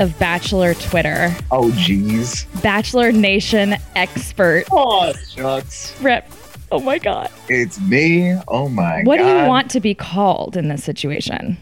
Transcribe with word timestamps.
of 0.00 0.18
Bachelor 0.18 0.74
Twitter, 0.74 1.34
Oh, 1.50 1.70
geez. 1.72 2.44
Bachelor 2.62 3.12
Nation 3.12 3.76
expert, 3.96 4.64
Oh, 4.70 5.12
shucks. 5.34 5.98
Rep. 6.00 6.30
Oh 6.70 6.80
my 6.80 6.98
God. 6.98 7.30
It's 7.48 7.80
me. 7.80 8.36
Oh, 8.48 8.68
my 8.68 9.02
What 9.04 9.18
God. 9.18 9.24
do 9.24 9.38
you 9.42 9.46
want 9.48 9.70
to 9.70 9.80
be 9.80 9.94
called 9.94 10.56
in 10.56 10.68
this 10.68 10.84
situation? 10.84 11.56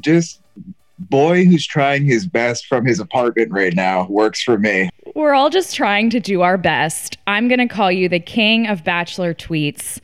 Just 0.00 0.40
boy 0.98 1.44
who's 1.46 1.66
trying 1.66 2.04
his 2.04 2.26
best 2.26 2.66
from 2.66 2.84
his 2.84 3.00
apartment 3.00 3.50
right 3.52 3.74
now 3.74 4.06
works 4.08 4.42
for 4.42 4.58
me. 4.58 4.90
We're 5.14 5.32
all 5.32 5.48
just 5.50 5.74
trying 5.74 6.10
to 6.10 6.20
do 6.20 6.42
our 6.42 6.58
best. 6.58 7.16
I'm 7.26 7.48
going 7.48 7.58
to 7.58 7.66
call 7.74 7.90
you 7.90 8.08
the 8.08 8.20
king 8.20 8.66
of 8.66 8.84
Bachelor 8.84 9.32
tweets 9.34 9.98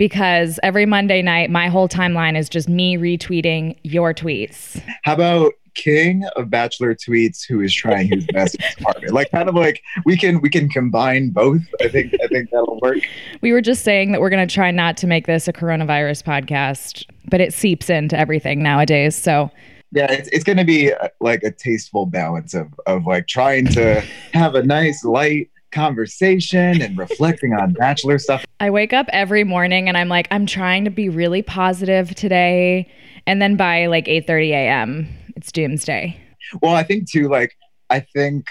because 0.00 0.58
every 0.62 0.86
Monday 0.86 1.20
night, 1.20 1.50
my 1.50 1.68
whole 1.68 1.86
timeline 1.86 2.34
is 2.34 2.48
just 2.48 2.70
me 2.70 2.96
retweeting 2.96 3.76
your 3.82 4.14
tweets. 4.14 4.82
How 5.02 5.12
about 5.12 5.52
king 5.74 6.24
of 6.36 6.48
bachelor 6.48 6.94
tweets 6.94 7.46
who 7.46 7.60
is 7.60 7.74
trying 7.74 8.08
his 8.08 8.26
best 8.32 8.54
in 8.54 8.62
his 8.62 8.76
apartment? 8.78 9.12
Like 9.12 9.30
kind 9.30 9.46
of 9.46 9.54
like 9.54 9.82
we 10.06 10.16
can 10.16 10.40
we 10.40 10.48
can 10.48 10.70
combine 10.70 11.28
both. 11.28 11.60
I 11.82 11.88
think 11.88 12.14
I 12.24 12.28
think 12.28 12.48
that'll 12.50 12.78
work. 12.80 13.00
We 13.42 13.52
were 13.52 13.60
just 13.60 13.84
saying 13.84 14.12
that 14.12 14.22
we're 14.22 14.30
going 14.30 14.48
to 14.48 14.52
try 14.52 14.70
not 14.70 14.96
to 14.96 15.06
make 15.06 15.26
this 15.26 15.46
a 15.46 15.52
coronavirus 15.52 16.24
podcast, 16.24 17.04
but 17.28 17.42
it 17.42 17.52
seeps 17.52 17.90
into 17.90 18.18
everything 18.18 18.62
nowadays. 18.62 19.14
So 19.14 19.50
Yeah, 19.92 20.10
it's, 20.10 20.30
it's 20.30 20.44
going 20.44 20.56
to 20.56 20.64
be 20.64 20.94
uh, 20.94 21.08
like 21.20 21.42
a 21.42 21.50
tasteful 21.50 22.06
balance 22.06 22.54
of 22.54 22.68
of 22.86 23.04
like 23.04 23.26
trying 23.26 23.66
to 23.66 24.00
have 24.32 24.54
a 24.54 24.62
nice 24.62 25.04
light 25.04 25.50
conversation 25.70 26.82
and 26.82 26.96
reflecting 26.98 27.52
on 27.54 27.72
bachelor 27.72 28.18
stuff. 28.18 28.44
I 28.60 28.70
wake 28.70 28.92
up 28.92 29.06
every 29.12 29.44
morning 29.44 29.88
and 29.88 29.96
I'm 29.96 30.08
like, 30.08 30.28
I'm 30.30 30.46
trying 30.46 30.84
to 30.84 30.90
be 30.90 31.08
really 31.08 31.42
positive 31.42 32.14
today. 32.14 32.90
And 33.26 33.40
then 33.40 33.56
by 33.56 33.86
like 33.86 34.06
8:30 34.06 34.48
a.m., 34.50 35.08
it's 35.36 35.52
doomsday. 35.52 36.16
Well, 36.62 36.74
I 36.74 36.82
think 36.82 37.10
too, 37.10 37.28
like 37.28 37.54
I 37.90 38.00
think 38.00 38.46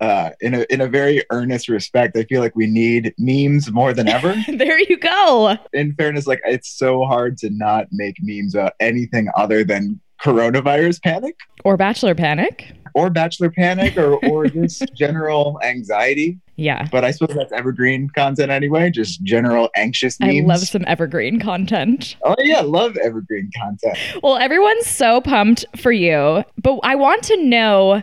uh, 0.00 0.30
in 0.40 0.54
a 0.54 0.66
in 0.70 0.80
a 0.80 0.86
very 0.88 1.24
earnest 1.30 1.68
respect, 1.68 2.16
I 2.16 2.24
feel 2.24 2.40
like 2.40 2.54
we 2.54 2.66
need 2.66 3.14
memes 3.18 3.70
more 3.72 3.92
than 3.92 4.08
ever. 4.08 4.34
there 4.48 4.78
you 4.80 4.96
go. 4.98 5.56
in 5.72 5.94
fairness, 5.94 6.26
like 6.26 6.40
it's 6.44 6.76
so 6.76 7.04
hard 7.04 7.38
to 7.38 7.50
not 7.50 7.86
make 7.90 8.16
memes 8.20 8.54
about 8.54 8.74
anything 8.80 9.28
other 9.36 9.64
than 9.64 10.00
coronavirus 10.22 11.00
panic 11.02 11.36
Or 11.64 11.76
bachelor 11.76 12.14
panic. 12.14 12.72
Or 12.98 13.10
bachelor 13.10 13.50
panic 13.50 13.96
or 13.96 14.16
or 14.26 14.46
just 14.48 14.92
general 14.94 15.60
anxiety. 15.62 16.38
Yeah. 16.56 16.88
But 16.90 17.04
I 17.04 17.12
suppose 17.12 17.36
that's 17.36 17.52
evergreen 17.52 18.10
content 18.10 18.50
anyway, 18.50 18.90
just 18.90 19.22
general 19.22 19.70
anxious 19.76 20.18
memes. 20.18 20.34
I 20.34 20.46
love 20.46 20.60
some 20.60 20.84
evergreen 20.88 21.38
content. 21.38 22.16
Oh 22.24 22.34
yeah, 22.40 22.60
love 22.60 22.96
evergreen 22.96 23.50
content. 23.56 23.96
Well, 24.22 24.36
everyone's 24.36 24.86
so 24.86 25.20
pumped 25.20 25.64
for 25.76 25.92
you, 25.92 26.44
but 26.60 26.80
I 26.82 26.96
want 26.96 27.22
to 27.24 27.36
know 27.44 28.02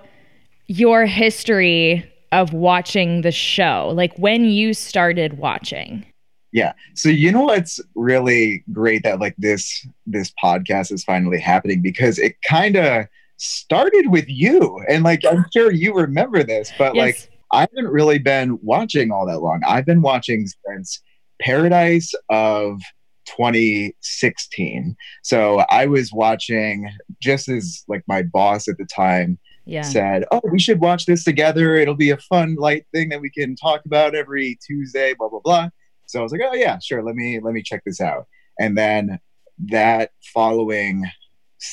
your 0.68 1.06
history 1.06 2.10
of 2.32 2.54
watching 2.54 3.22
the 3.22 3.32
show, 3.32 3.92
like 3.94 4.18
when 4.18 4.46
you 4.46 4.74
started 4.74 5.38
watching. 5.38 6.06
Yeah. 6.54 6.72
So 6.94 7.10
you 7.10 7.34
know 7.34 7.42
what's 7.42 7.82
really 7.96 8.64
great 8.72 9.04
that 9.04 9.20
like 9.20 9.36
this 9.38 9.86
this 10.06 10.32
podcast 10.42 10.94
is 10.94 11.04
finally 11.04 11.40
happening 11.40 11.82
because 11.82 12.18
it 12.18 12.38
kind 12.48 12.78
of 12.78 13.08
started 13.38 14.08
with 14.10 14.26
you 14.28 14.80
and 14.88 15.04
like 15.04 15.22
I'm 15.26 15.46
sure 15.54 15.72
you 15.72 15.94
remember 15.94 16.44
this, 16.44 16.72
but 16.78 16.96
like 16.96 17.30
I 17.52 17.62
haven't 17.62 17.88
really 17.88 18.20
been 18.20 18.58
watching 18.62 19.12
all 19.12 19.26
that 19.28 19.40
long. 19.42 19.62
I've 19.68 19.86
been 19.86 20.02
watching 20.02 20.48
since 20.68 21.02
Paradise 21.42 22.14
of 22.30 22.80
2016. 23.26 24.96
So 25.24 25.60
I 25.70 25.86
was 25.86 26.12
watching 26.14 26.90
just 27.22 27.50
as 27.50 27.84
like 27.88 28.04
my 28.08 28.24
boss 28.24 28.68
at 28.68 28.78
the 28.78 28.86
time 28.86 29.38
Yeah. 29.66 29.82
said, 29.82 30.26
"Oh, 30.32 30.42
we 30.52 30.60
should 30.60 30.80
watch 30.80 31.06
this 31.06 31.24
together. 31.24 31.76
It'll 31.76 31.96
be 31.96 32.12
a 32.12 32.18
fun, 32.18 32.56
light 32.56 32.86
thing 32.94 33.10
that 33.10 33.22
we 33.22 33.30
can 33.30 33.56
talk 33.56 33.82
about 33.86 34.16
every 34.16 34.58
Tuesday." 34.66 35.14
Blah 35.14 35.30
blah 35.30 35.40
blah. 35.44 35.70
So 36.06 36.20
I 36.20 36.24
was 36.24 36.32
like, 36.32 36.42
"Oh 36.44 36.54
yeah, 36.54 36.78
sure. 36.80 37.04
Let 37.04 37.16
me 37.16 37.40
let 37.42 37.54
me 37.54 37.62
check 37.64 37.82
this 37.86 38.00
out." 38.02 38.28
And 38.60 38.78
then 38.78 39.20
that 39.68 40.12
following 40.34 41.04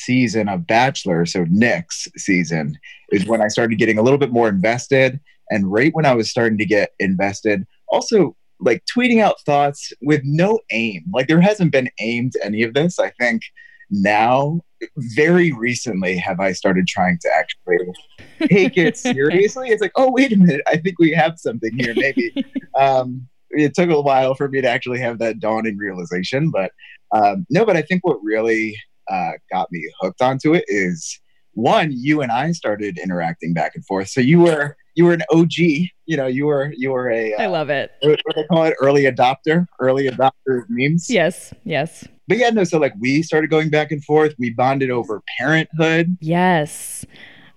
season 0.05 0.49
of 0.49 0.67
Bachelor, 0.67 1.27
so 1.27 1.45
Nick's 1.49 2.09
season, 2.17 2.79
is 3.11 3.27
when 3.27 3.43
I 3.43 3.49
started 3.49 3.79
getting 3.79 3.99
a 3.99 4.03
little 4.03 4.19
bit 4.19 4.33
more 4.33 4.49
invested. 4.49 5.21
And 5.51 5.71
right 5.71 5.95
when 5.95 6.07
I 6.07 6.15
was 6.15 6.31
starting 6.31 6.59
to 6.59 6.65
get 6.65 6.91
invested, 6.99 7.67
also 7.89 8.37
like 8.61 8.83
tweeting 8.87 9.21
out 9.21 9.41
thoughts 9.45 9.93
with 10.01 10.23
no 10.25 10.61
aim. 10.71 11.05
Like 11.13 11.29
there 11.29 11.41
hasn't 11.41 11.73
been 11.73 11.91
aim 12.01 12.31
to 12.31 12.45
any 12.45 12.63
of 12.63 12.75
this. 12.75 12.99
I 12.99 13.11
think 13.19 13.43
now 13.91 14.61
very 14.97 15.53
recently 15.53 16.17
have 16.17 16.41
I 16.41 16.53
started 16.53 16.87
trying 16.87 17.19
to 17.23 17.31
actually 17.35 18.49
take 18.49 18.77
it 18.77 18.97
seriously. 18.97 19.69
It's 19.69 19.83
like, 19.83 19.93
oh, 19.97 20.11
wait 20.11 20.33
a 20.33 20.37
minute. 20.37 20.63
I 20.67 20.77
think 20.77 20.99
we 20.99 21.13
have 21.13 21.39
something 21.39 21.77
here, 21.79 21.95
maybe. 21.95 22.35
um, 22.79 23.29
it 23.51 23.75
took 23.75 23.91
a 23.91 24.01
while 24.01 24.35
for 24.35 24.49
me 24.49 24.61
to 24.63 24.69
actually 24.69 24.99
have 25.01 25.19
that 25.19 25.39
dawning 25.39 25.77
realization. 25.77 26.51
But 26.51 26.73
um, 27.13 27.47
no, 27.51 27.67
but 27.67 27.77
I 27.77 27.83
think 27.83 28.05
what 28.05 28.19
really 28.23 28.77
uh, 29.13 29.33
got 29.53 29.69
me 29.71 29.81
hooked 30.01 30.23
onto 30.23 30.55
it 30.55 30.65
is 30.69 31.21
one, 31.55 31.91
you 31.93 32.23
and 32.23 32.33
I 32.33 32.53
started 32.53 32.99
interacting 32.99 33.53
back 33.53 33.73
and 33.75 33.85
forth. 33.85 34.09
So 34.09 34.21
you 34.21 34.41
were 34.41 34.77
you 34.95 35.05
were 35.05 35.13
an 35.13 35.23
OG, 35.31 35.53
you 35.59 36.17
know, 36.17 36.27
you 36.27 36.47
were 36.47 36.73
you 36.77 36.91
were 36.91 37.11
a 37.11 37.35
I 37.35 37.45
uh, 37.47 37.51
love 37.51 37.69
it. 37.71 37.91
what 38.01 38.19
do 38.19 38.33
they 38.37 38.45
call 38.47 38.65
it? 38.65 38.75
Early 38.81 39.05
adopter, 39.05 39.67
early 39.81 40.09
adopter 40.09 40.63
of 40.63 40.65
memes 40.69 41.09
Yes. 41.11 41.53
Yes. 41.65 42.07
but 42.29 42.39
yeah, 42.39 42.51
no, 42.51 42.65
so 42.65 42.79
like 42.79 42.95
we 43.01 43.23
started 43.23 43.51
going 43.51 43.69
back 43.71 43.91
and 43.93 44.03
forth. 44.05 44.35
We 44.39 44.51
bonded 44.51 44.91
over 44.91 45.23
parenthood. 45.39 46.17
Yes. 46.21 47.05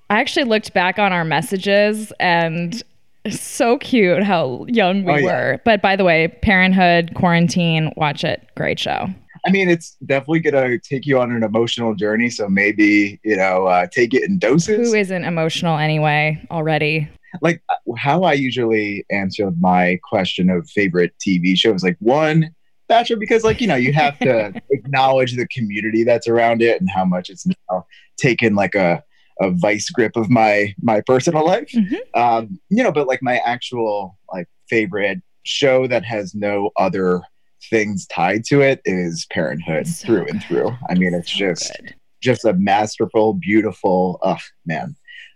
I 0.09 0.19
actually 0.19 0.45
looked 0.45 0.73
back 0.73 0.99
on 0.99 1.11
our 1.13 1.23
messages 1.25 2.11
and 2.19 2.83
so 3.31 3.77
cute 3.79 4.21
how 4.23 4.65
young 4.67 5.03
we 5.03 5.13
Oh, 5.13 5.15
yeah. 5.15 5.25
were. 5.25 5.61
But 5.65 5.81
by 5.81 5.95
the 5.95 6.03
way, 6.03 6.27
Parenthood, 6.27 7.15
Quarantine, 7.15 7.91
watch 7.97 8.23
it. 8.23 8.47
Great 8.55 8.77
show. 8.79 9.07
I 9.45 9.51
mean, 9.51 9.69
it's 9.69 9.95
definitely 10.05 10.39
gonna 10.39 10.79
take 10.79 11.05
you 11.05 11.19
on 11.19 11.31
an 11.31 11.43
emotional 11.43 11.93
journey. 11.95 12.29
So 12.29 12.49
maybe 12.49 13.19
you 13.23 13.37
know, 13.37 13.67
uh, 13.67 13.87
take 13.87 14.13
it 14.13 14.23
in 14.23 14.39
doses. 14.39 14.91
Who 14.91 14.97
isn't 14.97 15.23
emotional 15.23 15.77
anyway 15.77 16.43
already? 16.49 17.09
like 17.41 17.61
uh, 17.69 17.93
how 17.97 18.23
I 18.23 18.33
usually 18.33 19.05
answer 19.09 19.51
my 19.59 19.99
question 20.03 20.49
of 20.49 20.69
favorite 20.69 21.13
TV 21.25 21.57
shows. 21.57 21.83
Like 21.83 21.97
one, 21.99 22.51
Bachelor, 22.87 23.17
because 23.17 23.43
like 23.43 23.61
you 23.61 23.67
know 23.67 23.75
you 23.75 23.93
have 23.93 24.17
to 24.19 24.53
acknowledge 24.71 25.35
the 25.35 25.47
community 25.47 26.03
that's 26.03 26.27
around 26.27 26.61
it 26.61 26.79
and 26.79 26.89
how 26.89 27.05
much 27.05 27.29
it's 27.29 27.45
now 27.45 27.85
taken 28.17 28.55
like 28.55 28.75
a 28.75 29.03
a 29.41 29.51
vice 29.51 29.89
grip 29.89 30.15
of 30.15 30.29
my 30.29 30.73
my 30.81 31.01
personal 31.01 31.45
life. 31.45 31.71
Mhm. 31.73 31.97
Um, 32.13 32.59
you 32.69 32.83
know, 32.83 32.91
but 32.91 33.07
like 33.07 33.21
my 33.21 33.37
actual 33.39 34.17
like 34.31 34.47
favorite 34.69 35.21
show 35.43 35.87
that 35.87 36.05
has 36.05 36.33
no 36.33 36.71
other 36.77 37.21
things 37.69 38.05
tied 38.07 38.43
to 38.45 38.61
it 38.61 38.81
is 38.85 39.25
Parenthood 39.31 39.87
So 39.87 40.05
through 40.05 40.27
and 40.27 40.43
through. 40.43 40.71
I 40.89 40.95
mean, 40.95 41.13
it's 41.13 41.31
So 41.31 41.37
just 41.39 41.71
good. 41.79 41.95
just 42.21 42.45
a 42.45 42.53
masterful, 42.53 43.33
beautiful, 43.33 44.19
oh 44.23 44.37
man. 44.65 44.95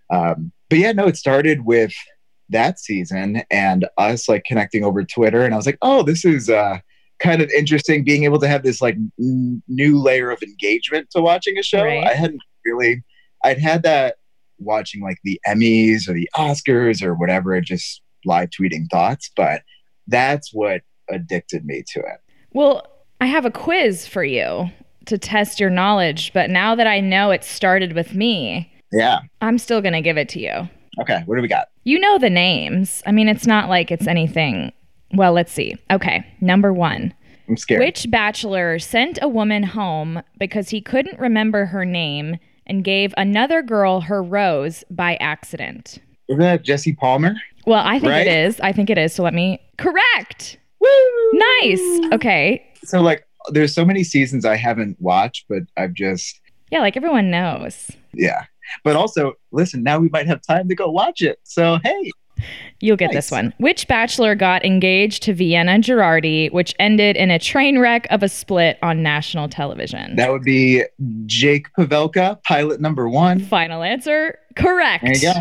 Um, 0.10 0.52
but 0.70 0.80
yeah, 0.80 0.92
no, 0.92 1.08
it 1.08 1.18
started 1.18 1.66
with 1.66 1.94
that 2.50 2.80
season 2.80 3.44
and 3.52 3.88
us 3.98 4.28
like 4.28 4.44
connecting 4.46 4.84
over 4.84 5.04
Twitter. 5.04 5.44
And 5.46 5.54
I 5.54 5.58
was 5.58 5.66
like, 5.66 5.78
oh, 5.82 6.02
this 6.04 6.26
is 6.26 6.50
uh, 6.50 6.80
kind 7.20 7.42
of 7.42 7.50
interesting 7.52 8.04
being 8.04 8.24
able 8.24 8.40
to 8.40 8.48
have 8.48 8.64
this 8.64 8.82
like 8.82 8.96
n- 9.20 9.62
new 9.68 10.00
layer 10.02 10.32
of 10.32 10.42
engagement 10.42 11.10
to 11.12 11.22
watching 11.22 11.58
a 11.58 11.64
show. 11.64 11.84
Right. 11.84 12.08
I 12.08 12.14
hadn't 12.14 12.42
really, 12.66 13.04
I'd 13.44 13.60
had 13.60 13.84
that 13.84 14.16
watching 14.58 15.02
like 15.02 15.18
the 15.24 15.40
Emmys 15.48 16.08
or 16.10 16.14
the 16.14 16.30
Oscars 16.36 17.04
or 17.04 17.14
whatever, 17.14 17.60
just 17.62 18.02
live 18.26 18.50
tweeting 18.50 18.90
thoughts. 18.90 19.30
But 19.36 19.62
that's 20.08 20.52
what 20.54 20.82
addicted 21.12 21.66
me 21.66 21.84
to 21.94 22.00
it. 22.00 22.22
Well, 22.54 22.86
I 23.22 23.26
have 23.28 23.46
a 23.46 23.52
quiz 23.52 24.08
for 24.08 24.24
you 24.24 24.70
to 25.06 25.18
test 25.18 25.60
your 25.60 25.70
knowledge, 25.70 26.32
but 26.34 26.50
now 26.50 26.76
that 26.76 26.88
I 26.88 27.00
know 27.00 27.32
it 27.32 27.44
started 27.44 27.94
with 27.94 28.14
me, 28.14 28.72
Yeah. 28.92 29.20
I'm 29.42 29.58
still 29.58 29.82
going 29.82 29.94
to 29.94 30.02
give 30.02 30.18
it 30.18 30.30
to 30.30 30.40
you. 30.40 30.70
Okay. 31.02 31.22
What 31.26 31.36
do 31.36 31.42
we 31.42 31.48
got? 31.48 31.68
You 31.84 32.00
know 32.00 32.18
the 32.18 32.30
names. 32.30 33.02
I 33.06 33.12
mean, 33.12 33.28
it's 33.28 33.48
not 33.48 33.70
like 33.70 33.92
it's 33.92 34.08
anything. 34.08 34.72
Well, 35.14 35.34
let's 35.34 35.52
see. 35.52 35.76
Okay, 35.90 36.24
number 36.42 36.72
one. 36.72 37.14
I'm 37.48 37.58
scared. 37.58 37.80
Which 37.80 38.12
bachelor 38.12 38.78
sent 38.78 39.18
a 39.24 39.28
woman 39.28 39.64
home 39.64 40.22
because 40.38 40.70
he 40.70 40.82
couldn't 40.82 41.20
remember 41.20 41.66
her 41.66 41.84
name 41.86 42.38
and 42.68 42.84
gave 42.84 43.12
another 43.18 43.64
girl 43.64 44.02
her 44.02 44.22
rose 44.22 44.84
by 44.92 45.16
accident? 45.16 45.98
Isn't 46.28 46.42
that 46.42 46.62
Jesse 46.64 46.94
Palmer? 46.94 47.34
Well, 47.66 47.82
I 47.84 47.94
think 47.98 48.12
Right? 48.12 48.28
it 48.28 48.46
is. 48.46 48.60
I 48.60 48.72
think 48.72 48.92
it 48.92 49.00
is. 49.00 49.14
So 49.16 49.24
let 49.24 49.34
me 49.34 49.60
correct. 49.80 50.59
Woo! 50.80 51.32
Nice. 51.34 52.14
Okay. 52.14 52.66
So 52.84 53.02
like, 53.02 53.26
there's 53.50 53.74
so 53.74 53.86
many 53.86 54.04
seasons 54.04 54.46
I 54.46 54.56
haven't 54.56 54.98
watched, 55.00 55.46
but 55.50 55.64
I've 55.78 55.94
just 55.94 56.40
Yeah, 56.72 56.80
like 56.82 56.98
everyone 56.98 57.30
knows. 57.32 57.92
yeah. 58.14 58.46
But 58.84 58.96
also, 58.96 59.34
listen, 59.52 59.82
now 59.82 59.98
we 59.98 60.10
might 60.10 60.28
have 60.28 60.42
time 60.44 60.70
to 60.70 60.76
go 60.76 60.92
watch 60.92 61.22
it. 61.22 61.40
So 61.44 61.80
hey, 61.84 62.12
You'll 62.80 62.98
get 62.98 63.12
this 63.12 63.32
one. 63.32 63.54
Which 63.58 63.88
bachelor 63.88 64.36
got 64.36 64.66
engaged 64.66 65.24
to 65.24 65.34
Vienna 65.34 65.80
Girardi, 65.80 66.52
which 66.52 66.74
ended 66.80 67.18
in 67.18 67.32
a 67.32 67.40
train 67.40 67.80
wreck 67.80 68.08
of 68.10 68.24
a 68.24 68.30
split 68.30 68.78
on 68.82 69.04
national 69.04 69.50
television? 69.50 70.16
that 70.16 70.32
would 70.32 70.44
be 70.44 70.84
Jake 71.26 71.68
Pavelka, 71.78 72.42
pilot 72.44 72.80
number 72.80 73.10
one. 73.10 73.40
Final 73.40 73.84
answer 73.84 74.38
correct. 74.60 75.04
There 75.04 75.16
you 75.16 75.34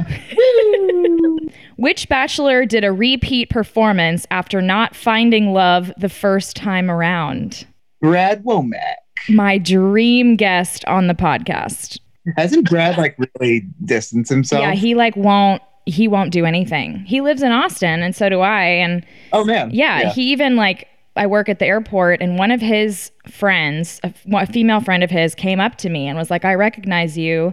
go. 1.39 1.49
Which 1.77 2.09
bachelor 2.09 2.65
did 2.65 2.85
a 2.85 2.93
repeat 2.93 3.51
performance 3.51 4.27
after 4.31 4.63
not 4.63 4.97
finding 4.97 5.53
love 5.53 5.93
the 5.99 6.09
first 6.09 6.57
time 6.57 6.91
around? 6.91 7.67
Brad 8.01 8.45
Womack. 8.45 8.95
My 9.29 9.59
dream 9.59 10.37
guest 10.37 10.85
on 10.87 11.07
the 11.09 11.15
podcast. 11.15 11.99
Hasn't 12.37 12.69
Brad 12.69 12.99
like 12.99 13.17
really 13.41 13.67
distanced 13.85 14.31
himself? 14.31 14.63
Yeah, 14.63 14.75
he 14.75 14.95
like 14.95 15.17
won't 15.17 15.63
he 15.89 16.07
won't 16.07 16.31
do 16.31 16.45
anything. 16.45 17.05
He 17.07 17.21
lives 17.21 17.43
in 17.43 17.51
Austin 17.51 18.03
and 18.03 18.15
so 18.15 18.29
do 18.29 18.41
I 18.41 18.65
and 18.65 19.05
oh 19.33 19.45
man. 19.45 19.71
yeah, 19.73 20.13
he 20.13 20.31
even 20.33 20.57
like 20.57 20.87
I 21.17 21.27
work 21.27 21.49
at 21.49 21.59
the 21.59 21.67
airport 21.67 22.21
and 22.21 22.39
one 22.39 22.51
of 22.51 22.61
his 22.61 23.11
friends, 23.27 24.01
a, 24.05 24.13
a 24.33 24.47
female 24.47 24.81
friend 24.81 25.03
of 25.03 25.11
his 25.11 25.35
came 25.35 25.59
up 25.61 25.77
to 25.79 25.89
me 25.89 26.07
and 26.07 26.17
was 26.17 26.31
like, 26.31 26.45
"I 26.45 26.55
recognize 26.55 27.19
you. 27.19 27.53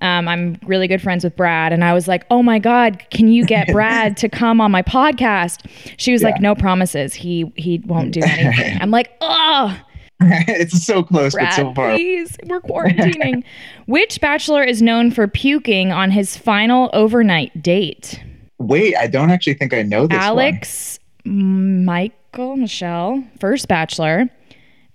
Um, 0.00 0.26
I'm 0.26 0.58
really 0.64 0.88
good 0.88 1.00
friends 1.00 1.22
with 1.22 1.36
Brad." 1.36 1.72
And 1.72 1.84
I 1.84 1.92
was 1.92 2.08
like, 2.08 2.24
"Oh 2.30 2.42
my 2.42 2.58
god, 2.58 3.04
can 3.10 3.28
you 3.28 3.44
get 3.44 3.68
Brad 3.72 4.16
to 4.18 4.28
come 4.28 4.60
on 4.60 4.70
my 4.70 4.82
podcast?" 4.82 5.64
She 5.96 6.12
was 6.12 6.22
like, 6.22 6.40
"No 6.40 6.54
promises. 6.54 7.14
He 7.14 7.52
he 7.56 7.78
won't 7.86 8.12
do 8.12 8.20
anything." 8.26 8.78
I'm 8.80 8.90
like, 8.90 9.12
"Oh, 9.20 9.78
it's 10.48 10.84
so 10.84 11.02
close, 11.02 11.32
but 11.34 11.40
Brad, 11.40 11.54
so 11.54 11.74
far. 11.74 11.90
please, 11.94 12.36
we're 12.46 12.60
quarantining." 12.60 13.44
Which 13.86 14.20
bachelor 14.20 14.62
is 14.62 14.80
known 14.82 15.10
for 15.10 15.28
puking 15.28 15.92
on 15.92 16.10
his 16.10 16.36
final 16.36 16.90
overnight 16.92 17.62
date? 17.62 18.22
Wait, 18.58 18.96
I 18.96 19.06
don't 19.06 19.30
actually 19.30 19.54
think 19.54 19.74
I 19.74 19.82
know 19.82 20.06
this. 20.06 20.16
one. 20.16 20.24
Alex, 20.24 20.98
Michael, 21.24 22.56
Michelle, 22.56 23.24
first 23.40 23.68
bachelor, 23.68 24.28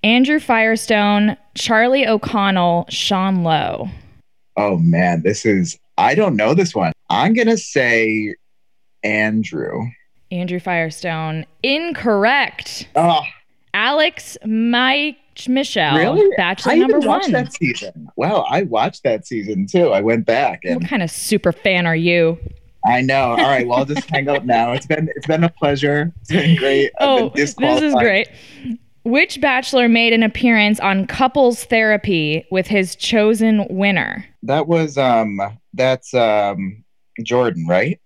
Andrew 0.04 0.40
Firestone, 0.40 1.36
Charlie 1.56 2.08
O'Connell, 2.08 2.86
Sean 2.90 3.44
Lowe. 3.44 3.90
Oh 4.58 4.78
man, 4.78 5.22
this 5.24 5.46
is 5.46 5.78
I 5.98 6.16
don't 6.16 6.36
know 6.36 6.54
this 6.54 6.74
one. 6.74 6.94
I'm 7.10 7.34
gonna 7.34 7.58
say 7.58 8.36
Andrew. 9.04 9.88
Andrew 10.32 10.60
Firestone, 10.60 11.46
incorrect. 11.64 12.88
Oh, 12.96 13.22
Alex, 13.74 14.38
Mike, 14.46 15.18
Michelle, 15.48 15.98
really? 15.98 16.30
bachelor 16.36 16.74
I 16.74 16.76
number 16.76 16.98
even 16.98 17.08
watched 17.08 17.26
one. 17.26 17.32
that 17.34 17.54
season. 17.54 18.10
Wow, 18.18 18.46
I 18.50 18.64
watched 18.64 19.04
that 19.04 19.26
season 19.26 19.68
too. 19.68 19.92
I 19.92 20.02
went 20.02 20.26
back 20.26 20.62
What 20.66 20.86
kind 20.88 21.02
of 21.02 21.10
super 21.12 21.52
fan 21.52 21.86
are 21.88 21.96
you? 21.96 22.38
I 22.86 23.02
know. 23.02 23.32
All 23.32 23.38
right, 23.38 23.68
well, 23.68 23.80
I'll 23.80 23.86
just 23.86 24.10
hang 24.10 24.28
up 24.30 24.44
now. 24.46 24.72
It's 24.74 24.86
been 24.86 25.10
it's 25.16 25.28
been 25.28 25.44
a 25.44 25.50
pleasure. 25.50 26.14
It's 26.22 26.30
been 26.30 26.56
great. 26.58 26.92
I've 27.00 27.18
been 27.18 27.26
Oh, 27.26 27.30
this 27.36 27.56
is 27.84 27.94
great. 27.96 28.28
Which 29.04 29.40
bachelor 29.42 29.88
made 29.88 30.14
an 30.14 30.24
appearance 30.24 30.80
on 30.80 31.08
couples 31.08 31.64
therapy 31.64 32.46
with 32.52 32.68
his 32.68 32.96
chosen 32.96 33.66
winner? 33.70 34.26
That 34.44 34.68
was 34.68 34.98
um 34.98 35.40
that's 35.74 36.14
um 36.14 36.84
Jordan, 37.24 37.66
right? 37.68 38.00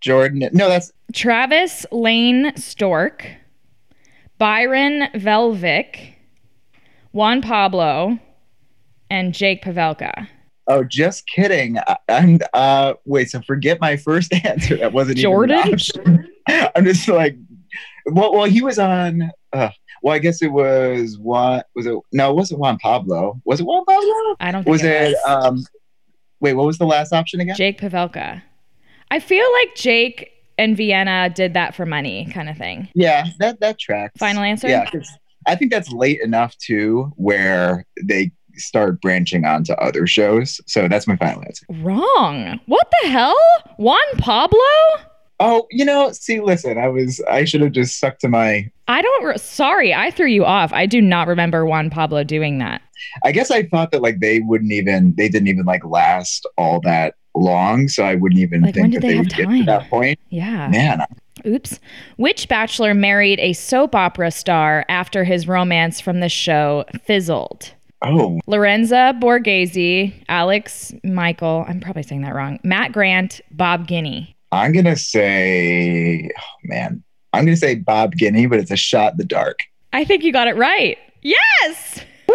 Jordan. 0.00 0.48
No, 0.52 0.68
that's 0.68 0.92
Travis 1.14 1.86
Lane 1.90 2.54
Stork, 2.56 3.26
Byron 4.44 5.08
Velvick, 5.14 6.12
Juan 7.12 7.40
Pablo, 7.40 8.18
and 9.08 9.32
Jake 9.32 9.62
Pavelka. 9.64 10.28
oh, 10.66 10.84
just 10.84 11.26
kidding. 11.26 11.78
I, 11.78 11.96
I'm 12.10 12.38
uh 12.52 12.92
wait. 13.06 13.30
So 13.30 13.40
forget 13.40 13.80
my 13.80 13.96
first 13.96 14.34
answer. 14.44 14.76
That 14.76 14.92
wasn't 14.92 15.16
Jordan? 15.16 15.56
Even 15.60 15.68
an 15.68 15.74
option. 15.74 16.28
I'm 16.76 16.84
just 16.84 17.08
like, 17.08 17.38
well, 18.04 18.34
well, 18.34 18.44
he 18.44 18.60
was 18.60 18.78
on. 18.78 19.30
Uh, 19.54 19.70
well, 20.02 20.14
I 20.14 20.18
guess 20.18 20.42
it 20.42 20.52
was 20.52 21.16
what 21.16 21.68
was 21.74 21.86
it? 21.86 21.98
No, 22.12 22.30
it 22.30 22.34
wasn't 22.34 22.60
Juan 22.60 22.76
Pablo. 22.76 23.40
Was 23.46 23.60
it 23.60 23.64
Juan 23.64 23.86
Pablo? 23.86 24.36
I 24.40 24.52
don't 24.52 24.62
think 24.64 24.72
Was 24.72 24.84
it? 24.84 25.16
was. 25.26 25.44
Um, 25.46 25.64
wait, 26.40 26.52
what 26.52 26.66
was 26.66 26.76
the 26.76 26.84
last 26.84 27.14
option 27.14 27.40
again? 27.40 27.56
Jake 27.56 27.80
Pavelka. 27.80 28.42
I 29.10 29.20
feel 29.20 29.46
like 29.54 29.74
Jake 29.74 30.32
and 30.58 30.76
Vienna 30.76 31.30
did 31.34 31.54
that 31.54 31.74
for 31.74 31.86
money, 31.86 32.26
kind 32.32 32.48
of 32.48 32.56
thing. 32.56 32.88
Yeah, 32.94 33.26
that 33.38 33.60
that 33.60 33.78
tracks. 33.78 34.18
Final 34.18 34.42
answer? 34.42 34.68
Yeah, 34.68 34.88
I 35.46 35.54
think 35.56 35.70
that's 35.70 35.90
late 35.92 36.20
enough 36.20 36.56
too, 36.58 37.12
where 37.16 37.84
they 38.02 38.32
start 38.54 39.00
branching 39.00 39.44
onto 39.44 39.72
other 39.74 40.06
shows. 40.06 40.60
So 40.66 40.88
that's 40.88 41.06
my 41.06 41.16
final 41.16 41.42
answer. 41.42 41.66
Wrong. 41.70 42.60
What 42.66 42.86
the 43.02 43.08
hell? 43.08 43.36
Juan 43.78 43.98
Pablo? 44.18 44.58
Oh, 45.40 45.66
you 45.70 45.84
know, 45.84 46.12
see, 46.12 46.40
listen, 46.40 46.78
I 46.78 46.88
was 46.88 47.20
I 47.28 47.44
should 47.44 47.60
have 47.60 47.72
just 47.72 47.96
stuck 47.96 48.18
to 48.20 48.28
my. 48.28 48.70
I 48.86 49.02
don't. 49.02 49.24
Re- 49.24 49.38
sorry, 49.38 49.92
I 49.92 50.10
threw 50.10 50.28
you 50.28 50.44
off. 50.44 50.72
I 50.72 50.86
do 50.86 51.00
not 51.00 51.26
remember 51.26 51.66
Juan 51.66 51.90
Pablo 51.90 52.22
doing 52.22 52.58
that. 52.58 52.82
I 53.24 53.32
guess 53.32 53.50
I 53.50 53.64
thought 53.64 53.90
that 53.90 54.02
like 54.02 54.20
they 54.20 54.40
wouldn't 54.40 54.72
even 54.72 55.14
they 55.16 55.28
didn't 55.28 55.48
even 55.48 55.64
like 55.64 55.84
last 55.84 56.46
all 56.56 56.80
that 56.82 57.14
long, 57.34 57.88
so 57.88 58.04
I 58.04 58.14
wouldn't 58.14 58.40
even 58.40 58.62
Like, 58.62 58.74
think 58.74 58.94
that 58.94 59.00
they 59.00 59.14
they, 59.14 59.18
would 59.18 59.34
get 59.34 59.48
to 59.48 59.64
that 59.64 59.88
point. 59.90 60.18
Yeah. 60.30 60.68
Man, 60.68 61.04
Oops. 61.46 61.78
Which 62.16 62.48
bachelor 62.48 62.94
married 62.94 63.38
a 63.40 63.52
soap 63.52 63.94
opera 63.94 64.30
star 64.30 64.84
after 64.88 65.24
his 65.24 65.46
romance 65.46 66.00
from 66.00 66.20
the 66.20 66.28
show 66.28 66.84
fizzled? 67.04 67.72
oh, 68.02 68.38
Lorenzo 68.46 69.12
Borghese, 69.14 70.12
Alex 70.28 70.92
Michael, 71.04 71.64
I'm 71.68 71.80
probably 71.80 72.02
saying 72.02 72.20
that 72.22 72.34
wrong, 72.34 72.60
Matt 72.62 72.92
Grant, 72.92 73.40
Bob 73.50 73.86
Guiney. 73.88 74.34
I'm 74.52 74.72
gonna 74.72 74.96
say, 74.96 76.30
oh 76.38 76.42
man, 76.64 77.02
I'm 77.32 77.44
gonna 77.44 77.56
say 77.56 77.74
Bob 77.76 78.14
Guiney, 78.14 78.48
but 78.48 78.60
it's 78.60 78.70
a 78.70 78.76
shot 78.76 79.12
in 79.12 79.18
the 79.18 79.24
dark. 79.24 79.58
I 79.92 80.04
think 80.04 80.22
you 80.22 80.32
got 80.32 80.48
it 80.48 80.56
right. 80.56 80.98
Yes! 81.22 82.00
Woo! 82.28 82.34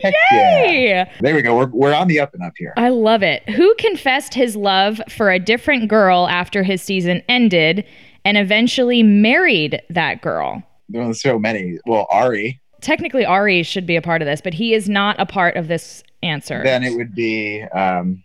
Heck 0.00 0.14
yeah. 0.32 1.10
There 1.20 1.34
we 1.34 1.42
go. 1.42 1.56
We're, 1.56 1.66
we're 1.66 1.94
on 1.94 2.08
the 2.08 2.20
up 2.20 2.34
and 2.34 2.42
up 2.42 2.54
here. 2.56 2.74
I 2.76 2.88
love 2.88 3.22
it. 3.22 3.48
Who 3.50 3.74
confessed 3.76 4.34
his 4.34 4.56
love 4.56 5.00
for 5.08 5.30
a 5.30 5.38
different 5.38 5.88
girl 5.88 6.28
after 6.28 6.62
his 6.62 6.82
season 6.82 7.22
ended 7.28 7.84
and 8.24 8.36
eventually 8.36 9.02
married 9.02 9.80
that 9.90 10.22
girl? 10.22 10.62
There's 10.88 11.22
so 11.22 11.38
many. 11.38 11.78
Well, 11.86 12.06
Ari. 12.10 12.60
Technically, 12.80 13.24
Ari 13.24 13.62
should 13.62 13.86
be 13.86 13.96
a 13.96 14.02
part 14.02 14.22
of 14.22 14.26
this, 14.26 14.40
but 14.40 14.54
he 14.54 14.74
is 14.74 14.88
not 14.88 15.18
a 15.20 15.26
part 15.26 15.56
of 15.56 15.68
this 15.68 16.02
answer. 16.22 16.62
Then 16.62 16.82
it 16.82 16.96
would 16.96 17.14
be 17.14 17.62
um, 17.74 18.24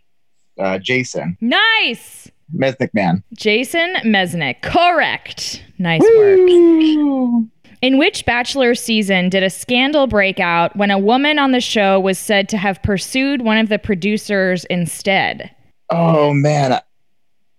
uh, 0.58 0.78
Jason 0.78 1.36
nice! 1.40 2.30
Mesnick 2.54 2.94
Man. 2.94 3.22
Jason 3.34 3.94
Mesnick. 4.04 4.62
Correct. 4.62 5.62
Nice 5.78 6.00
work. 6.00 7.44
In 7.80 7.96
which 7.96 8.26
Bachelor 8.26 8.74
season 8.74 9.28
did 9.28 9.42
a 9.42 9.50
scandal 9.50 10.06
break 10.06 10.40
out 10.40 10.74
when 10.76 10.90
a 10.90 10.98
woman 10.98 11.38
on 11.38 11.52
the 11.52 11.60
show 11.60 12.00
was 12.00 12.18
said 12.18 12.48
to 12.48 12.56
have 12.56 12.82
pursued 12.82 13.42
one 13.42 13.58
of 13.58 13.68
the 13.68 13.78
producers 13.78 14.64
instead? 14.64 15.50
Oh 15.90 16.34
man, 16.34 16.80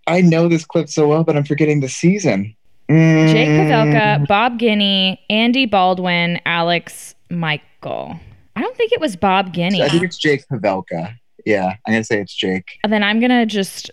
I, 0.07 0.21
know 0.21 0.47
this 0.47 0.65
clip 0.65 0.89
so 0.89 1.07
well, 1.07 1.23
but 1.23 1.37
I'm 1.37 1.45
forgetting 1.45 1.79
the 1.79 1.89
season. 1.89 2.55
Jake 2.89 2.97
Mm, 2.97 3.69
Pavelka, 3.69 4.27
Bob 4.27 4.59
Guiney, 4.59 5.19
Andy 5.29 5.65
Baldwin, 5.65 6.39
Alex 6.45 7.15
Michael. 7.29 8.19
I 8.55 8.61
don't 8.61 8.75
think 8.75 8.91
it 8.91 8.99
was 8.99 9.15
Bob 9.15 9.53
Guiney. 9.53 9.81
I 9.81 9.89
think 9.89 10.03
it's 10.03 10.17
Jake 10.17 10.43
Pavelka. 10.51 11.13
Yeah, 11.45 11.75
I'm 11.85 11.93
gonna 11.93 12.03
say 12.03 12.19
it's 12.19 12.35
Jake. 12.35 12.65
And 12.83 12.91
then 12.91 13.03
I'm 13.03 13.19
going 13.19 13.29
to 13.29 13.45
just 13.45 13.91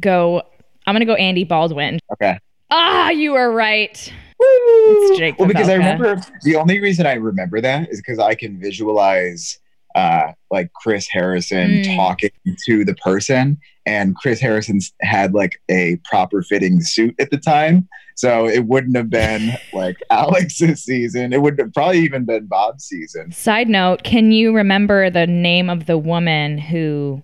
go, 0.00 0.42
I'm 0.86 0.94
going 0.94 1.00
to 1.00 1.06
go 1.06 1.14
Andy 1.14 1.44
Baldwin. 1.44 2.00
Okay. 2.14 2.38
Ah, 2.70 3.10
you 3.10 3.32
were 3.32 3.50
right. 3.52 4.12
It's 4.40 5.18
Jake 5.18 5.38
Well, 5.38 5.48
because 5.48 5.68
I 5.68 5.74
remember 5.74 6.20
the 6.42 6.56
only 6.56 6.80
reason 6.80 7.06
I 7.06 7.14
remember 7.14 7.60
that 7.60 7.90
is 7.90 8.00
because 8.00 8.18
I 8.18 8.34
can 8.34 8.60
visualize 8.60 9.58
uh 9.94 10.32
like 10.50 10.70
Chris 10.74 11.08
Harrison 11.10 11.70
Mm. 11.82 11.96
talking 11.96 12.30
to 12.66 12.84
the 12.84 12.94
person 12.96 13.58
and 13.86 14.14
Chris 14.16 14.38
Harrison's 14.38 14.92
had 15.00 15.32
like 15.34 15.60
a 15.70 15.96
proper 16.04 16.42
fitting 16.42 16.80
suit 16.82 17.14
at 17.18 17.30
the 17.30 17.38
time. 17.38 17.88
So 18.14 18.46
it 18.46 18.66
wouldn't 18.66 18.96
have 18.96 19.08
been 19.10 19.52
like 19.72 19.96
Alex's 20.10 20.84
season. 20.84 21.32
It 21.32 21.40
would 21.40 21.58
have 21.58 21.72
probably 21.72 22.00
even 22.00 22.24
been 22.26 22.46
Bob's 22.46 22.84
season. 22.84 23.32
Side 23.32 23.68
note, 23.68 24.02
can 24.04 24.30
you 24.30 24.54
remember 24.54 25.08
the 25.08 25.26
name 25.26 25.70
of 25.70 25.86
the 25.86 25.96
woman 25.98 26.58
who 26.58 27.22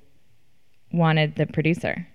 wanted 0.91 1.37
the 1.37 1.47
producer? 1.47 2.07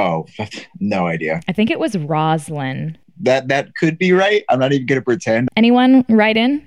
Oh, 0.00 0.26
no 0.80 1.06
idea. 1.06 1.40
I 1.48 1.52
think 1.52 1.70
it 1.70 1.78
was 1.78 1.94
Rozlyn. 1.94 2.96
That 3.20 3.48
that 3.48 3.74
could 3.76 3.98
be 3.98 4.12
right. 4.12 4.44
I'm 4.48 4.58
not 4.58 4.72
even 4.72 4.86
gonna 4.86 5.02
pretend. 5.02 5.48
Anyone 5.56 6.04
write 6.08 6.36
in? 6.36 6.66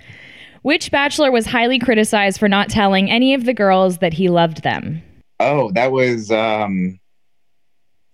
Which 0.61 0.91
bachelor 0.91 1.31
was 1.31 1.45
highly 1.45 1.79
criticized 1.79 2.39
for 2.39 2.47
not 2.47 2.69
telling 2.69 3.09
any 3.09 3.33
of 3.33 3.45
the 3.45 3.53
girls 3.53 3.97
that 3.97 4.13
he 4.13 4.29
loved 4.29 4.63
them? 4.63 5.01
Oh, 5.39 5.71
that 5.71 5.91
was 5.91 6.31
um 6.31 6.99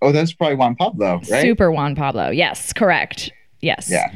Oh, 0.01 0.13
that's 0.13 0.31
probably 0.31 0.55
Juan 0.55 0.75
Pablo, 0.75 1.19
right? 1.29 1.41
Super 1.41 1.71
Juan 1.71 1.95
Pablo. 1.95 2.29
Yes, 2.29 2.71
correct. 2.71 3.31
Yes. 3.59 3.89
Yeah. 3.91 4.13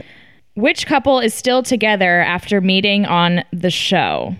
Which 0.55 0.85
couple 0.85 1.19
is 1.19 1.33
still 1.33 1.61
together 1.63 2.21
after 2.21 2.61
meeting 2.61 3.05
on 3.05 3.43
the 3.51 3.71
show? 3.71 4.35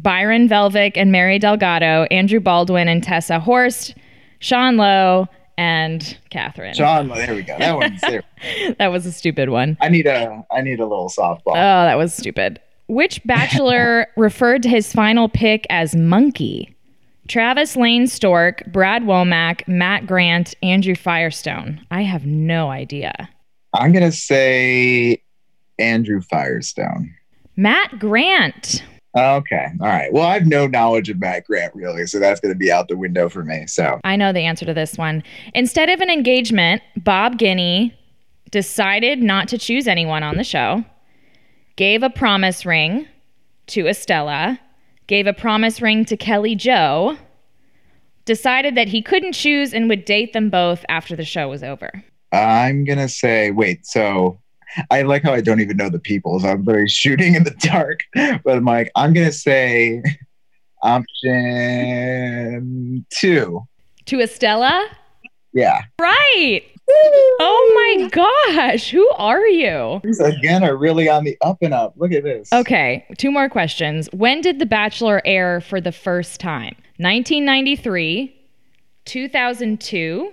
Byron 0.00 0.48
Velvick 0.48 0.92
and 0.96 1.12
Mary 1.12 1.38
Delgado, 1.38 2.04
Andrew 2.10 2.40
Baldwin 2.40 2.88
and 2.88 3.02
Tessa 3.02 3.38
Horst, 3.40 3.94
Sean 4.46 4.76
Lowe, 4.76 5.26
and 5.58 6.16
Catherine. 6.30 6.74
John, 6.74 7.08
there 7.08 7.34
we 7.34 7.42
go. 7.42 7.58
That 7.58 7.76
one's 7.76 8.00
there. 8.00 8.22
That 8.78 8.88
was 8.88 9.06
a 9.06 9.12
stupid 9.12 9.48
one. 9.48 9.76
I 9.80 9.88
need 9.88 10.06
a 10.06 10.44
I 10.52 10.60
need 10.60 10.78
a 10.78 10.86
little 10.86 11.08
softball. 11.08 11.48
Oh, 11.48 11.84
that 11.84 11.96
was 11.96 12.14
stupid. 12.14 12.60
Which 12.86 13.24
bachelor 13.24 14.06
referred 14.16 14.62
to 14.62 14.68
his 14.68 14.92
final 14.92 15.28
pick 15.28 15.66
as 15.68 15.96
monkey? 15.96 16.76
Travis 17.26 17.74
Lane 17.74 18.06
Stork, 18.06 18.62
Brad 18.70 19.02
Womack, 19.02 19.66
Matt 19.66 20.06
Grant, 20.06 20.54
Andrew 20.62 20.94
Firestone. 20.94 21.84
I 21.90 22.02
have 22.02 22.24
no 22.24 22.68
idea. 22.68 23.28
I'm 23.74 23.92
gonna 23.92 24.12
say 24.12 25.22
Andrew 25.78 26.20
Firestone. 26.20 27.12
Matt 27.56 27.98
Grant. 27.98 28.84
Okay. 29.16 29.68
All 29.80 29.86
right. 29.86 30.12
Well, 30.12 30.26
I 30.26 30.34
have 30.34 30.46
no 30.46 30.66
knowledge 30.66 31.08
of 31.08 31.18
Matt 31.18 31.44
Grant 31.46 31.74
really, 31.74 32.06
so 32.06 32.18
that's 32.18 32.38
gonna 32.40 32.54
be 32.54 32.70
out 32.70 32.88
the 32.88 32.96
window 32.96 33.28
for 33.28 33.42
me. 33.44 33.66
So 33.66 33.98
I 34.04 34.16
know 34.16 34.32
the 34.32 34.40
answer 34.40 34.66
to 34.66 34.74
this 34.74 34.98
one. 34.98 35.22
Instead 35.54 35.88
of 35.88 36.00
an 36.00 36.10
engagement, 36.10 36.82
Bob 36.96 37.38
Guiney 37.38 37.94
decided 38.50 39.20
not 39.20 39.48
to 39.48 39.58
choose 39.58 39.88
anyone 39.88 40.22
on 40.22 40.36
the 40.36 40.44
show, 40.44 40.84
gave 41.76 42.02
a 42.02 42.10
promise 42.10 42.66
ring 42.66 43.06
to 43.68 43.86
Estella, 43.86 44.60
gave 45.06 45.26
a 45.26 45.32
promise 45.32 45.80
ring 45.80 46.04
to 46.04 46.16
Kelly 46.16 46.54
Jo, 46.54 47.16
decided 48.26 48.74
that 48.74 48.88
he 48.88 49.00
couldn't 49.00 49.32
choose 49.32 49.72
and 49.72 49.88
would 49.88 50.04
date 50.04 50.32
them 50.32 50.50
both 50.50 50.84
after 50.88 51.16
the 51.16 51.24
show 51.24 51.48
was 51.48 51.62
over. 51.62 52.04
I'm 52.32 52.84
gonna 52.84 53.08
say 53.08 53.50
wait, 53.50 53.86
so 53.86 54.38
I 54.90 55.02
like 55.02 55.22
how 55.22 55.32
I 55.32 55.40
don't 55.40 55.60
even 55.60 55.76
know 55.76 55.90
the 55.90 55.98
people, 55.98 56.40
so 56.40 56.48
I'm 56.48 56.64
very 56.64 56.88
shooting 56.88 57.34
in 57.34 57.44
the 57.44 57.50
dark. 57.58 58.00
But 58.14 58.56
I'm 58.56 58.64
like, 58.64 58.90
I'm 58.96 59.12
gonna 59.12 59.32
say 59.32 60.02
option 60.82 63.04
two. 63.10 63.66
To 64.06 64.20
Estella? 64.20 64.88
Yeah. 65.52 65.82
Right. 66.00 66.62
Oh 66.88 67.72
my 67.74 68.08
gosh. 68.08 68.90
Who 68.90 69.08
are 69.16 69.44
you? 69.46 70.00
These 70.04 70.20
again 70.20 70.62
are 70.62 70.76
really 70.76 71.08
on 71.08 71.24
the 71.24 71.36
up 71.40 71.58
and 71.60 71.74
up. 71.74 71.94
Look 71.96 72.12
at 72.12 72.22
this. 72.22 72.52
Okay, 72.52 73.04
two 73.18 73.32
more 73.32 73.48
questions. 73.48 74.08
When 74.12 74.40
did 74.40 74.60
The 74.60 74.66
Bachelor 74.66 75.20
air 75.24 75.60
for 75.60 75.80
the 75.80 75.92
first 75.92 76.38
time? 76.38 76.76
1993, 76.98 78.32
2002, 79.04 80.32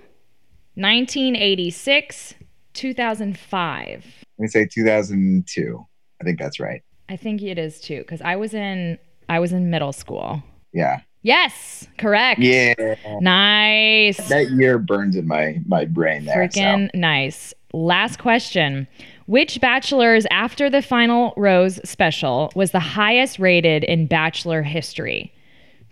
1986, 0.76 2.34
2005. 2.72 4.23
Let 4.38 4.42
me 4.42 4.48
say 4.48 4.66
2002. 4.66 5.86
I 6.20 6.24
think 6.24 6.38
that's 6.38 6.58
right. 6.60 6.82
I 7.08 7.16
think 7.16 7.42
it 7.42 7.58
is 7.58 7.80
too 7.80 8.04
cuz 8.04 8.20
I 8.22 8.36
was 8.36 8.54
in 8.54 8.98
I 9.28 9.38
was 9.38 9.52
in 9.52 9.70
middle 9.70 9.92
school. 9.92 10.42
Yeah. 10.72 11.00
Yes, 11.22 11.88
correct. 11.98 12.40
Yeah. 12.40 12.74
Nice. 13.20 14.28
That 14.28 14.50
year 14.50 14.78
burns 14.78 15.16
in 15.16 15.26
my 15.26 15.58
my 15.66 15.84
brain 15.86 16.24
there. 16.24 16.50
so. 16.50 16.60
Freaking 16.60 16.90
nice. 16.94 17.54
Last 17.72 18.18
question. 18.18 18.86
Which 19.26 19.58
Bachelors 19.60 20.26
after 20.30 20.68
the 20.68 20.82
final 20.82 21.32
Rose 21.36 21.80
special 21.88 22.52
was 22.54 22.72
the 22.72 22.80
highest 22.80 23.38
rated 23.38 23.84
in 23.84 24.06
Bachelor 24.06 24.62
history? 24.62 25.32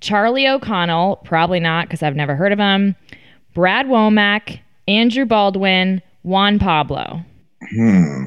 Charlie 0.00 0.46
O'Connell, 0.46 1.16
probably 1.24 1.60
not 1.60 1.86
because 1.86 2.02
I've 2.02 2.16
never 2.16 2.36
heard 2.36 2.52
of 2.52 2.58
him. 2.58 2.94
Brad 3.54 3.86
Womack, 3.86 4.60
Andrew 4.86 5.24
Baldwin, 5.24 6.02
Juan 6.24 6.58
Pablo. 6.58 7.24
Hmm. 7.70 8.24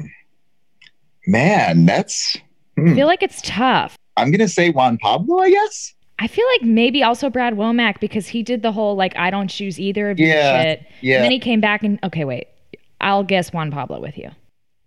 Man, 1.26 1.86
that's. 1.86 2.36
I 2.78 2.80
Hmm. 2.80 2.94
feel 2.94 3.06
like 3.06 3.22
it's 3.22 3.40
tough. 3.42 3.96
I'm 4.16 4.30
gonna 4.30 4.48
say 4.48 4.70
Juan 4.70 4.98
Pablo. 4.98 5.38
I 5.38 5.50
guess. 5.50 5.94
I 6.18 6.26
feel 6.28 6.46
like 6.52 6.62
maybe 6.62 7.02
also 7.02 7.28
Brad 7.28 7.54
Womack 7.54 8.00
because 8.00 8.26
he 8.28 8.42
did 8.42 8.62
the 8.62 8.72
whole 8.72 8.96
like 8.96 9.14
I 9.16 9.30
don't 9.30 9.48
choose 9.48 9.78
either 9.78 10.10
of 10.10 10.18
you 10.18 10.26
Yeah, 10.28 10.62
shit. 10.62 10.86
yeah. 11.02 11.16
And 11.16 11.24
then 11.24 11.30
he 11.30 11.38
came 11.38 11.60
back 11.60 11.82
and 11.82 11.98
okay, 12.04 12.24
wait. 12.24 12.48
I'll 13.00 13.24
guess 13.24 13.52
Juan 13.52 13.70
Pablo 13.70 14.00
with 14.00 14.16
you. 14.16 14.30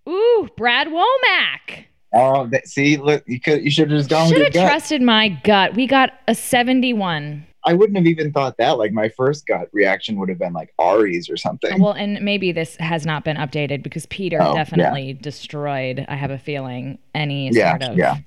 Ooh, 0.08 0.50
Brad 0.58 0.88
Womack. 0.88 1.86
Oh, 2.12 2.48
that, 2.48 2.68
see, 2.68 2.98
look, 2.98 3.24
you 3.27 3.39
could, 3.39 3.63
you 3.63 3.70
should 3.70 3.91
have 3.91 4.00
just 4.00 4.10
gone 4.10 4.29
with 4.29 4.38
Should 4.38 4.56
have 4.56 4.68
trusted 4.68 5.00
my 5.03 5.27
gut. 5.44 5.75
We 5.75 5.86
got 5.86 6.13
a 6.27 6.34
71. 6.34 7.46
I 7.66 7.74
wouldn't 7.74 7.98
have 7.98 8.06
even 8.08 8.32
thought 8.32 8.58
that. 8.58 8.78
Like 8.78 8.92
my 8.94 9.10
first 9.10 9.46
gut 9.46 9.68
reaction 9.74 10.18
would 10.20 10.30
have 10.30 10.39
been 10.39 10.54
like 10.54 10.74
Ari's 10.80 11.30
or 11.30 11.38
something. 11.38 11.82
Well, 11.82 11.92
and 11.94 12.22
maybe 12.22 12.51
this 12.51 12.75
has 12.78 13.06
not 13.06 13.24
been 13.25 13.38
updated 13.38 13.84
because 13.84 14.06
Peter 14.08 14.42
Oh, 14.42 14.54
yeah. 14.54 14.63
definitely 14.63 15.13
destroyed, 15.13 16.06
I 16.08 16.16
have 16.16 16.32
a 16.32 16.38
feeling, 16.38 16.98
any 17.13 17.50
Yeah, 17.51 17.72
sort 17.78 17.84
of. 17.92 17.98
yeah. 17.98 18.18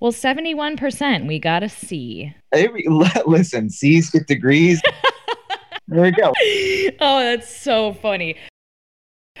Well, 0.00 0.12
71%. 0.12 1.26
We 1.26 1.38
got 1.38 1.62
a 1.62 1.68
C. 1.68 2.34
Every, 2.52 2.84
listen, 3.26 3.70
C's 3.70 4.10
get 4.10 4.26
degrees. 4.26 4.82
there 5.88 6.02
we 6.02 6.10
go. 6.10 6.32
oh, 7.00 7.20
that's 7.20 7.54
so 7.54 7.94
funny. 7.94 8.36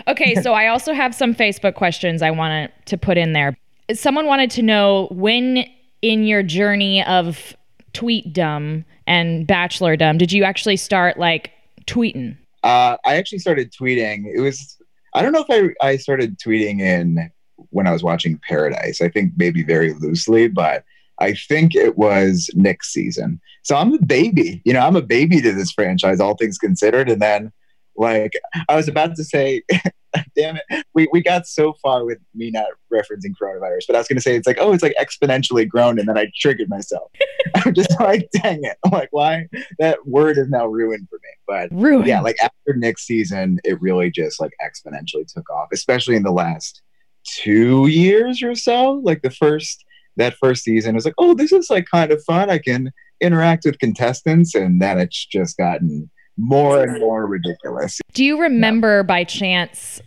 Okay, 0.08 0.34
so 0.42 0.52
I 0.54 0.68
also 0.68 0.92
have 0.94 1.14
some 1.14 1.34
Facebook 1.34 1.74
questions 1.74 2.22
I 2.22 2.30
wanted 2.30 2.72
to 2.86 2.96
put 2.96 3.18
in 3.18 3.32
there. 3.34 3.56
Someone 3.92 4.26
wanted 4.26 4.50
to 4.52 4.62
know 4.62 5.08
when 5.10 5.64
in 6.00 6.24
your 6.24 6.42
journey 6.42 7.04
of 7.04 7.54
tweetdom 7.94 8.84
and 9.06 9.46
bachelordom 9.46 10.18
did 10.18 10.32
you 10.32 10.44
actually 10.44 10.76
start 10.76 11.18
like 11.18 11.52
tweeting? 11.86 12.36
Uh, 12.62 12.96
I 13.04 13.16
actually 13.16 13.38
started 13.38 13.72
tweeting. 13.72 14.24
It 14.34 14.40
was 14.40 14.76
I 15.14 15.22
don't 15.22 15.32
know 15.32 15.44
if 15.48 15.74
I 15.82 15.86
I 15.86 15.96
started 15.96 16.38
tweeting 16.38 16.80
in 16.80 17.30
when 17.70 17.86
I 17.86 17.92
was 17.92 18.02
watching 18.02 18.40
Paradise. 18.46 19.00
I 19.00 19.08
think 19.08 19.32
maybe 19.36 19.62
very 19.62 19.94
loosely, 19.94 20.48
but 20.48 20.84
I 21.18 21.34
think 21.34 21.74
it 21.74 21.96
was 21.96 22.50
Nick's 22.54 22.92
season. 22.92 23.40
So 23.62 23.76
I'm 23.76 23.94
a 23.94 23.98
baby. 23.98 24.60
You 24.64 24.72
know, 24.72 24.80
I'm 24.80 24.96
a 24.96 25.02
baby 25.02 25.40
to 25.40 25.52
this 25.52 25.72
franchise, 25.72 26.20
all 26.20 26.36
things 26.36 26.58
considered. 26.58 27.08
And 27.08 27.22
then 27.22 27.52
like 27.96 28.32
I 28.68 28.76
was 28.76 28.88
about 28.88 29.14
to 29.16 29.24
say, 29.24 29.62
damn 30.36 30.56
it, 30.56 30.86
we, 30.94 31.08
we 31.12 31.22
got 31.22 31.46
so 31.46 31.74
far 31.82 32.04
with 32.04 32.18
me 32.34 32.50
not 32.50 32.66
referencing 32.92 33.34
coronavirus, 33.40 33.86
but 33.86 33.96
I 33.96 33.98
was 33.98 34.08
gonna 34.08 34.20
say 34.20 34.36
it's 34.36 34.46
like, 34.46 34.58
oh, 34.60 34.72
it's 34.72 34.82
like 34.82 34.94
exponentially 35.00 35.68
grown, 35.68 35.98
and 35.98 36.08
then 36.08 36.18
I 36.18 36.30
triggered 36.36 36.68
myself. 36.68 37.10
I'm 37.54 37.74
just 37.74 37.98
like, 38.00 38.28
dang 38.32 38.64
it. 38.64 38.76
I'm 38.84 38.90
like, 38.90 39.08
why 39.10 39.48
that 39.78 40.06
word 40.06 40.38
is 40.38 40.48
now 40.48 40.66
ruined 40.66 41.08
for 41.08 41.16
me. 41.16 41.28
But 41.46 41.68
Ruined. 41.72 42.06
yeah, 42.06 42.20
like 42.20 42.36
after 42.42 42.74
Nick's 42.74 43.06
season, 43.06 43.60
it 43.64 43.80
really 43.80 44.10
just 44.10 44.40
like 44.40 44.52
exponentially 44.64 45.26
took 45.32 45.48
off, 45.50 45.68
especially 45.72 46.16
in 46.16 46.22
the 46.22 46.32
last 46.32 46.82
two 47.24 47.86
years 47.86 48.42
or 48.42 48.54
so. 48.54 49.00
Like 49.04 49.22
the 49.22 49.30
first 49.30 49.84
that 50.16 50.36
first 50.36 50.62
season 50.62 50.94
was 50.94 51.04
like, 51.04 51.14
oh, 51.18 51.34
this 51.34 51.52
is 51.52 51.70
like 51.70 51.86
kind 51.90 52.12
of 52.12 52.22
fun. 52.24 52.50
I 52.50 52.58
can 52.58 52.92
interact 53.20 53.64
with 53.64 53.78
contestants, 53.78 54.54
and 54.54 54.80
then 54.80 54.98
it's 54.98 55.26
just 55.26 55.56
gotten 55.56 56.10
more 56.36 56.82
and 56.82 57.00
more 57.00 57.26
ridiculous. 57.26 58.00
Do 58.12 58.24
you 58.24 58.40
remember 58.40 59.02
by 59.02 59.24
chance 59.24 60.00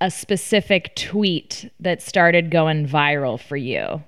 a 0.00 0.10
specific 0.10 0.94
tweet 0.96 1.70
that 1.80 2.02
started 2.02 2.50
going 2.50 2.86
viral 2.88 3.40
for 3.40 3.56
you? 3.56 4.02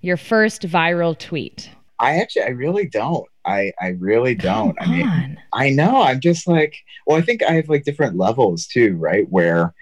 Your 0.00 0.16
first 0.16 0.62
viral 0.62 1.18
tweet. 1.18 1.70
I 1.98 2.20
actually, 2.20 2.42
I 2.42 2.50
really 2.50 2.86
don't. 2.86 3.26
I, 3.44 3.72
I 3.80 3.88
really 3.98 4.34
don't. 4.34 4.76
I 4.80 4.86
mean, 4.86 5.08
on. 5.08 5.38
I 5.52 5.70
know. 5.70 6.02
I'm 6.02 6.20
just 6.20 6.46
like, 6.46 6.76
well, 7.06 7.18
I 7.18 7.22
think 7.22 7.42
I 7.42 7.52
have 7.52 7.68
like 7.68 7.84
different 7.84 8.16
levels 8.16 8.66
too, 8.66 8.96
right? 8.96 9.26
Where 9.30 9.74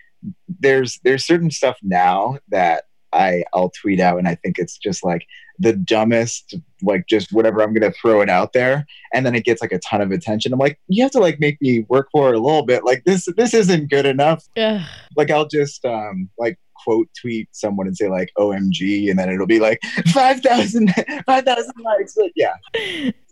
there's 0.60 0.98
there's 1.04 1.26
certain 1.26 1.50
stuff 1.50 1.76
now 1.82 2.38
that 2.48 2.84
I 3.12 3.44
I'll 3.52 3.70
tweet 3.70 4.00
out, 4.00 4.18
and 4.18 4.28
I 4.28 4.36
think 4.36 4.58
it's 4.58 4.78
just 4.78 5.04
like 5.04 5.26
the 5.58 5.72
dumbest, 5.72 6.54
like 6.82 7.06
just 7.08 7.32
whatever. 7.32 7.62
I'm 7.62 7.72
gonna 7.72 7.92
throw 7.92 8.20
it 8.20 8.28
out 8.28 8.52
there, 8.52 8.86
and 9.12 9.24
then 9.24 9.34
it 9.34 9.44
gets 9.44 9.60
like 9.60 9.72
a 9.72 9.78
ton 9.78 10.00
of 10.00 10.10
attention. 10.10 10.52
I'm 10.52 10.58
like, 10.58 10.78
you 10.88 11.02
have 11.02 11.12
to 11.12 11.20
like 11.20 11.40
make 11.40 11.60
me 11.60 11.86
work 11.88 12.08
for 12.12 12.30
it 12.30 12.36
a 12.36 12.40
little 12.40 12.64
bit. 12.64 12.84
Like 12.84 13.04
this 13.04 13.26
this 13.36 13.54
isn't 13.54 13.90
good 13.90 14.06
enough. 14.06 14.44
Ugh. 14.56 14.82
Like 15.16 15.30
I'll 15.30 15.48
just 15.48 15.84
um 15.84 16.28
like 16.38 16.58
quote 16.86 17.08
tweet 17.20 17.48
someone 17.52 17.86
and 17.86 17.96
say 17.96 18.08
like 18.08 18.30
OMG, 18.38 19.10
and 19.10 19.18
then 19.18 19.28
it'll 19.28 19.46
be 19.46 19.60
like 19.60 19.82
5,000 20.12 20.94
5,000 21.26 21.72
likes. 21.82 22.16
Like, 22.16 22.32
yeah, 22.36 22.54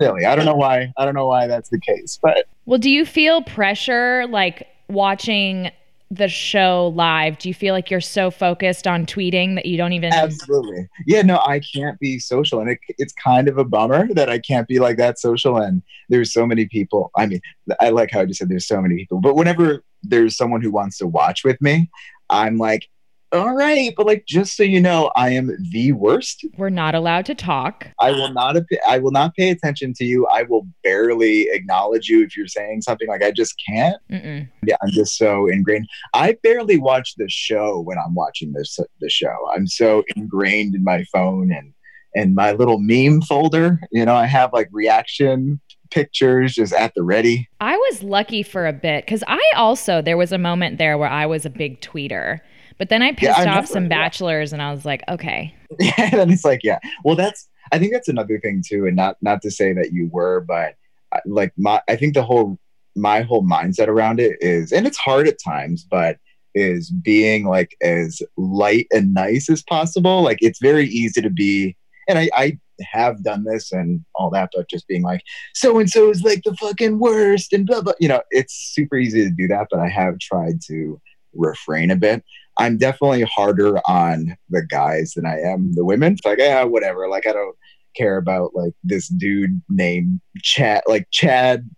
silly. 0.00 0.24
I 0.24 0.34
don't 0.34 0.44
know 0.44 0.54
why. 0.54 0.92
I 0.96 1.04
don't 1.04 1.14
know 1.14 1.26
why 1.26 1.46
that's 1.46 1.70
the 1.70 1.80
case, 1.80 2.18
but. 2.22 2.46
Well, 2.66 2.78
do 2.78 2.90
you 2.90 3.04
feel 3.04 3.42
pressure 3.42 4.26
like 4.28 4.66
watching 4.88 5.70
the 6.14 6.28
show 6.28 6.92
live? 6.94 7.38
Do 7.38 7.48
you 7.48 7.54
feel 7.54 7.74
like 7.74 7.90
you're 7.90 8.00
so 8.00 8.30
focused 8.30 8.86
on 8.86 9.06
tweeting 9.06 9.54
that 9.56 9.66
you 9.66 9.76
don't 9.76 9.92
even 9.92 10.12
Absolutely. 10.12 10.88
Yeah, 11.06 11.22
no, 11.22 11.38
I 11.38 11.60
can't 11.60 11.98
be 11.98 12.18
social. 12.18 12.60
And 12.60 12.70
it, 12.70 12.78
it's 12.98 13.12
kind 13.12 13.48
of 13.48 13.58
a 13.58 13.64
bummer 13.64 14.12
that 14.14 14.30
I 14.30 14.38
can't 14.38 14.68
be 14.68 14.78
like 14.78 14.96
that 14.98 15.18
social. 15.18 15.56
And 15.56 15.82
there's 16.08 16.32
so 16.32 16.46
many 16.46 16.66
people. 16.66 17.10
I 17.16 17.26
mean, 17.26 17.40
I 17.80 17.90
like 17.90 18.10
how 18.10 18.24
just 18.24 18.38
said 18.38 18.48
there's 18.48 18.66
so 18.66 18.80
many 18.80 18.96
people. 18.96 19.20
But 19.20 19.36
whenever 19.36 19.82
there's 20.02 20.36
someone 20.36 20.62
who 20.62 20.70
wants 20.70 20.98
to 20.98 21.06
watch 21.06 21.44
with 21.44 21.60
me, 21.60 21.90
I'm 22.30 22.58
like, 22.58 22.88
all 23.34 23.54
right, 23.54 23.92
but 23.96 24.06
like 24.06 24.24
just 24.26 24.56
so 24.56 24.62
you 24.62 24.80
know, 24.80 25.10
I 25.16 25.30
am 25.30 25.50
the 25.70 25.92
worst. 25.92 26.44
We're 26.56 26.70
not 26.70 26.94
allowed 26.94 27.26
to 27.26 27.34
talk. 27.34 27.88
I 28.00 28.12
will 28.12 28.32
not 28.32 28.56
I 28.86 28.98
will 28.98 29.10
not 29.10 29.34
pay 29.34 29.50
attention 29.50 29.92
to 29.94 30.04
you. 30.04 30.26
I 30.28 30.44
will 30.44 30.66
barely 30.82 31.48
acknowledge 31.50 32.08
you 32.08 32.22
if 32.22 32.36
you're 32.36 32.46
saying 32.46 32.82
something 32.82 33.08
like 33.08 33.22
I 33.22 33.30
just 33.30 33.54
can't. 33.66 34.00
Mm-mm. 34.10 34.48
Yeah, 34.64 34.76
I'm 34.82 34.90
just 34.90 35.16
so 35.16 35.48
ingrained. 35.48 35.88
I 36.14 36.36
barely 36.42 36.78
watch 36.78 37.14
the 37.16 37.28
show 37.28 37.80
when 37.80 37.98
I'm 37.98 38.14
watching 38.14 38.52
this 38.52 38.78
the 39.00 39.10
show. 39.10 39.34
I'm 39.54 39.66
so 39.66 40.04
ingrained 40.16 40.74
in 40.74 40.84
my 40.84 41.04
phone 41.12 41.52
and 41.52 41.72
and 42.14 42.34
my 42.34 42.52
little 42.52 42.78
meme 42.78 43.22
folder. 43.22 43.80
You 43.90 44.04
know, 44.04 44.14
I 44.14 44.26
have 44.26 44.52
like 44.52 44.68
reaction 44.70 45.60
pictures 45.90 46.54
just 46.54 46.72
at 46.72 46.92
the 46.94 47.02
ready. 47.02 47.48
I 47.60 47.76
was 47.76 48.02
lucky 48.02 48.42
for 48.42 48.66
a 48.66 48.72
bit 48.72 49.04
because 49.04 49.22
I 49.26 49.40
also, 49.54 50.02
there 50.02 50.16
was 50.16 50.32
a 50.32 50.38
moment 50.38 50.78
there 50.78 50.98
where 50.98 51.08
I 51.08 51.26
was 51.26 51.46
a 51.46 51.50
big 51.50 51.80
tweeter. 51.80 52.40
But 52.78 52.88
then 52.88 53.02
I 53.02 53.12
pissed 53.12 53.38
I 53.38 53.46
off 53.46 53.66
some 53.66 53.84
yeah. 53.84 53.88
bachelors 53.88 54.52
and 54.52 54.60
I 54.60 54.72
was 54.72 54.84
like, 54.84 55.02
okay. 55.08 55.54
Yeah, 55.80 55.92
and 55.96 56.12
then 56.12 56.30
it's 56.30 56.44
like, 56.44 56.60
yeah. 56.62 56.78
Well, 57.04 57.16
that's 57.16 57.48
I 57.72 57.78
think 57.78 57.92
that's 57.92 58.08
another 58.08 58.38
thing 58.38 58.62
too, 58.64 58.86
and 58.86 58.94
not 58.94 59.16
not 59.22 59.42
to 59.42 59.50
say 59.50 59.72
that 59.72 59.92
you 59.92 60.08
were, 60.12 60.40
but 60.40 60.74
uh, 61.12 61.20
like 61.26 61.52
my 61.56 61.80
I 61.88 61.96
think 61.96 62.14
the 62.14 62.22
whole 62.22 62.58
my 62.94 63.22
whole 63.22 63.42
mindset 63.42 63.88
around 63.88 64.20
it 64.20 64.36
is, 64.40 64.72
and 64.72 64.86
it's 64.86 64.98
hard 64.98 65.26
at 65.26 65.42
times, 65.42 65.84
but 65.88 66.18
is 66.54 66.90
being 66.90 67.44
like 67.44 67.76
as 67.82 68.22
light 68.36 68.86
and 68.92 69.12
nice 69.12 69.50
as 69.50 69.62
possible. 69.62 70.22
Like 70.22 70.38
it's 70.40 70.60
very 70.60 70.86
easy 70.86 71.20
to 71.20 71.30
be, 71.30 71.76
and 72.08 72.18
I, 72.18 72.30
I 72.34 72.58
have 72.82 73.24
done 73.24 73.44
this 73.44 73.72
and 73.72 74.04
all 74.14 74.30
that, 74.30 74.50
but 74.54 74.70
just 74.70 74.86
being 74.86 75.02
like, 75.02 75.22
so 75.54 75.78
and 75.78 75.90
so 75.90 76.10
is 76.10 76.22
like 76.22 76.42
the 76.44 76.54
fucking 76.56 76.98
worst 76.98 77.52
and 77.52 77.66
blah 77.66 77.80
blah. 77.80 77.94
You 77.98 78.08
know, 78.08 78.22
it's 78.30 78.72
super 78.74 78.96
easy 78.96 79.24
to 79.24 79.30
do 79.30 79.48
that, 79.48 79.68
but 79.70 79.80
I 79.80 79.88
have 79.88 80.18
tried 80.18 80.60
to 80.66 81.00
refrain 81.34 81.90
a 81.90 81.96
bit. 81.96 82.24
I'm 82.58 82.78
definitely 82.78 83.22
harder 83.22 83.78
on 83.88 84.36
the 84.50 84.62
guys 84.62 85.14
than 85.14 85.26
I 85.26 85.40
am 85.40 85.74
the 85.74 85.84
women. 85.84 86.12
It's 86.14 86.24
like, 86.24 86.38
yeah, 86.38 86.64
whatever. 86.64 87.08
Like 87.08 87.26
I 87.26 87.32
don't 87.32 87.56
care 87.96 88.16
about 88.16 88.54
like 88.54 88.72
this 88.82 89.08
dude 89.08 89.60
named 89.68 90.20
Chad, 90.42 90.82
like 90.86 91.08
Chad 91.10 91.68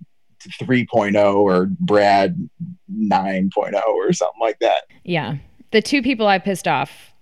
3.0 0.61 1.35
or 1.35 1.67
Brad 1.81 2.49
9.0 2.93 3.83
or 3.85 4.13
something 4.13 4.41
like 4.41 4.59
that. 4.61 4.83
Yeah. 5.05 5.37
The 5.73 5.83
two 5.83 6.03
people 6.03 6.27
I 6.27 6.39
pissed 6.39 6.69
off, 6.69 7.13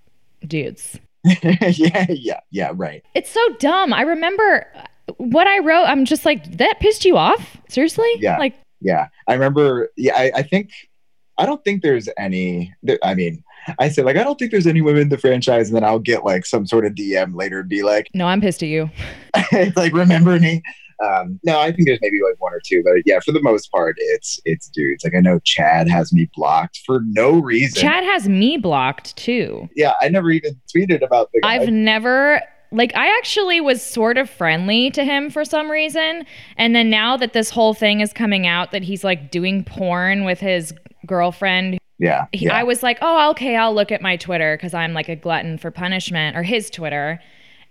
dudes. 0.46 0.98
yeah, 1.42 2.06
yeah, 2.10 2.40
yeah, 2.50 2.72
right. 2.74 3.02
It's 3.14 3.30
so 3.30 3.40
dumb. 3.58 3.92
I 3.92 4.02
remember 4.02 4.66
what 5.16 5.46
I 5.46 5.58
wrote. 5.60 5.84
I'm 5.84 6.04
just 6.04 6.24
like, 6.24 6.58
that 6.58 6.80
pissed 6.80 7.04
you 7.04 7.16
off? 7.16 7.56
Seriously? 7.68 8.10
Yeah. 8.18 8.38
Like, 8.38 8.54
Yeah. 8.80 9.08
I 9.26 9.32
remember, 9.32 9.88
yeah, 9.96 10.16
I, 10.16 10.32
I 10.36 10.42
think, 10.42 10.70
I 11.38 11.46
don't 11.46 11.62
think 11.64 11.82
there's 11.82 12.08
any, 12.18 12.74
there, 12.82 12.98
I 13.02 13.14
mean, 13.14 13.42
I 13.78 13.88
said, 13.88 14.04
like, 14.04 14.16
I 14.16 14.22
don't 14.22 14.38
think 14.38 14.50
there's 14.50 14.66
any 14.66 14.80
women 14.80 15.02
in 15.02 15.08
the 15.08 15.18
franchise. 15.18 15.68
And 15.68 15.76
then 15.76 15.84
I'll 15.84 15.98
get 15.98 16.24
like 16.24 16.46
some 16.46 16.66
sort 16.66 16.86
of 16.86 16.94
DM 16.94 17.34
later 17.34 17.60
and 17.60 17.68
be 17.68 17.82
like, 17.82 18.08
no, 18.14 18.26
I'm 18.26 18.40
pissed 18.40 18.62
at 18.62 18.68
you. 18.68 18.90
like, 19.76 19.92
remember 19.92 20.38
me? 20.38 20.62
Um, 21.02 21.40
no, 21.44 21.58
I 21.58 21.72
think 21.72 21.86
there's 21.86 21.98
maybe 22.00 22.20
like 22.22 22.40
one 22.40 22.52
or 22.52 22.60
two, 22.64 22.82
but 22.84 23.02
yeah, 23.04 23.18
for 23.24 23.32
the 23.32 23.42
most 23.42 23.70
part, 23.72 23.96
it's 23.98 24.38
it's 24.44 24.68
dudes. 24.68 25.02
Like 25.02 25.14
I 25.14 25.20
know 25.20 25.40
Chad 25.44 25.88
has 25.88 26.12
me 26.12 26.30
blocked 26.34 26.80
for 26.86 27.00
no 27.06 27.40
reason. 27.40 27.82
Chad 27.82 28.04
has 28.04 28.28
me 28.28 28.56
blocked 28.56 29.16
too. 29.16 29.68
yeah, 29.74 29.94
I 30.00 30.08
never 30.08 30.30
even 30.30 30.60
tweeted 30.74 31.02
about 31.02 31.30
the 31.32 31.40
guy. 31.40 31.54
I've 31.54 31.68
never 31.68 32.40
like 32.74 32.94
I 32.94 33.16
actually 33.16 33.60
was 33.60 33.80
sort 33.82 34.18
of 34.18 34.28
friendly 34.28 34.90
to 34.90 35.04
him 35.04 35.30
for 35.30 35.44
some 35.44 35.70
reason. 35.70 36.26
And 36.56 36.74
then 36.74 36.90
now 36.90 37.16
that 37.16 37.32
this 37.32 37.50
whole 37.50 37.72
thing 37.72 38.00
is 38.00 38.12
coming 38.12 38.46
out 38.46 38.72
that 38.72 38.82
he's 38.82 39.04
like 39.04 39.30
doing 39.30 39.64
porn 39.64 40.24
with 40.24 40.40
his 40.40 40.74
girlfriend, 41.06 41.78
yeah, 41.98 42.26
he, 42.32 42.46
yeah. 42.46 42.54
I 42.56 42.64
was 42.64 42.82
like, 42.82 42.98
"Oh, 43.00 43.30
okay, 43.30 43.56
I'll 43.56 43.74
look 43.74 43.92
at 43.92 44.02
my 44.02 44.16
Twitter 44.16 44.58
cuz 44.58 44.74
I'm 44.74 44.92
like 44.92 45.08
a 45.08 45.16
glutton 45.16 45.56
for 45.58 45.70
punishment 45.70 46.36
or 46.36 46.42
his 46.42 46.68
Twitter." 46.68 47.20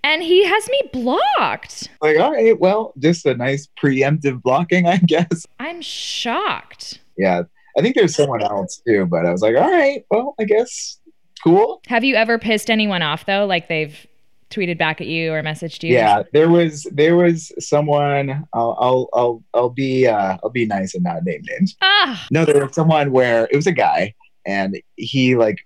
And 0.06 0.22
he 0.22 0.46
has 0.46 0.68
me 0.70 0.82
blocked. 0.92 1.90
like, 2.02 2.20
all 2.20 2.34
right, 2.34 2.60
well, 2.60 2.94
just 3.00 3.26
a 3.26 3.36
nice 3.36 3.70
preemptive 3.82 4.42
blocking, 4.42 4.86
I 4.86 4.98
guess. 4.98 5.46
I'm 5.60 5.82
shocked. 5.82 7.00
Yeah, 7.18 7.44
I 7.78 7.82
think 7.82 7.96
there's 7.96 8.16
someone 8.16 8.42
else 8.42 8.82
too, 8.86 9.06
but 9.06 9.26
I 9.26 9.32
was 9.32 9.42
like, 9.42 9.56
all 9.56 9.72
right, 9.72 10.06
well, 10.12 10.36
I 10.40 10.44
guess 10.44 11.00
cool. 11.44 11.82
Have 11.88 12.04
you 12.04 12.16
ever 12.16 12.38
pissed 12.38 12.70
anyone 12.70 13.02
off 13.02 13.26
though? 13.26 13.46
Like 13.46 13.68
they've 13.68 14.08
tweeted 14.54 14.78
back 14.78 15.02
at 15.02 15.08
you 15.08 15.34
or 15.34 15.42
messaged 15.42 15.84
you? 15.84 15.94
Yeah, 15.94 16.24
there 16.34 16.50
was 16.50 16.84
there 16.92 17.16
was 17.16 17.52
someone. 17.60 18.46
I'll 18.54 18.78
I'll 18.80 19.10
I'll, 19.13 19.44
I'll 19.54 19.70
be 19.70 20.08
uh, 20.08 20.38
I'll 20.44 20.50
be 20.50 20.66
nice 20.66 20.94
and 20.96 21.04
not 21.04 21.24
name 21.24 21.42
names. 21.50 21.76
Ah, 21.82 22.26
No, 22.32 22.46
there 22.46 22.66
was 22.66 22.76
someone 22.76 23.12
where 23.12 23.48
it 23.52 23.56
was 23.56 23.68
a 23.68 23.72
guy, 23.72 24.13
and 24.46 24.80
he 24.96 25.36
like, 25.36 25.58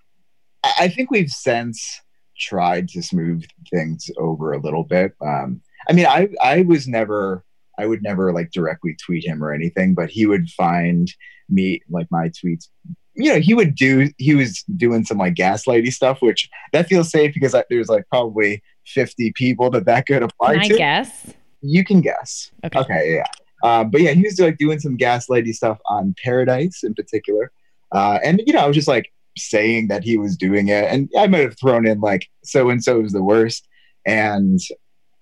I 0.63 0.73
I 0.79 0.87
think 0.89 1.11
we've 1.11 1.29
since 1.29 2.01
tried 2.39 2.87
to 2.89 3.01
smooth 3.01 3.43
things 3.73 4.09
over 4.17 4.53
a 4.53 4.59
little 4.61 4.83
bit. 4.83 5.13
Um, 5.21 5.61
I 5.89 5.93
mean, 5.93 6.05
I 6.05 6.29
I 6.43 6.61
was 6.61 6.87
never, 6.87 7.43
I 7.79 7.85
would 7.87 8.03
never 8.03 8.31
like 8.33 8.51
directly 8.51 8.95
tweet 9.03 9.25
him 9.25 9.43
or 9.43 9.53
anything, 9.53 9.93
but 9.95 10.09
he 10.09 10.25
would 10.25 10.49
find 10.49 11.11
me 11.49 11.81
like 11.89 12.07
my 12.11 12.29
tweets. 12.29 12.67
You 13.15 13.33
know, 13.33 13.39
he 13.39 13.55
would 13.55 13.73
do. 13.73 14.11
He 14.19 14.35
was 14.35 14.63
doing 14.75 15.03
some 15.03 15.17
like 15.17 15.33
gaslighty 15.33 15.91
stuff, 15.91 16.21
which 16.21 16.47
that 16.71 16.87
feels 16.87 17.09
safe 17.09 17.33
because 17.33 17.55
I, 17.55 17.63
there's 17.69 17.89
like 17.89 18.05
probably 18.09 18.61
fifty 18.87 19.31
people 19.33 19.69
that 19.71 19.85
that 19.85 20.07
could 20.07 20.23
apply 20.23 20.53
can 20.53 20.61
I 20.63 20.67
to. 20.69 20.77
guess? 20.77 21.33
You 21.61 21.83
can 21.83 22.01
guess. 22.01 22.51
Okay. 22.65 22.79
Okay, 22.79 23.15
yeah. 23.15 23.25
Uh, 23.63 23.83
but 23.83 24.01
yeah, 24.01 24.11
he 24.11 24.23
was 24.23 24.39
like 24.39 24.57
doing 24.57 24.79
some 24.79 24.97
gaslighty 24.97 25.53
stuff 25.53 25.79
on 25.87 26.15
Paradise 26.23 26.83
in 26.83 26.93
particular. 26.93 27.51
Uh, 27.91 28.19
and 28.23 28.41
you 28.45 28.53
know, 28.53 28.59
I 28.59 28.67
was 28.67 28.75
just 28.75 28.87
like 28.87 29.11
saying 29.37 29.87
that 29.87 30.03
he 30.03 30.17
was 30.17 30.37
doing 30.37 30.67
it, 30.67 30.85
and 30.85 31.09
I 31.17 31.27
might 31.27 31.41
have 31.41 31.59
thrown 31.59 31.87
in 31.87 31.99
like 31.99 32.27
so 32.43 32.69
and 32.69 32.83
so 32.83 33.01
is 33.01 33.13
the 33.13 33.23
worst, 33.23 33.67
and 34.05 34.59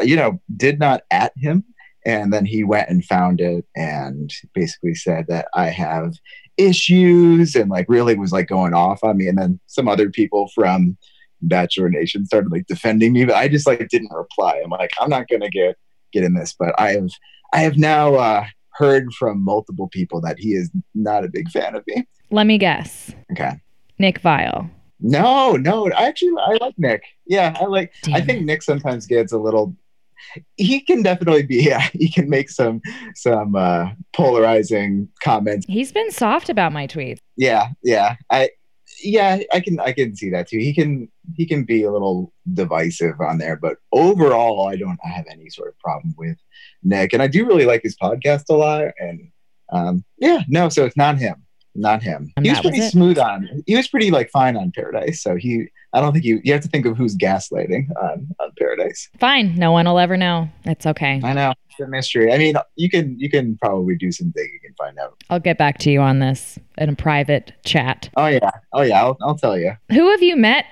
you 0.02 0.16
know, 0.16 0.42
did 0.56 0.80
not 0.80 1.04
at 1.12 1.34
him. 1.38 1.64
And 2.06 2.32
then 2.32 2.46
he 2.46 2.64
went 2.64 2.90
and 2.90 3.04
found 3.04 3.42
it 3.42 3.66
and 3.76 4.32
basically 4.54 4.94
said 4.94 5.26
that 5.28 5.48
I 5.56 5.70
have 5.70 6.14
issues 6.58 7.56
and 7.56 7.70
like 7.70 7.88
really 7.90 8.16
was 8.16 8.32
like 8.32 8.48
going 8.48 8.74
off 8.76 9.04
on 9.04 9.18
me. 9.18 9.28
And 9.28 9.38
then 9.38 9.60
some 9.66 9.88
other 9.88 10.10
people 10.10 10.50
from 10.54 10.98
Bachelor 11.48 11.90
Nation 11.90 12.26
started 12.26 12.52
like 12.52 12.68
defending 12.68 13.14
me, 13.14 13.26
but 13.26 13.36
I 13.36 13.48
just 13.48 13.68
like 13.68 13.88
didn't 13.90 14.12
reply. 14.12 14.62
I'm 14.64 14.70
like, 14.70 14.92
I'm 15.00 15.10
not 15.10 15.28
gonna 15.28 15.50
get 15.50 15.78
get 16.12 16.24
in 16.24 16.34
this, 16.34 16.56
but 16.58 16.74
I 16.80 16.92
have 16.92 17.10
I 17.54 17.60
have 17.60 17.78
now 17.78 18.16
uh, 18.16 18.46
heard 18.74 19.14
from 19.14 19.44
multiple 19.44 19.88
people 19.90 20.22
that 20.22 20.38
he 20.40 20.54
is 20.54 20.70
not 20.94 21.24
a 21.24 21.30
big 21.30 21.50
fan 21.50 21.76
of 21.76 21.84
me. 21.88 22.08
Let 22.32 22.48
me 22.48 22.58
guess. 22.58 23.12
Okay. 23.32 23.62
Nick 24.00 24.22
Viall. 24.22 24.70
No, 25.00 25.54
no, 25.54 25.92
I 25.92 26.08
actually 26.08 26.34
I 26.40 26.58
like 26.62 26.76
Nick. 26.78 27.04
Yeah, 27.26 27.56
I 27.60 27.66
like. 27.66 27.94
I 28.14 28.22
think 28.22 28.44
Nick 28.46 28.64
sometimes 28.64 29.06
gets 29.06 29.34
a 29.34 29.38
little. 29.38 29.76
He 30.56 30.80
can 30.80 31.04
definitely 31.04 31.44
be. 31.44 31.64
Yeah, 31.64 31.88
he 31.94 32.10
can 32.10 32.30
make 32.30 32.50
some 32.50 32.82
some 33.14 33.56
uh, 33.56 33.90
polarizing 34.14 35.10
comments. 35.22 35.66
He's 35.68 35.92
been 35.92 36.12
soft 36.12 36.50
about 36.50 36.72
my 36.72 36.88
tweets. 36.88 37.20
Yeah, 37.36 37.68
yeah. 37.84 38.16
I 38.32 38.50
yeah, 39.04 39.40
I 39.52 39.60
can 39.60 39.80
I 39.80 39.92
can 39.92 40.16
see 40.16 40.30
that 40.30 40.48
too. 40.48 40.58
He 40.58 40.74
can 40.74 41.12
he 41.36 41.46
can 41.46 41.64
be 41.64 41.84
a 41.84 41.92
little 41.92 42.34
divisive 42.54 43.20
on 43.20 43.38
there, 43.38 43.56
but 43.56 43.78
overall, 43.92 44.68
I 44.68 44.76
don't 44.76 45.00
I 45.06 45.10
have 45.10 45.26
any 45.32 45.50
sort 45.50 45.70
of 45.70 45.80
problem 45.80 46.14
with 46.18 46.38
Nick, 46.84 47.14
and 47.14 47.22
I 47.22 47.28
do 47.28 47.46
really 47.46 47.66
like 47.66 47.82
his 47.84 47.96
podcast 47.96 48.44
a 48.50 48.54
lot. 48.54 48.86
And 49.00 49.32
um, 49.72 50.04
yeah, 50.18 50.42
no, 50.48 50.70
so 50.70 50.86
it's 50.86 50.98
not 50.98 51.18
him, 51.18 51.44
not 51.74 52.04
him. 52.04 52.32
And 52.38 52.46
he 52.46 52.52
was 52.52 52.60
that 52.60 52.66
was 52.66 52.72
pretty 52.72 52.90
smooth 52.90 53.18
on. 53.18 53.64
He 53.66 53.76
was 53.76 53.88
pretty 53.88 54.12
like 54.12 54.30
fine 54.30 54.58
on 54.58 54.72
Paradise, 54.72 55.22
so 55.22 55.36
he. 55.36 55.68
I 55.94 56.02
don't 56.02 56.12
think 56.12 56.26
you. 56.26 56.42
You 56.44 56.52
have 56.52 56.62
to 56.62 56.68
think 56.68 56.86
of 56.86 56.98
who's 56.98 57.16
gaslighting 57.16 57.88
on 58.02 58.28
on 58.40 58.52
Paradise. 58.58 59.10
Fine. 59.20 59.56
No 59.56 59.72
one 59.72 59.86
will 59.86 60.00
ever 60.00 60.18
know. 60.18 60.50
It's 60.66 60.86
okay. 60.86 61.22
I 61.24 61.34
know 61.34 61.54
it's 61.70 61.80
a 61.80 61.90
mystery. 61.90 62.34
I 62.34 62.38
mean, 62.38 62.56
you 62.76 62.90
can 62.90 63.18
you 63.20 63.30
can 63.30 63.58
probably 63.58 63.96
do 63.96 64.12
some 64.12 64.32
digging 64.36 64.60
and 64.66 64.76
find 64.78 64.98
out. 64.98 65.16
I'll 65.30 65.40
get 65.40 65.58
back 65.58 65.78
to 65.80 65.92
you 65.92 66.02
on 66.02 66.20
this 66.20 66.60
in 66.78 66.90
a 66.90 66.96
private 66.96 67.54
chat. 67.66 68.10
Oh 68.18 68.28
yeah, 68.28 68.52
oh 68.74 68.82
yeah. 68.82 69.02
I'll 69.02 69.18
I'll 69.22 69.38
tell 69.38 69.58
you. 69.58 69.74
Who 69.92 70.10
have 70.12 70.22
you 70.22 70.36
met 70.36 70.66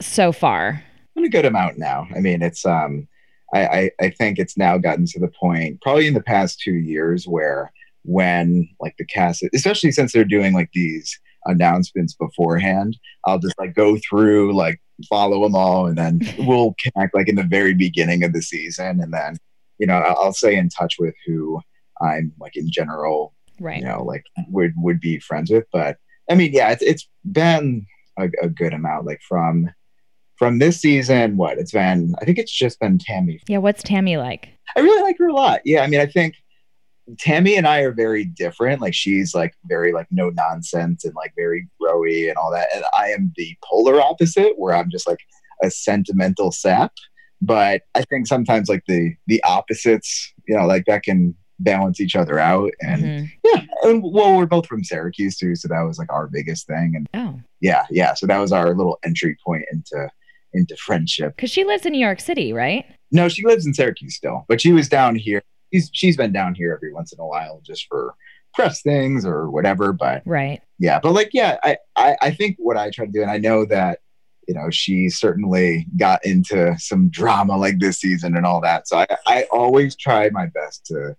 so 0.00 0.32
far? 0.32 0.84
a 1.16 1.28
good 1.28 1.46
amount 1.46 1.78
now. 1.78 2.06
I 2.14 2.20
mean, 2.20 2.42
it's 2.42 2.66
um, 2.66 3.08
I, 3.54 3.66
I 3.66 3.90
I 4.00 4.10
think 4.10 4.38
it's 4.38 4.56
now 4.58 4.76
gotten 4.78 5.06
to 5.06 5.20
the 5.20 5.30
point, 5.40 5.80
probably 5.80 6.06
in 6.06 6.14
the 6.14 6.22
past 6.22 6.60
two 6.60 6.74
years, 6.74 7.26
where 7.26 7.72
when 8.02 8.68
like 8.80 8.94
the 8.98 9.06
cast, 9.06 9.42
especially 9.54 9.92
since 9.92 10.12
they're 10.12 10.24
doing 10.24 10.52
like 10.52 10.70
these 10.74 11.18
announcements 11.46 12.14
beforehand, 12.14 12.98
I'll 13.26 13.38
just 13.38 13.58
like 13.58 13.74
go 13.74 13.96
through 14.08 14.54
like 14.54 14.80
follow 15.08 15.42
them 15.42 15.54
all, 15.54 15.86
and 15.86 15.96
then 15.96 16.20
we'll 16.38 16.74
connect 16.82 17.14
like 17.14 17.28
in 17.28 17.36
the 17.36 17.42
very 17.44 17.74
beginning 17.74 18.24
of 18.24 18.32
the 18.32 18.42
season, 18.42 19.00
and 19.00 19.14
then 19.14 19.36
you 19.78 19.86
know 19.86 19.94
I'll, 19.94 20.16
I'll 20.20 20.32
stay 20.32 20.56
in 20.56 20.68
touch 20.68 20.96
with 20.98 21.14
who 21.26 21.60
I'm 22.02 22.32
like 22.38 22.56
in 22.56 22.70
general 22.70 23.34
Right. 23.60 23.78
you 23.78 23.84
know, 23.84 24.02
like 24.02 24.24
would 24.48 24.72
would 24.76 25.00
be 25.00 25.18
friends 25.20 25.50
with. 25.50 25.64
But 25.72 25.98
I 26.30 26.34
mean, 26.34 26.52
yeah, 26.52 26.70
it's 26.70 26.82
it's 26.82 27.08
been 27.30 27.86
a, 28.18 28.28
a 28.42 28.48
good 28.48 28.74
amount. 28.74 29.06
Like 29.06 29.20
from 29.28 29.70
from 30.36 30.58
this 30.58 30.80
season, 30.80 31.36
what 31.36 31.58
it's 31.58 31.72
been. 31.72 32.14
I 32.20 32.24
think 32.24 32.38
it's 32.38 32.52
just 32.52 32.80
been 32.80 32.98
Tammy. 32.98 33.40
Yeah. 33.48 33.58
What's 33.58 33.82
Tammy 33.82 34.16
like? 34.16 34.48
I 34.76 34.80
really 34.80 35.02
like 35.02 35.16
her 35.18 35.28
a 35.28 35.32
lot. 35.34 35.60
Yeah, 35.64 35.82
I 35.82 35.86
mean, 35.86 36.00
I 36.00 36.06
think 36.06 36.34
Tammy 37.18 37.56
and 37.56 37.66
I 37.66 37.80
are 37.80 37.92
very 37.92 38.24
different. 38.24 38.80
Like 38.80 38.94
she's 38.94 39.34
like 39.34 39.54
very 39.66 39.92
like 39.92 40.06
no 40.10 40.30
nonsense 40.30 41.04
and 41.04 41.14
like 41.14 41.32
very 41.36 41.68
growy 41.80 42.28
and 42.28 42.36
all 42.36 42.50
that. 42.50 42.68
And 42.74 42.84
I 42.96 43.08
am 43.08 43.32
the 43.36 43.54
polar 43.62 44.00
opposite 44.00 44.54
where 44.58 44.74
I'm 44.74 44.90
just 44.90 45.06
like 45.06 45.18
a 45.62 45.70
sentimental 45.70 46.50
sap. 46.50 46.92
But 47.42 47.82
I 47.94 48.02
think 48.02 48.26
sometimes 48.26 48.68
like 48.70 48.84
the 48.88 49.14
the 49.26 49.42
opposites, 49.44 50.32
you 50.48 50.56
know, 50.56 50.66
like 50.66 50.86
that 50.86 51.02
can 51.02 51.34
balance 51.60 52.00
each 52.00 52.16
other 52.16 52.38
out. 52.38 52.72
And 52.80 53.02
Mhm. 53.04 53.30
yeah, 53.44 53.60
and 53.82 54.02
well, 54.02 54.36
we're 54.36 54.46
both 54.46 54.66
from 54.66 54.82
Syracuse 54.82 55.36
too, 55.36 55.54
so 55.54 55.68
that 55.68 55.82
was 55.82 55.98
like 55.98 56.10
our 56.12 56.26
biggest 56.26 56.66
thing. 56.66 56.94
And 56.96 57.06
Oh, 57.14 57.38
yeah, 57.60 57.84
yeah, 57.90 58.14
so 58.14 58.26
that 58.26 58.38
was 58.38 58.50
our 58.50 58.74
little 58.74 58.98
entry 59.04 59.36
point 59.44 59.64
into 59.70 60.08
into 60.54 60.76
friendship. 60.76 61.34
because 61.36 61.50
she 61.50 61.64
lives 61.64 61.84
in 61.84 61.92
New 61.92 61.98
York 62.04 62.20
City, 62.20 62.52
right? 62.52 62.84
No, 63.10 63.28
she 63.28 63.44
lives 63.44 63.66
in 63.66 63.74
Syracuse 63.74 64.14
still, 64.16 64.44
but 64.48 64.60
she 64.60 64.72
was 64.72 64.88
down 64.88 65.16
here. 65.16 65.42
She's 65.72 65.90
she's 65.92 66.16
been 66.16 66.32
down 66.32 66.54
here 66.54 66.72
every 66.72 66.92
once 66.92 67.12
in 67.12 67.20
a 67.20 67.26
while 67.26 67.60
just 67.64 67.86
for 67.88 68.14
press 68.54 68.80
things 68.82 69.24
or 69.26 69.50
whatever. 69.50 69.92
But 69.92 70.22
Right. 70.24 70.60
yeah, 70.78 71.00
but 71.00 71.12
like 71.12 71.30
yeah, 71.32 71.58
I 71.62 71.76
I, 71.96 72.16
I 72.22 72.30
think 72.30 72.56
what 72.58 72.76
I 72.76 72.90
try 72.90 73.06
to 73.06 73.12
do, 73.12 73.22
and 73.22 73.30
I 73.30 73.38
know 73.38 73.64
that 73.66 73.98
you 74.48 74.54
know 74.54 74.70
she 74.70 75.08
certainly 75.08 75.86
got 75.96 76.24
into 76.24 76.76
some 76.78 77.08
drama 77.08 77.56
like 77.56 77.78
this 77.80 77.98
season 77.98 78.36
and 78.36 78.46
all 78.46 78.60
that. 78.60 78.86
So 78.88 78.98
I 78.98 79.06
I 79.26 79.42
always 79.50 79.96
try 79.96 80.30
my 80.30 80.46
best 80.46 80.86
to 80.86 81.16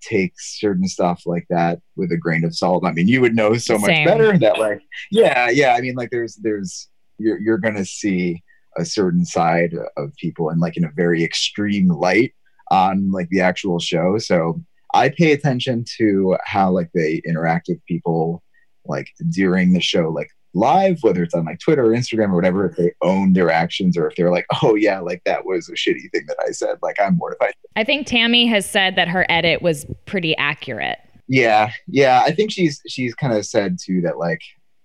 take 0.00 0.32
certain 0.38 0.86
stuff 0.86 1.22
like 1.26 1.44
that 1.50 1.80
with 1.96 2.12
a 2.12 2.16
grain 2.16 2.44
of 2.44 2.54
salt. 2.54 2.84
I 2.86 2.92
mean, 2.92 3.08
you 3.08 3.20
would 3.20 3.34
know 3.34 3.54
so 3.56 3.76
much 3.78 3.88
Same. 3.90 4.06
better 4.06 4.38
that 4.38 4.58
like 4.58 4.80
yeah, 5.10 5.50
yeah. 5.50 5.74
I 5.74 5.80
mean, 5.80 5.94
like 5.96 6.10
there's 6.10 6.36
there's 6.36 6.88
you're 7.18 7.38
you're 7.40 7.58
gonna 7.58 7.84
see 7.84 8.42
a 8.78 8.84
certain 8.84 9.24
side 9.24 9.74
of 9.96 10.14
people 10.16 10.50
in 10.50 10.60
like 10.60 10.76
in 10.76 10.84
a 10.84 10.92
very 10.94 11.24
extreme 11.24 11.88
light 11.88 12.34
on 12.70 13.10
like 13.10 13.28
the 13.30 13.40
actual 13.40 13.78
show. 13.78 14.18
So 14.18 14.62
I 14.94 15.10
pay 15.10 15.32
attention 15.32 15.84
to 15.98 16.36
how 16.44 16.70
like 16.70 16.90
they 16.94 17.20
interact 17.26 17.66
with 17.68 17.84
people 17.86 18.42
like 18.86 19.08
during 19.30 19.72
the 19.72 19.80
show, 19.80 20.08
like 20.08 20.30
live, 20.54 20.98
whether 21.02 21.22
it's 21.22 21.34
on 21.34 21.44
like 21.44 21.60
Twitter 21.60 21.84
or 21.84 21.96
Instagram 21.96 22.30
or 22.30 22.36
whatever, 22.36 22.66
if 22.66 22.76
they 22.76 22.92
own 23.02 23.32
their 23.34 23.50
actions 23.50 23.96
or 23.96 24.08
if 24.08 24.16
they're 24.16 24.32
like, 24.32 24.46
oh 24.62 24.74
yeah, 24.74 25.00
like 25.00 25.22
that 25.24 25.44
was 25.44 25.68
a 25.68 25.72
shitty 25.72 26.10
thing 26.12 26.24
that 26.26 26.38
I 26.46 26.52
said. 26.52 26.78
Like 26.82 26.96
I'm 27.00 27.16
mortified. 27.16 27.52
I 27.76 27.84
think 27.84 28.06
Tammy 28.06 28.46
has 28.46 28.68
said 28.68 28.96
that 28.96 29.08
her 29.08 29.26
edit 29.28 29.62
was 29.62 29.86
pretty 30.06 30.36
accurate. 30.36 30.98
Yeah, 31.28 31.72
yeah. 31.86 32.22
I 32.24 32.32
think 32.32 32.50
she's 32.50 32.80
she's 32.88 33.14
kind 33.14 33.34
of 33.34 33.44
said 33.44 33.76
too 33.82 34.00
that 34.02 34.18
like 34.18 34.40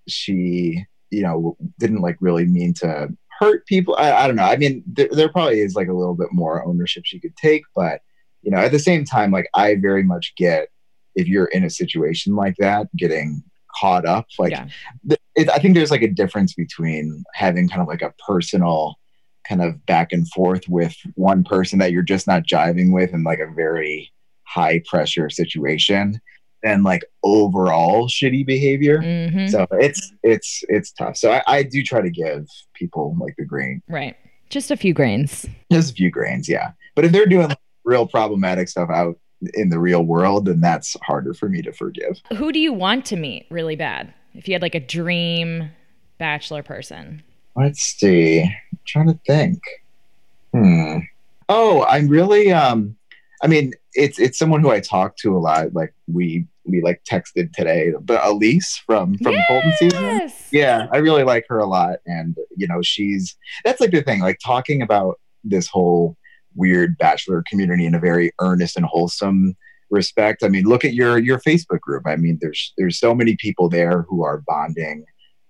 she 0.07 0.83
you 1.09 1.21
know 1.21 1.55
didn't 1.79 2.01
like 2.01 2.17
really 2.19 2.45
mean 2.45 2.73
to 2.73 3.07
hurt 3.43 3.65
people. 3.67 3.95
I, 3.97 4.11
I 4.11 4.27
don't 4.27 4.35
know. 4.35 4.43
I 4.43 4.57
mean, 4.57 4.83
there, 4.87 5.09
there 5.11 5.29
probably 5.29 5.59
is 5.59 5.75
like 5.75 5.87
a 5.87 5.93
little 5.93 6.15
bit 6.15 6.29
more 6.31 6.65
ownership 6.65 7.03
she 7.05 7.19
could 7.19 7.35
take, 7.37 7.63
but 7.75 8.01
you 8.41 8.51
know, 8.51 8.57
at 8.57 8.71
the 8.71 8.79
same 8.79 9.05
time, 9.05 9.31
like 9.31 9.49
I 9.53 9.75
very 9.75 10.03
much 10.03 10.33
get 10.35 10.69
if 11.15 11.27
you're 11.27 11.45
in 11.45 11.63
a 11.63 11.69
situation 11.69 12.35
like 12.35 12.55
that, 12.57 12.87
getting 12.95 13.43
caught 13.79 14.05
up. 14.05 14.27
Like, 14.37 14.51
Yeah. 14.51 14.67
th- 15.07 15.19
it, 15.35 15.49
I 15.49 15.57
think 15.57 15.75
there's 15.75 15.91
like 15.91 16.01
a 16.01 16.07
difference 16.07 16.53
between 16.53 17.23
having 17.33 17.69
kind 17.69 17.81
of 17.81 17.87
like 17.87 18.01
a 18.01 18.13
personal 18.27 18.95
kind 19.47 19.61
of 19.61 19.85
back 19.85 20.11
and 20.11 20.27
forth 20.29 20.67
with 20.69 20.95
one 21.15 21.43
person 21.43 21.79
that 21.79 21.91
you're 21.91 22.01
just 22.01 22.27
not 22.27 22.43
jiving 22.43 22.93
with 22.93 23.13
in 23.13 23.23
like 23.23 23.39
a 23.39 23.51
very 23.53 24.11
high 24.43 24.81
pressure 24.87 25.29
situation 25.29 26.19
and 26.63 26.83
like 26.83 27.03
overall 27.23 28.07
shitty 28.07 28.45
behavior. 28.45 29.01
hmm 29.01 29.47
So 29.47 29.67
it's 29.71 30.11
it's 30.23 30.63
it's 30.69 30.91
tough. 30.93 31.17
So 31.17 31.31
I, 31.31 31.43
I 31.47 31.63
do 31.63 31.83
try 31.83 32.01
to 32.01 32.09
give 32.09 32.47
people 32.73 33.15
like 33.19 33.35
the 33.37 33.45
grain, 33.45 33.81
Right. 33.87 34.15
Just 34.49 34.69
a 34.71 34.77
few 34.77 34.93
grains. 34.93 35.47
just 35.71 35.91
a 35.91 35.95
few 35.95 36.11
grains, 36.11 36.47
yeah. 36.47 36.71
But 36.95 37.05
if 37.05 37.11
they're 37.11 37.25
doing 37.25 37.47
like, 37.49 37.57
real 37.83 38.05
problematic 38.07 38.69
stuff 38.69 38.89
out 38.91 39.19
in 39.55 39.69
the 39.69 39.79
real 39.79 40.03
world, 40.03 40.45
then 40.45 40.61
that's 40.61 40.95
harder 41.03 41.33
for 41.33 41.49
me 41.49 41.61
to 41.63 41.73
forgive. 41.73 42.21
Who 42.37 42.51
do 42.51 42.59
you 42.59 42.71
want 42.71 43.05
to 43.07 43.15
meet 43.15 43.47
really 43.49 43.75
bad? 43.75 44.13
If 44.35 44.47
you 44.47 44.53
had 44.53 44.61
like 44.61 44.75
a 44.75 44.79
dream 44.79 45.69
bachelor 46.19 46.63
person. 46.63 47.23
Let's 47.55 47.81
see. 47.81 48.41
I'm 48.43 48.79
trying 48.85 49.07
to 49.07 49.19
think. 49.27 49.59
Hmm. 50.53 50.99
Oh, 51.49 51.83
I'm 51.83 52.07
really 52.07 52.51
um 52.51 52.95
I 53.43 53.47
mean, 53.47 53.73
it's 53.93 54.19
it's 54.19 54.39
someone 54.39 54.61
who 54.61 54.71
I 54.71 54.79
talk 54.79 55.17
to 55.17 55.35
a 55.35 55.39
lot. 55.39 55.73
Like 55.73 55.93
we 56.07 56.47
we 56.65 56.81
like 56.81 57.03
texted 57.03 57.51
today, 57.51 57.91
but 58.01 58.21
Elyse 58.21 58.79
from 58.85 59.17
from 59.17 59.35
Colton 59.47 59.73
season. 59.77 60.01
Yes. 60.01 60.49
Yeah, 60.51 60.87
I 60.91 60.97
really 60.97 61.23
like 61.23 61.45
her 61.49 61.59
a 61.59 61.65
lot. 61.65 61.99
And, 62.05 62.37
you 62.55 62.67
know, 62.67 62.81
she's 62.81 63.35
that's 63.65 63.81
like 63.81 63.91
the 63.91 64.01
thing, 64.01 64.21
like 64.21 64.39
talking 64.43 64.81
about 64.81 65.19
this 65.43 65.67
whole 65.67 66.17
weird 66.55 66.97
bachelor 66.97 67.43
community 67.49 67.85
in 67.85 67.95
a 67.95 67.99
very 67.99 68.31
earnest 68.39 68.77
and 68.77 68.85
wholesome 68.85 69.55
respect. 69.89 70.43
I 70.43 70.47
mean, 70.47 70.63
look 70.63 70.85
at 70.85 70.93
your 70.93 71.17
your 71.17 71.39
Facebook 71.39 71.81
group. 71.81 72.03
I 72.05 72.15
mean, 72.15 72.37
there's 72.41 72.73
there's 72.77 72.97
so 72.97 73.13
many 73.13 73.35
people 73.35 73.67
there 73.69 74.03
who 74.07 74.23
are 74.23 74.43
bonding 74.47 75.03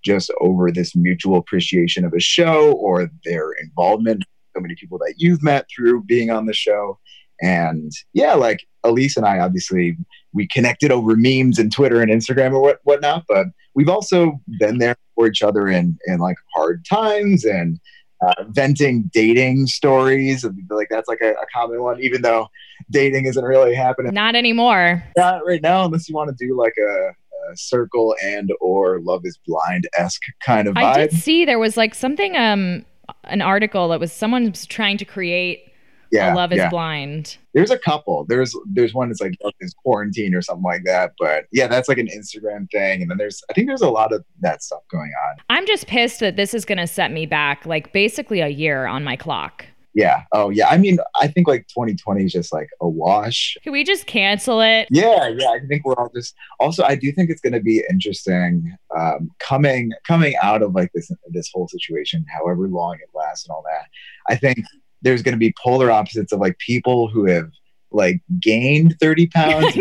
just 0.03 0.31
over 0.41 0.71
this 0.71 0.95
mutual 0.95 1.37
appreciation 1.37 2.03
of 2.05 2.13
a 2.13 2.19
show 2.19 2.73
or 2.73 3.09
their 3.23 3.51
involvement. 3.53 4.25
So 4.55 4.61
many 4.61 4.75
people 4.75 4.97
that 4.99 5.15
you've 5.17 5.41
met 5.41 5.67
through 5.73 6.03
being 6.03 6.29
on 6.29 6.45
the 6.45 6.53
show. 6.53 6.99
And 7.43 7.91
yeah, 8.13 8.33
like 8.33 8.65
Elyse 8.85 9.17
and 9.17 9.25
I 9.25 9.39
obviously 9.39 9.97
we 10.33 10.47
connected 10.47 10.91
over 10.91 11.15
memes 11.15 11.59
and 11.59 11.71
Twitter 11.71 12.01
and 12.01 12.09
Instagram 12.09 12.53
or 12.53 12.61
what 12.61 12.79
whatnot, 12.83 13.25
but 13.27 13.47
we've 13.75 13.89
also 13.89 14.39
been 14.59 14.77
there 14.77 14.95
for 15.15 15.27
each 15.27 15.43
other 15.43 15.67
in 15.67 15.97
in 16.07 16.19
like 16.19 16.37
hard 16.55 16.85
times 16.85 17.43
and 17.45 17.79
uh, 18.25 18.45
venting 18.49 19.09
dating 19.13 19.67
stories. 19.67 20.45
Like 20.69 20.87
that's 20.89 21.09
like 21.09 21.21
a, 21.21 21.31
a 21.31 21.45
common 21.53 21.83
one, 21.83 22.01
even 22.01 22.21
though 22.21 22.47
dating 22.89 23.25
isn't 23.25 23.43
really 23.43 23.75
happening 23.75 24.13
Not 24.13 24.35
anymore. 24.35 25.03
not 25.17 25.45
right 25.45 25.61
now, 25.61 25.85
unless 25.85 26.07
you 26.07 26.15
want 26.15 26.35
to 26.35 26.45
do 26.47 26.57
like 26.57 26.73
a, 26.77 27.09
a 27.09 27.57
circle 27.57 28.15
and 28.23 28.51
or 28.61 29.01
Love 29.01 29.21
Is 29.25 29.37
Blind 29.45 29.87
esque 29.97 30.21
kind 30.45 30.67
of 30.67 30.75
vibe. 30.75 30.83
I 30.83 31.07
did 31.07 31.13
see 31.13 31.43
there 31.45 31.59
was 31.59 31.75
like 31.75 31.93
something 31.93 32.37
um 32.37 32.85
an 33.25 33.41
article 33.41 33.89
that 33.89 33.99
was 33.99 34.13
someone 34.13 34.49
was 34.49 34.65
trying 34.65 34.97
to 34.97 35.05
create 35.05 35.72
yeah, 36.13 36.33
Love 36.35 36.51
is 36.51 36.59
yeah. 36.59 36.69
Blind. 36.69 37.37
There's 37.53 37.71
a 37.71 37.77
couple. 37.77 38.25
There's 38.29 38.55
there's 38.67 38.93
one 38.93 39.09
that's 39.09 39.19
like 39.19 39.33
Love 39.43 39.53
Is 39.59 39.73
Quarantine 39.73 40.35
or 40.35 40.43
something 40.43 40.63
like 40.63 40.83
that. 40.85 41.13
But 41.19 41.45
yeah, 41.51 41.67
that's 41.67 41.89
like 41.89 41.97
an 41.97 42.07
Instagram 42.07 42.69
thing. 42.69 43.01
And 43.01 43.09
then 43.09 43.17
there's 43.17 43.41
I 43.49 43.53
think 43.53 43.67
there's 43.67 43.81
a 43.81 43.89
lot 43.89 44.13
of 44.13 44.23
that 44.41 44.61
stuff 44.61 44.83
going 44.91 45.11
on. 45.27 45.37
I'm 45.49 45.65
just 45.65 45.87
pissed 45.87 46.19
that 46.19 46.35
this 46.35 46.53
is 46.53 46.65
going 46.65 46.77
to 46.77 46.85
set 46.85 47.11
me 47.11 47.25
back 47.25 47.65
like 47.65 47.91
basically 47.93 48.41
a 48.41 48.47
year 48.47 48.85
on 48.85 49.03
my 49.03 49.15
clock. 49.15 49.65
Yeah. 49.95 50.23
Oh 50.31 50.49
yeah. 50.49 50.67
I 50.69 50.77
mean, 50.77 50.97
I 51.19 51.27
think 51.27 51.47
like 51.47 51.67
2020 51.67 52.25
is 52.25 52.31
just 52.31 52.53
like 52.53 52.69
a 52.79 52.87
wash. 52.87 53.57
Can 53.63 53.73
we 53.73 53.83
just 53.83 54.05
cancel 54.05 54.61
it? 54.61 54.87
Yeah, 54.91 55.29
yeah. 55.29 55.49
I 55.49 55.59
think 55.67 55.85
we're 55.85 55.95
all 55.95 56.09
just. 56.13 56.35
Also, 56.59 56.83
I 56.83 56.95
do 56.95 57.11
think 57.11 57.29
it's 57.29 57.41
going 57.41 57.53
to 57.53 57.59
be 57.59 57.83
interesting 57.89 58.75
um, 58.95 59.29
coming 59.39 59.91
coming 60.05 60.35
out 60.41 60.61
of 60.61 60.73
like 60.73 60.91
this 60.93 61.11
this 61.29 61.49
whole 61.53 61.67
situation, 61.67 62.25
however 62.35 62.67
long 62.67 62.95
it 62.95 63.09
lasts, 63.15 63.47
and 63.47 63.53
all 63.53 63.63
that. 63.63 63.87
I 64.29 64.35
think 64.35 64.59
there's 65.03 65.21
going 65.21 65.33
to 65.33 65.39
be 65.39 65.53
polar 65.61 65.91
opposites 65.91 66.31
of 66.31 66.39
like 66.39 66.57
people 66.57 67.07
who 67.09 67.25
have 67.25 67.51
like 67.93 68.21
gained 68.39 68.95
30 68.99 69.27
pounds. 69.33 69.77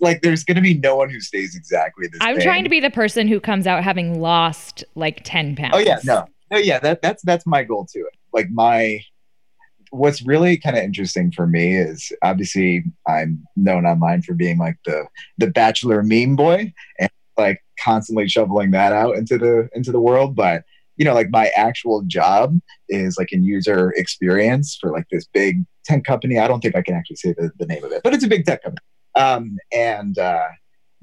Like, 0.00 0.22
there's 0.22 0.44
going 0.44 0.56
to 0.56 0.62
be 0.62 0.74
no 0.74 0.96
one 0.96 1.10
who 1.10 1.20
stays 1.20 1.54
exactly 1.56 2.06
the 2.06 2.18
same. 2.18 2.28
I'm 2.28 2.36
same. 2.36 2.44
trying 2.44 2.64
to 2.64 2.70
be 2.70 2.80
the 2.80 2.90
person 2.90 3.28
who 3.28 3.40
comes 3.40 3.66
out 3.66 3.82
having 3.82 4.20
lost 4.20 4.84
like 4.94 5.22
10 5.24 5.56
pounds. 5.56 5.72
Oh 5.74 5.78
yeah, 5.78 5.98
no, 6.04 6.26
no, 6.50 6.58
yeah. 6.58 6.78
That 6.78 7.02
that's 7.02 7.22
that's 7.22 7.46
my 7.46 7.64
goal 7.64 7.86
too. 7.92 8.06
Like 8.32 8.48
my, 8.50 9.00
what's 9.90 10.22
really 10.22 10.56
kind 10.56 10.76
of 10.76 10.82
interesting 10.82 11.32
for 11.32 11.46
me 11.46 11.76
is 11.76 12.12
obviously 12.22 12.84
I'm 13.06 13.44
known 13.56 13.84
online 13.86 14.22
for 14.22 14.34
being 14.34 14.58
like 14.58 14.76
the 14.86 15.06
the 15.38 15.48
bachelor 15.48 16.02
meme 16.02 16.36
boy 16.36 16.72
and 16.98 17.10
like 17.36 17.62
constantly 17.82 18.28
shoveling 18.28 18.70
that 18.72 18.92
out 18.92 19.16
into 19.16 19.38
the 19.38 19.68
into 19.74 19.92
the 19.92 20.00
world. 20.00 20.34
But 20.36 20.64
you 20.96 21.04
know, 21.04 21.14
like 21.14 21.30
my 21.30 21.50
actual 21.56 22.02
job 22.06 22.58
is 22.88 23.16
like 23.18 23.32
in 23.32 23.44
user 23.44 23.92
experience 23.96 24.76
for 24.80 24.90
like 24.90 25.06
this 25.10 25.26
big 25.32 25.64
tech 25.84 26.04
company. 26.04 26.38
I 26.38 26.48
don't 26.48 26.60
think 26.60 26.76
I 26.76 26.82
can 26.82 26.94
actually 26.94 27.16
say 27.16 27.34
the, 27.36 27.50
the 27.58 27.66
name 27.66 27.84
of 27.84 27.92
it, 27.92 28.02
but 28.02 28.14
it's 28.14 28.24
a 28.24 28.28
big 28.28 28.44
tech 28.44 28.62
company. 28.62 28.84
Um, 29.14 29.56
and 29.72 30.18
uh, 30.18 30.48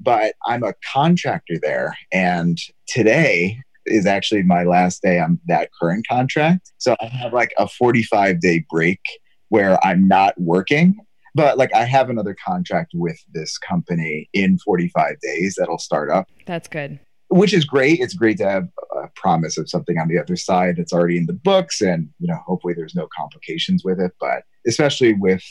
but 0.00 0.34
I'm 0.46 0.62
a 0.62 0.74
contractor 0.92 1.54
there, 1.60 1.96
and 2.12 2.58
today 2.86 3.58
is 3.86 4.06
actually 4.06 4.42
my 4.42 4.64
last 4.64 5.02
day 5.02 5.18
on 5.18 5.40
that 5.46 5.70
current 5.80 6.06
contract. 6.08 6.72
So 6.78 6.96
I 7.00 7.06
have 7.06 7.32
like 7.32 7.52
a 7.58 7.66
45 7.68 8.40
day 8.40 8.64
break 8.70 9.00
where 9.48 9.84
I'm 9.84 10.06
not 10.06 10.34
working, 10.40 10.96
but 11.34 11.58
like 11.58 11.74
I 11.74 11.84
have 11.84 12.10
another 12.10 12.36
contract 12.44 12.92
with 12.94 13.18
this 13.32 13.58
company 13.58 14.28
in 14.32 14.58
45 14.58 15.18
days 15.20 15.56
that'll 15.58 15.78
start 15.78 16.10
up, 16.10 16.28
That's 16.46 16.68
good. 16.68 17.00
Which 17.30 17.54
is 17.54 17.64
great. 17.64 18.00
It's 18.00 18.14
great 18.14 18.38
to 18.38 18.48
have 18.48 18.68
a 18.96 19.08
promise 19.14 19.56
of 19.56 19.70
something 19.70 19.98
on 19.98 20.08
the 20.08 20.18
other 20.18 20.36
side 20.36 20.76
that's 20.76 20.92
already 20.92 21.16
in 21.16 21.26
the 21.26 21.32
books 21.32 21.80
and, 21.80 22.08
you 22.18 22.26
know, 22.26 22.38
hopefully 22.44 22.74
there's 22.74 22.94
no 22.94 23.08
complications 23.16 23.84
with 23.84 24.00
it, 24.00 24.12
but 24.20 24.42
especially 24.66 25.14
with 25.14 25.42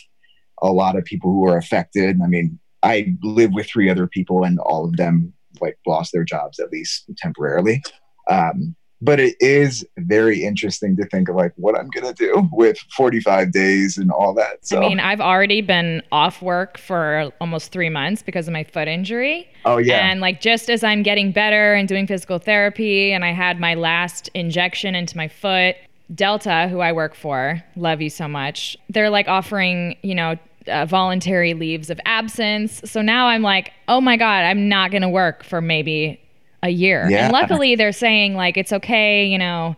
a 0.62 0.72
lot 0.72 0.98
of 0.98 1.06
people 1.06 1.32
who 1.32 1.48
are 1.48 1.58
affected. 1.58 2.20
I 2.22 2.28
mean, 2.28 2.60
I 2.84 3.16
live 3.24 3.52
with 3.54 3.68
three 3.68 3.90
other 3.90 4.08
people 4.08 4.44
and 4.44 4.60
all 4.60 4.86
of 4.86 4.98
them 4.98 5.34
like 5.62 5.78
lost 5.88 6.12
their 6.12 6.26
jobs 6.26 6.60
at 6.60 6.72
least 6.72 7.10
temporarily. 7.18 7.82
Um, 8.30 8.76
but 9.02 9.20
it 9.20 9.36
is 9.40 9.86
very 9.98 10.44
interesting 10.44 10.96
to 10.98 11.06
think 11.06 11.30
of 11.30 11.36
like 11.36 11.54
what 11.56 11.78
I'm 11.78 11.88
gonna 11.90 12.14
do 12.14 12.48
with 12.52 12.78
45 12.96 13.52
days 13.52 13.98
and 13.98 14.12
all 14.12 14.34
that. 14.36 14.66
So 14.66 14.78
I 14.78 14.88
mean, 14.88 15.00
I've 15.00 15.22
already 15.22 15.62
been 15.62 16.02
off 16.12 16.42
work 16.42 16.78
for 16.78 17.32
almost 17.40 17.72
three 17.72 17.90
months 17.90 18.22
because 18.22 18.48
of 18.48 18.54
my 18.54 18.64
foot 18.64 18.88
injury. 18.88 19.48
oh 19.66 19.78
yeah, 19.78 20.10
And 20.10 20.22
like 20.22 20.42
just 20.42 20.70
as 20.70 20.84
I'm 20.84 21.04
getting 21.04 21.32
better 21.32 21.74
and 21.74 21.88
doing 21.88 22.08
physical 22.08 22.40
therapy, 22.40 23.12
and 23.12 23.24
I 23.24 23.32
had 23.32 23.60
my 23.60 23.76
last 23.76 24.30
injection 24.34 24.96
into 24.96 25.16
my 25.16 25.28
foot, 25.28 25.76
Delta, 26.14 26.68
who 26.70 26.80
I 26.80 26.92
work 26.92 27.16
for, 27.16 27.64
love 27.76 28.02
you 28.02 28.10
so 28.10 28.28
much. 28.28 28.78
They're 28.90 29.10
like 29.10 29.28
offering, 29.28 29.96
you 30.02 30.16
know, 30.16 30.36
uh, 30.68 30.86
voluntary 30.86 31.54
leaves 31.54 31.90
of 31.90 32.00
absence. 32.06 32.82
So 32.86 33.02
now 33.02 33.28
I'm 33.28 33.42
like, 33.42 33.74
oh 33.88 34.02
my 34.02 34.18
God, 34.18 34.44
I'm 34.44 34.70
not 34.70 34.92
going 34.92 35.02
to 35.02 35.10
work 35.10 35.44
for 35.44 35.62
maybe 35.62 36.20
a 36.64 36.70
year. 36.70 37.08
Yeah. 37.10 37.26
And 37.26 37.34
luckily 37.34 37.76
they're 37.76 37.92
saying 37.92 38.36
like, 38.36 38.58
it's 38.58 38.74
okay, 38.74 39.26
you 39.26 39.38
know, 39.38 39.76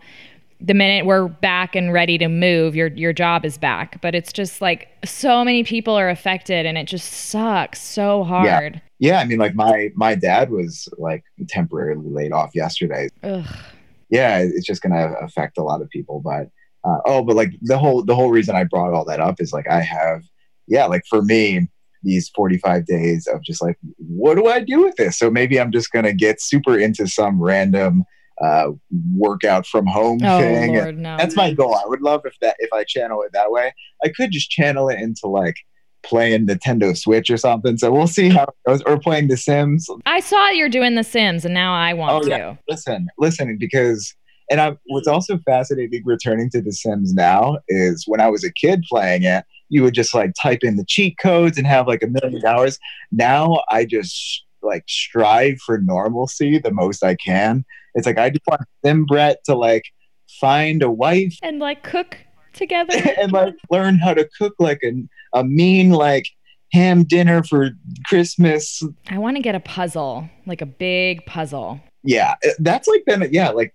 the 0.60 0.74
minute 0.74 1.06
we're 1.06 1.26
back 1.26 1.74
and 1.74 1.92
ready 1.92 2.18
to 2.18 2.28
move, 2.28 2.76
your 2.76 2.88
your 2.88 3.12
job 3.12 3.44
is 3.44 3.58
back. 3.58 4.00
But 4.00 4.14
it's 4.14 4.32
just 4.32 4.60
like 4.60 4.88
so 5.04 5.44
many 5.44 5.64
people 5.64 5.94
are 5.94 6.08
affected 6.08 6.66
and 6.66 6.78
it 6.78 6.86
just 6.86 7.12
sucks 7.12 7.80
so 7.80 8.22
hard. 8.22 8.80
yeah. 8.98 9.14
yeah 9.14 9.20
I 9.20 9.24
mean, 9.24 9.38
like 9.38 9.54
my 9.54 9.90
my 9.96 10.14
dad 10.14 10.50
was 10.50 10.88
like 10.98 11.24
temporarily 11.48 12.08
laid 12.08 12.32
off 12.32 12.54
yesterday. 12.54 13.08
Ugh. 13.24 13.44
yeah 14.10 14.38
it's 14.38 14.66
just 14.66 14.82
going 14.82 14.92
to 14.92 15.18
affect 15.20 15.58
a 15.58 15.62
lot 15.62 15.80
of 15.80 15.88
people 15.88 16.20
but 16.20 16.48
uh, 16.84 16.98
oh 17.06 17.22
but 17.22 17.34
like 17.34 17.52
the 17.62 17.78
whole 17.78 18.04
the 18.04 18.14
whole 18.14 18.30
reason 18.30 18.54
i 18.54 18.64
brought 18.64 18.92
all 18.92 19.04
that 19.04 19.20
up 19.20 19.40
is 19.40 19.52
like 19.52 19.66
i 19.68 19.80
have 19.80 20.22
yeah 20.66 20.84
like 20.84 21.02
for 21.08 21.22
me 21.22 21.68
these 22.02 22.28
45 22.34 22.86
days 22.86 23.26
of 23.26 23.42
just 23.42 23.62
like 23.62 23.78
what 23.98 24.34
do 24.36 24.46
i 24.46 24.60
do 24.60 24.82
with 24.82 24.96
this? 24.96 25.18
So 25.18 25.30
maybe 25.30 25.58
i'm 25.60 25.72
just 25.72 25.90
going 25.92 26.04
to 26.04 26.12
get 26.12 26.40
super 26.40 26.78
into 26.78 27.06
some 27.06 27.40
random 27.42 28.04
uh, 28.42 28.70
workout 29.16 29.66
from 29.66 29.86
home 29.86 30.18
Oh 30.24 30.38
thing. 30.38 30.74
Lord, 30.74 30.98
no. 30.98 31.16
that's 31.16 31.36
my 31.36 31.52
goal. 31.52 31.74
I 31.76 31.82
would 31.86 32.00
love 32.00 32.22
if 32.24 32.34
that 32.40 32.56
if 32.58 32.72
i 32.72 32.82
channel 32.84 33.22
it 33.22 33.30
that 33.34 33.50
way. 33.52 33.72
I 34.04 34.08
could 34.08 34.30
just 34.32 34.50
channel 34.50 34.88
it 34.88 34.98
into 35.00 35.26
like 35.28 35.56
playing 36.02 36.46
nintendo 36.48 36.96
switch 36.96 37.30
or 37.30 37.36
something. 37.36 37.78
So 37.78 37.92
we'll 37.92 38.08
see 38.08 38.28
how 38.28 38.44
it 38.44 38.54
goes 38.66 38.82
or 38.82 38.98
playing 38.98 39.28
the 39.28 39.36
sims. 39.36 39.86
I 40.06 40.18
saw 40.18 40.48
you're 40.48 40.68
doing 40.68 40.96
The 40.96 41.04
Sims, 41.04 41.44
and 41.44 41.54
now 41.54 41.74
I 41.74 41.92
want 41.94 42.24
Oh, 42.24 42.28
to. 42.28 42.58
listen, 42.68 43.06
listen, 43.18 43.56
because 43.60 44.12
and 44.50 44.60
I 44.60 44.72
what's 44.86 45.06
also 45.06 45.38
fascinating 45.46 46.02
returning 46.04 46.50
to 46.50 46.60
The 46.60 46.72
Sims 46.72 47.14
now 47.14 47.58
is 47.68 48.02
when 48.08 48.20
I 48.20 48.28
was 48.28 48.42
a 48.42 48.52
kid 48.52 48.82
playing 48.90 49.22
it, 49.22 49.44
you 49.72 49.82
would 49.82 49.94
just 49.94 50.14
like 50.14 50.34
type 50.40 50.62
in 50.62 50.76
the 50.76 50.84
cheat 50.84 51.16
codes 51.18 51.56
and 51.56 51.66
have 51.66 51.88
like 51.88 52.02
a 52.02 52.06
million 52.06 52.44
hours. 52.44 52.78
Now 53.10 53.62
I 53.70 53.86
just 53.86 54.44
like 54.60 54.84
strive 54.86 55.58
for 55.64 55.78
normalcy 55.78 56.58
the 56.58 56.70
most 56.70 57.02
I 57.02 57.14
can. 57.14 57.64
It's 57.94 58.06
like 58.06 58.18
I 58.18 58.28
just 58.28 58.46
want 58.46 58.60
them 58.82 59.06
Brett 59.06 59.38
to 59.46 59.54
like 59.54 59.84
find 60.40 60.82
a 60.82 60.90
wife 60.90 61.36
And 61.42 61.58
like 61.58 61.82
cook 61.82 62.18
together. 62.52 62.92
and 63.18 63.32
like 63.32 63.54
learn 63.70 63.98
how 63.98 64.12
to 64.12 64.28
cook 64.38 64.54
like 64.58 64.80
a, 64.84 64.92
a 65.32 65.42
mean 65.42 65.90
like 65.90 66.26
ham 66.72 67.04
dinner 67.04 67.42
for 67.42 67.70
Christmas. 68.04 68.82
I 69.08 69.16
want 69.16 69.36
to 69.36 69.42
get 69.42 69.54
a 69.54 69.60
puzzle, 69.60 70.28
like 70.46 70.60
a 70.60 70.66
big 70.66 71.24
puzzle. 71.24 71.80
yeah 72.04 72.34
that's 72.58 72.88
like 72.88 73.04
been 73.06 73.26
yeah 73.32 73.48
like 73.50 73.74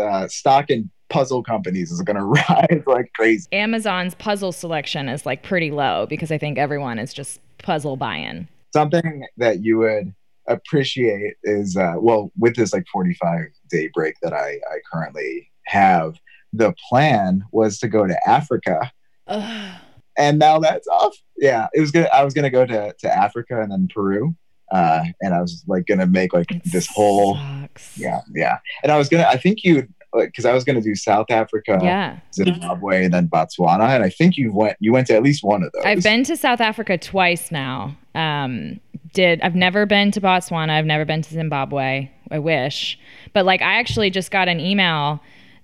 uh, 0.00 0.26
stock 0.26 0.68
in 0.68 0.90
puzzle 1.10 1.42
companies 1.42 1.90
is 1.90 2.02
gonna 2.02 2.24
rise 2.26 2.82
like 2.86 3.10
crazy 3.14 3.46
Amazon's 3.52 4.14
puzzle 4.16 4.52
selection 4.52 5.08
is 5.08 5.24
like 5.26 5.42
pretty 5.42 5.70
low 5.70 6.06
because 6.06 6.30
I 6.30 6.38
think 6.38 6.58
everyone 6.58 6.98
is 6.98 7.12
just 7.14 7.40
puzzle 7.58 7.96
buying. 7.96 8.46
something 8.72 9.24
that 9.38 9.62
you 9.64 9.78
would 9.78 10.14
appreciate 10.46 11.34
is 11.44 11.76
uh, 11.76 11.94
well 11.98 12.30
with 12.38 12.56
this 12.56 12.72
like 12.72 12.84
45 12.92 13.46
day 13.70 13.90
break 13.92 14.14
that 14.22 14.32
i 14.32 14.48
i 14.72 14.78
currently 14.90 15.50
have 15.66 16.14
the 16.54 16.74
plan 16.88 17.44
was 17.52 17.78
to 17.78 17.88
go 17.88 18.06
to 18.06 18.16
africa 18.28 18.90
Ugh. 19.26 19.74
and 20.16 20.38
now 20.38 20.58
that's 20.58 20.88
off 20.88 21.14
yeah 21.36 21.66
it 21.74 21.80
was 21.80 21.90
gonna 21.90 22.08
i 22.14 22.24
was 22.24 22.32
gonna 22.34 22.48
go 22.50 22.64
to 22.64 22.94
to 22.98 23.14
africa 23.16 23.60
and 23.60 23.70
then 23.70 23.88
peru 23.94 24.34
uh 24.72 25.04
and 25.20 25.34
i 25.34 25.40
was 25.42 25.62
like 25.66 25.84
gonna 25.86 26.06
make 26.06 26.32
like 26.32 26.50
It 26.50 26.62
this 26.72 26.86
whole 26.86 27.34
sucks. 27.36 27.98
yeah 27.98 28.20
yeah 28.34 28.58
and 28.82 28.90
i 28.90 28.96
was 28.96 29.08
gonna 29.10 29.24
i 29.28 29.36
think 29.36 29.62
you 29.64 29.86
like 30.12 30.28
because 30.28 30.44
i 30.44 30.52
was 30.52 30.64
gonna 30.64 30.80
do 30.80 30.94
south 30.94 31.30
africa 31.30 31.78
Yeah. 31.82 32.18
Zimbabwe 32.34 33.04
and 33.04 33.14
then 33.14 33.28
Botswana, 33.28 33.88
and 33.88 34.02
I 34.04 34.10
think 34.10 34.36
you 34.36 34.52
went 34.52 34.76
you 34.80 34.92
went 34.92 35.06
to 35.08 35.14
at 35.14 35.22
least 35.22 35.42
one 35.44 35.62
of 35.62 35.72
those. 35.72 35.84
I've 35.84 36.02
been 36.02 36.24
to 36.24 36.36
South 36.36 36.60
Africa 36.60 36.96
twice 36.98 37.50
now. 37.50 37.96
Um, 38.14 38.80
did 39.12 39.40
I've 39.42 39.54
never 39.54 39.86
been 39.86 40.10
to 40.12 40.20
Botswana. 40.20 40.70
I've 40.70 40.86
never 40.86 41.04
been 41.04 41.22
to 41.22 41.30
Zimbabwe. 41.30 42.10
I 42.30 42.38
wish, 42.38 42.98
but 43.32 43.44
like 43.44 43.60
I 43.62 43.78
actually 43.78 44.10
just 44.10 44.30
got 44.30 44.48
an 44.48 44.60
email 44.60 45.20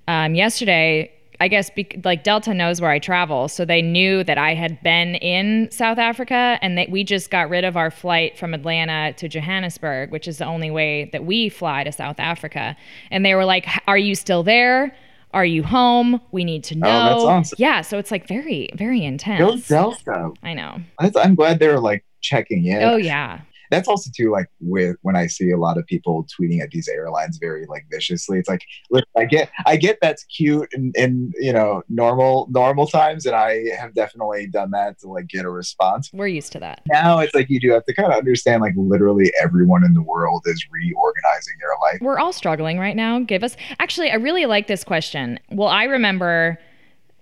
um, 0.09 0.35
yesterday. 0.35 1.11
I 1.45 1.49
guess 1.49 1.69
bec 1.69 1.97
like 2.05 2.25
Delta 2.25 2.55
knows 2.55 2.81
where 2.81 2.91
I 2.91 2.99
travel, 2.99 3.49
so 3.49 3.67
they 3.67 3.83
knew 3.83 4.25
that 4.25 4.39
I 4.39 4.55
had 4.55 4.83
been 4.83 5.17
in 5.17 5.71
South 5.71 5.99
Africa, 5.99 6.59
and 6.63 6.79
that 6.79 6.89
we 6.89 7.05
just 7.05 7.31
got 7.31 7.51
rid 7.51 7.65
of 7.65 7.77
our 7.77 7.91
flight 7.91 8.39
from 8.39 8.55
Atlanta 8.55 9.13
to 9.19 9.29
Johannesburg, 9.29 10.11
which 10.11 10.27
is 10.27 10.39
the 10.39 10.47
only 10.47 10.71
way 10.71 11.11
that 11.13 11.27
we 11.27 11.51
fly 11.51 11.85
to 11.85 11.93
South 11.93 12.19
Africa. 12.19 12.75
And 13.11 13.27
they 13.27 13.35
were 13.35 13.45
like, 13.45 13.67
"Are 13.87 13.99
you 13.99 14.15
still 14.15 14.43
there? 14.43 14.97
Are 15.35 15.45
you 15.45 15.63
home? 15.63 16.19
We 16.33 16.45
need 16.45 16.65
to 16.65 16.77
know." 16.77 16.89
Oh, 16.89 17.11
that's 17.11 17.25
awesome. 17.25 17.57
Yeah, 17.59 17.83
so 17.83 17.99
it's 17.99 18.11
like 18.11 18.27
very, 18.27 18.71
very 18.75 19.05
intense. 19.05 19.39
Go. 19.39 19.59
Delta. 19.59 20.31
I 20.43 20.55
know. 20.55 20.79
I'm 20.99 21.35
glad 21.35 21.59
they're 21.59 21.79
like 21.79 22.07
checking 22.23 22.65
in. 22.65 22.83
Oh 22.83 22.97
yeah. 22.97 23.43
That's 23.75 23.89
also 23.89 24.11
too 24.15 24.31
like 24.31 24.47
with 24.61 24.97
when 25.03 25.17
I 25.17 25.27
see 25.27 25.51
a 25.51 25.57
lot 25.57 25.79
of 25.79 25.87
people 25.87 26.27
tweeting 26.39 26.61
at 26.63 26.71
these 26.71 26.89
airlines 26.89 27.39
very 27.39 27.67
like 27.67 27.87
viciously. 27.91 28.39
It's 28.39 28.49
like 28.49 28.63
look, 28.91 29.05
I 29.17 29.25
get 29.25 29.51
I 29.67 29.77
get 29.77 29.99
that's 30.01 30.25
cute 30.25 30.69
in, 30.73 30.93
in 30.95 31.33
you 31.37 31.53
know 31.53 31.83
normal 31.89 32.47
normal 32.51 32.87
times, 32.87 33.27
and 33.27 33.35
I 33.35 33.65
have 33.79 33.95
definitely 33.95 34.47
done 34.47 34.71
that 34.71 34.99
to 35.01 35.09
like 35.09 35.29
get 35.29 35.45
a 35.45 35.51
response. 35.51 36.11
We're 36.13 36.29
used 36.29 36.53
to 36.53 36.61
that. 36.61 36.83
Now 36.87 37.19
it's 37.19 37.35
like 37.35 37.51
you 37.51 37.59
do 37.59 37.73
have 37.73 37.85
to 37.87 37.95
kind 37.95 38.13
of 38.13 38.19
understand 38.19 38.63
like 38.63 38.75
literally 38.77 39.33
everyone 39.43 39.85
in 39.85 39.95
the 39.95 40.03
world 40.03 40.43
is 40.47 40.65
reorganizing 40.71 41.55
their 41.61 41.77
life. 41.81 42.01
We're 42.01 42.19
all 42.19 42.33
struggling 42.33 42.79
right 42.79 42.97
now. 42.97 43.19
Give 43.21 43.43
us 43.43 43.57
Actually, 43.79 44.11
I 44.11 44.15
really 44.17 44.47
like 44.47 44.67
this 44.67 44.85
question. 44.85 45.39
Well, 45.51 45.69
I 45.69 45.85
remember 45.85 46.59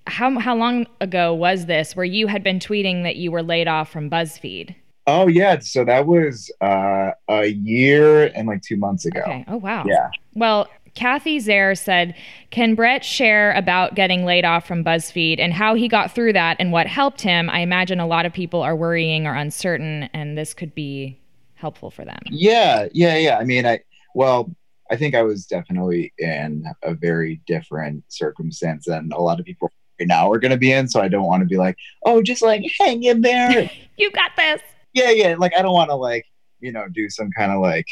how 0.06 0.38
how 0.38 0.56
long 0.56 0.86
ago 1.00 1.32
was 1.32 1.66
this 1.66 1.94
where 1.94 2.04
you 2.04 2.26
had 2.26 2.42
been 2.42 2.58
tweeting 2.58 3.04
that 3.04 3.16
you 3.16 3.30
were 3.30 3.42
laid 3.42 3.68
off 3.68 3.90
from 3.90 4.10
BuzzFeed? 4.10 4.74
Oh 5.06 5.26
yeah, 5.26 5.58
so 5.58 5.84
that 5.84 6.06
was 6.06 6.50
uh, 6.60 7.10
a 7.28 7.46
year 7.46 8.26
and 8.34 8.46
like 8.46 8.62
two 8.62 8.76
months 8.76 9.04
ago. 9.04 9.20
Okay. 9.20 9.44
Oh 9.48 9.56
wow. 9.56 9.84
Yeah. 9.86 10.10
Well, 10.34 10.68
Kathy 10.94 11.40
Zare 11.40 11.74
said, 11.74 12.14
"Can 12.50 12.74
Brett 12.74 13.04
share 13.04 13.52
about 13.52 13.94
getting 13.94 14.24
laid 14.24 14.44
off 14.44 14.66
from 14.66 14.84
BuzzFeed 14.84 15.40
and 15.40 15.52
how 15.52 15.74
he 15.74 15.88
got 15.88 16.14
through 16.14 16.34
that 16.34 16.56
and 16.60 16.70
what 16.70 16.86
helped 16.86 17.20
him? 17.20 17.50
I 17.50 17.60
imagine 17.60 17.98
a 17.98 18.06
lot 18.06 18.26
of 18.26 18.32
people 18.32 18.62
are 18.62 18.76
worrying 18.76 19.26
or 19.26 19.34
uncertain, 19.34 20.08
and 20.12 20.38
this 20.38 20.54
could 20.54 20.74
be 20.74 21.18
helpful 21.54 21.90
for 21.90 22.04
them." 22.04 22.20
Yeah, 22.30 22.88
yeah, 22.92 23.16
yeah. 23.16 23.38
I 23.38 23.44
mean, 23.44 23.66
I 23.66 23.80
well, 24.14 24.54
I 24.90 24.96
think 24.96 25.14
I 25.14 25.22
was 25.22 25.46
definitely 25.46 26.12
in 26.18 26.66
a 26.82 26.94
very 26.94 27.40
different 27.46 28.04
circumstance 28.08 28.84
than 28.86 29.10
a 29.12 29.20
lot 29.20 29.40
of 29.40 29.46
people 29.46 29.70
right 29.98 30.06
now 30.06 30.30
are 30.30 30.38
going 30.38 30.50
to 30.50 30.58
be 30.58 30.72
in. 30.72 30.88
So 30.88 31.00
I 31.00 31.08
don't 31.08 31.24
want 31.24 31.42
to 31.42 31.46
be 31.46 31.56
like, 31.56 31.76
oh, 32.04 32.22
just 32.22 32.42
like 32.42 32.62
hang 32.78 33.02
in 33.02 33.22
there. 33.22 33.70
You 33.98 34.10
got 34.10 34.32
this. 34.36 34.60
Yeah, 34.94 35.11
yeah. 35.11 35.35
Like 35.38 35.52
I 35.57 35.62
don't 35.62 35.74
want 35.74 35.90
to 35.90 35.96
like 35.96 36.24
you 36.61 36.72
know 36.72 36.87
do 36.92 37.09
some 37.11 37.31
kind 37.37 37.52
of 37.52 37.61
like 37.61 37.87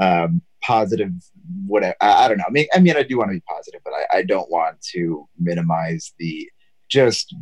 um 0.00 0.42
positive 0.62 1.10
whatever. 1.66 1.94
I, 2.00 2.24
I 2.24 2.28
don't 2.28 2.38
know. 2.38 2.44
I 2.48 2.50
mean, 2.50 2.66
I 2.74 2.80
mean, 2.80 2.96
I 2.96 3.02
do 3.02 3.18
want 3.18 3.30
to 3.30 3.34
be 3.34 3.42
positive, 3.48 3.80
but 3.84 3.92
I, 3.94 4.18
I 4.18 4.22
don't 4.22 4.50
want 4.50 4.80
to 4.94 5.28
minimize 5.38 6.12
the 6.18 6.48
just 6.90 7.34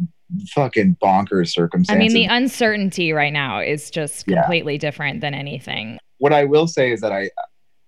fucking 0.50 0.96
bonkers 1.02 1.48
circumstances. 1.52 1.94
I 1.94 1.98
mean, 1.98 2.12
the 2.12 2.34
uncertainty 2.34 3.12
right 3.12 3.32
now 3.32 3.60
is 3.60 3.90
just 3.90 4.24
Yeah. 4.26 4.42
completely 4.42 4.78
different 4.78 5.20
than 5.20 5.34
anything. 5.34 5.98
what 6.18 6.32
I 6.32 6.44
will 6.44 6.66
say 6.66 6.92
is 6.92 7.00
that 7.00 7.12
I 7.12 7.30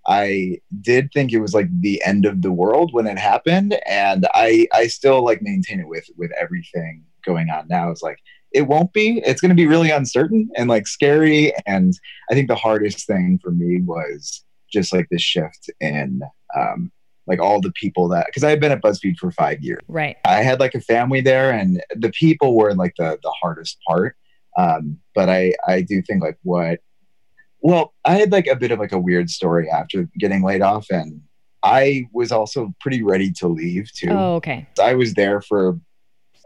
I 0.08 0.58
did 0.82 1.10
think 1.12 1.32
it 1.32 1.40
was 1.40 1.52
like 1.54 1.68
the 1.80 2.00
end 2.04 2.26
of 2.26 2.40
the 2.42 2.52
world 2.52 2.92
when 2.92 3.06
it 3.06 3.18
happened, 3.18 3.76
and 3.86 4.26
I 4.34 4.66
I 4.72 4.86
still 4.86 5.24
like 5.24 5.42
maintain 5.42 5.80
it 5.80 5.88
with 5.88 6.06
with 6.16 6.30
everything 6.40 7.04
going 7.24 7.50
on 7.50 7.66
now. 7.68 7.90
It's 7.90 8.02
like 8.02 8.18
it 8.56 8.66
won't 8.66 8.94
be. 8.94 9.22
It's 9.26 9.42
going 9.42 9.50
to 9.50 9.54
be 9.54 9.66
really 9.66 9.90
uncertain 9.90 10.48
and 10.56 10.70
like 10.70 10.86
scary. 10.86 11.52
And 11.66 11.92
I 12.30 12.34
think 12.34 12.48
the 12.48 12.56
hardest 12.56 13.06
thing 13.06 13.38
for 13.42 13.50
me 13.50 13.82
was 13.82 14.42
just 14.72 14.94
like 14.94 15.08
this 15.10 15.20
shift 15.20 15.68
in 15.78 16.22
um, 16.56 16.90
like 17.26 17.38
all 17.38 17.60
the 17.60 17.72
people 17.72 18.08
that 18.08 18.26
because 18.26 18.44
I 18.44 18.50
had 18.50 18.60
been 18.60 18.72
at 18.72 18.80
BuzzFeed 18.80 19.18
for 19.18 19.30
five 19.30 19.62
years. 19.62 19.82
Right. 19.88 20.16
I 20.24 20.42
had 20.42 20.58
like 20.58 20.74
a 20.74 20.80
family 20.80 21.20
there, 21.20 21.50
and 21.50 21.82
the 21.94 22.10
people 22.10 22.56
were 22.56 22.74
like 22.74 22.94
the 22.96 23.18
the 23.22 23.34
hardest 23.42 23.76
part. 23.86 24.16
Um, 24.56 24.98
but 25.14 25.28
I 25.28 25.52
I 25.68 25.82
do 25.82 26.00
think 26.00 26.22
like 26.22 26.38
what 26.42 26.80
well 27.60 27.92
I 28.06 28.14
had 28.14 28.32
like 28.32 28.46
a 28.46 28.56
bit 28.56 28.70
of 28.70 28.78
like 28.78 28.92
a 28.92 28.98
weird 28.98 29.28
story 29.28 29.68
after 29.70 30.08
getting 30.18 30.42
laid 30.42 30.62
off, 30.62 30.86
and 30.90 31.20
I 31.62 32.06
was 32.14 32.32
also 32.32 32.74
pretty 32.80 33.02
ready 33.02 33.32
to 33.32 33.48
leave 33.48 33.92
too. 33.92 34.10
Oh, 34.10 34.36
okay. 34.36 34.66
I 34.80 34.94
was 34.94 35.12
there 35.12 35.42
for 35.42 35.78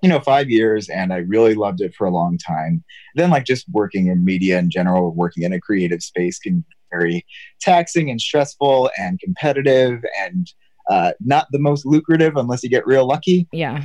you 0.03 0.09
know 0.09 0.21
five 0.21 0.51
years, 0.51 0.89
and 0.89 1.13
I 1.13 1.19
really 1.19 1.55
loved 1.55 1.81
it 1.81 1.95
for 1.95 2.07
a 2.07 2.11
long 2.11 2.39
time. 2.39 2.85
Then 3.15 3.31
like 3.31 3.45
just 3.45 3.67
working 3.71 4.07
in 4.07 4.25
media 4.25 4.59
in 4.59 4.71
general, 4.71 5.15
working 5.15 5.43
in 5.43 5.53
a 5.53 5.61
creative 5.61 6.03
space 6.03 6.39
can 6.39 6.61
be 6.61 6.77
very 6.91 7.27
taxing 7.61 8.11
and 8.11 8.21
stressful 8.21 8.91
and 8.99 9.21
competitive 9.21 10.03
and 10.21 10.53
uh, 10.91 11.13
not 11.21 11.47
the 11.53 11.59
most 11.59 11.87
lucrative 11.87 12.37
unless 12.37 12.63
you 12.63 12.69
get 12.69 12.87
real 12.87 13.07
lucky. 13.07 13.47
Yeah. 13.53 13.83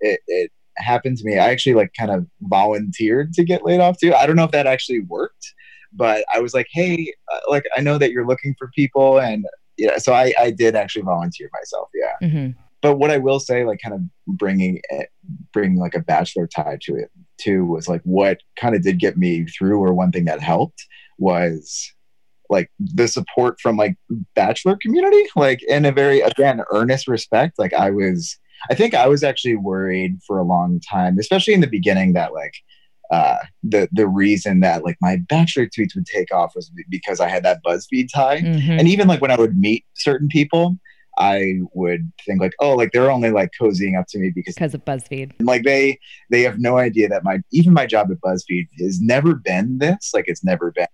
It, 0.00 0.20
it 0.26 0.50
happened 0.76 1.16
to 1.18 1.24
me. 1.24 1.38
I 1.38 1.50
actually 1.50 1.74
like 1.74 1.92
kind 1.98 2.10
of 2.10 2.26
volunteered 2.42 3.32
to 3.34 3.44
get 3.44 3.64
laid 3.64 3.80
off 3.80 3.98
too. 3.98 4.14
I 4.14 4.26
don't 4.26 4.36
know 4.36 4.44
if 4.44 4.50
that 4.52 4.66
actually 4.66 5.00
worked, 5.00 5.52
but 5.92 6.24
I 6.34 6.40
was 6.40 6.54
like, 6.54 6.66
hey, 6.72 7.12
uh, 7.32 7.40
like 7.48 7.64
I 7.76 7.80
know 7.80 7.98
that 7.98 8.10
you're 8.10 8.26
looking 8.26 8.54
for 8.58 8.70
people, 8.74 9.20
and 9.20 9.44
yeah, 9.76 9.98
so 9.98 10.12
I 10.12 10.32
I 10.38 10.50
did 10.50 10.74
actually 10.74 11.02
volunteer 11.02 11.50
myself. 11.52 11.88
Yeah. 11.94 12.28
hmm 12.28 12.50
But 12.80 12.96
what 12.96 13.10
I 13.10 13.18
will 13.18 13.40
say, 13.40 13.64
like 13.64 13.80
kind 13.82 13.94
of 13.94 14.02
bringing 14.26 14.80
it, 14.90 15.08
bringing 15.52 15.78
like 15.78 15.94
a 15.94 16.00
bachelor 16.00 16.46
tie 16.46 16.78
to 16.82 16.96
it 16.96 17.10
too, 17.38 17.64
was 17.64 17.88
like 17.88 18.02
what 18.04 18.38
kind 18.56 18.74
of 18.74 18.82
did 18.82 18.98
get 18.98 19.16
me 19.16 19.44
through, 19.46 19.82
or 19.82 19.92
one 19.92 20.12
thing 20.12 20.26
that 20.26 20.40
helped 20.40 20.86
was 21.18 21.92
like 22.50 22.70
the 22.78 23.08
support 23.08 23.60
from 23.60 23.76
like 23.76 23.96
bachelor 24.34 24.76
community. 24.80 25.24
Like 25.36 25.62
in 25.64 25.84
a 25.84 25.92
very 25.92 26.20
again 26.20 26.62
earnest 26.72 27.08
respect 27.08 27.58
like 27.58 27.72
i 27.72 27.90
was 27.90 28.36
i 28.70 28.74
think 28.74 28.94
i 28.94 29.06
was 29.06 29.22
actually 29.22 29.56
worried 29.56 30.18
for 30.26 30.38
a 30.38 30.44
long 30.44 30.80
time 30.80 31.18
especially 31.18 31.54
in 31.54 31.60
the 31.60 31.66
beginning 31.66 32.12
that 32.14 32.32
like 32.32 32.54
uh 33.10 33.38
the 33.62 33.88
the 33.92 34.06
reason 34.06 34.60
that 34.60 34.84
like 34.84 34.96
my 35.00 35.16
bachelor 35.28 35.66
tweets 35.66 35.94
would 35.94 36.06
take 36.06 36.32
off 36.32 36.52
was 36.54 36.70
because 36.88 37.20
i 37.20 37.28
had 37.28 37.42
that 37.42 37.60
buzzfeed 37.66 38.08
tie. 38.12 38.40
Hmm 38.40 38.72
and 38.72 38.88
even 38.88 39.08
like 39.08 39.20
when 39.20 39.30
i 39.30 39.36
would 39.36 39.56
meet 39.56 39.84
certain 39.94 40.28
people 40.28 40.78
i 41.18 41.56
would 41.74 42.10
think 42.24 42.40
like 42.40 42.52
oh 42.60 42.74
like 42.74 42.90
they're 42.92 43.10
only 43.10 43.30
like 43.30 43.50
cozying 43.60 43.98
up 43.98 44.06
to 44.08 44.18
me 44.18 44.30
because 44.34 44.54
Because 44.54 44.74
of 44.74 44.84
BuzzFeed. 44.84 45.32
like 45.40 45.62
they 45.64 45.98
they 46.30 46.42
have 46.42 46.58
no 46.58 46.78
idea 46.78 47.08
that 47.08 47.24
my 47.24 47.40
even 47.52 47.72
my 47.74 47.86
job 47.86 48.10
at 48.10 48.18
buzzfeed 48.20 48.68
has 48.80 49.00
never 49.00 49.34
been 49.34 49.78
this 49.78 50.12
like 50.14 50.24
it's 50.28 50.44
never 50.44 50.70
been 50.72 50.86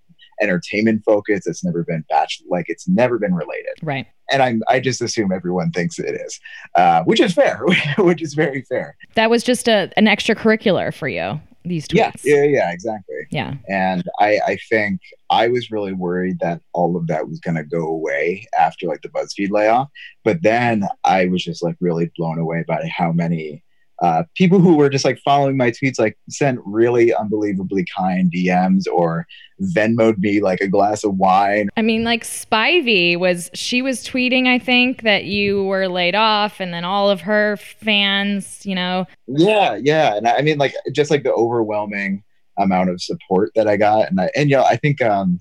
entertainment 0.43 1.03
focused 1.05 1.47
it's 1.47 1.65
never 1.65 1.85
been 1.85 2.05
batch 2.09 2.43
like 2.49 2.67
it's 2.69 2.89
never 2.89 3.19
been 3.19 3.35
related 3.35 3.75
Right. 3.83 4.07
and 4.33 4.43
i'm 4.43 4.63
i 4.69 4.81
just 4.81 5.01
assume 5.01 5.31
everyone 5.33 5.71
thinks 5.71 5.99
it 5.99 6.15
is 6.27 6.41
uh, 6.75 7.03
which 7.05 7.21
is 7.21 7.33
fair 7.35 7.61
which 7.99 8.21
is 8.23 8.35
very 8.35 8.63
fair 8.63 8.97
That 9.15 9.31
was 9.31 9.45
just 9.45 9.69
a 9.69 9.91
an 9.97 10.07
extracurricular 10.07 10.93
for 10.93 11.07
you. 11.09 11.41
These 11.67 11.89
tweets. 11.89 12.21
yeah 12.25 12.43
yeah 12.43 12.43
yeah 12.45 12.73
exactly 12.73 13.27
Yeah. 13.31 13.55
and 13.69 14.03
i 14.21 14.39
i 14.47 14.59
think 14.69 15.01
i 15.35 15.49
was 15.49 15.70
really 15.70 15.92
worried 15.92 16.38
that 16.40 16.61
all 16.73 16.97
of 16.97 17.07
that 17.07 17.29
was 17.29 17.40
going 17.40 17.57
to 17.57 17.64
go 17.64 17.87
away 17.87 18.47
after 18.59 18.87
like 18.87 19.03
the 19.03 19.09
buzzfeed 19.09 19.51
layoff 19.51 19.88
but 20.25 20.42
then 20.42 20.87
i 21.05 21.27
was 21.27 21.42
just 21.42 21.62
like 21.62 21.77
really 21.81 22.11
blown 22.16 22.38
away 22.38 22.64
by 22.66 22.88
how 22.97 23.12
many 23.12 23.62
uh, 24.03 24.25
people 24.35 24.59
who 24.59 24.77
were 24.77 24.88
just 24.88 25.05
like 25.05 25.20
following 25.20 25.57
my 25.57 25.70
tweets 25.70 26.01
like 26.01 26.18
sent 26.29 26.59
really 26.64 27.14
unbelievably 27.14 27.87
kind 27.97 28.31
dms 28.33 28.87
or 28.92 29.25
venmoed 29.62 30.18
me 30.18 30.40
like 30.40 30.61
a 30.61 30.68
glass 30.68 31.05
of 31.05 31.16
wine. 31.16 31.68
I 31.77 31.83
mean, 31.83 32.05
like 32.05 32.25
Spivey 32.25 33.16
was, 33.16 33.51
she 33.55 33.83
was 33.83 34.05
tweeting, 34.05 34.49
I 34.49 34.59
think, 34.59 35.03
that 35.03 35.25
you 35.25 35.64
were 35.64 35.88
laid 35.88 36.16
off, 36.16 36.59
and 36.61 36.75
then 36.75 36.85
all 36.85 37.09
of 37.09 37.20
her 37.23 37.57
fans, 37.57 38.66
you 38.66 38.75
know, 38.75 39.07
yeah 39.27 39.77
yeah 39.77 40.16
and 40.16 40.29
i 40.29 40.37
I 40.37 40.42
mean 40.42 40.59
like 40.59 40.75
just 40.92 41.11
like 41.11 41.23
the 41.23 41.33
overwhelming 41.33 42.23
amount 42.59 42.90
of 42.90 43.01
support 43.01 43.51
that 43.55 43.69
i 43.69 43.77
got. 43.77 44.09
And 44.09 44.21
i 44.21 44.31
and 44.37 44.51
you 44.51 44.57
know 44.57 44.64
i 44.64 44.77
think 44.77 45.03
um 45.03 45.40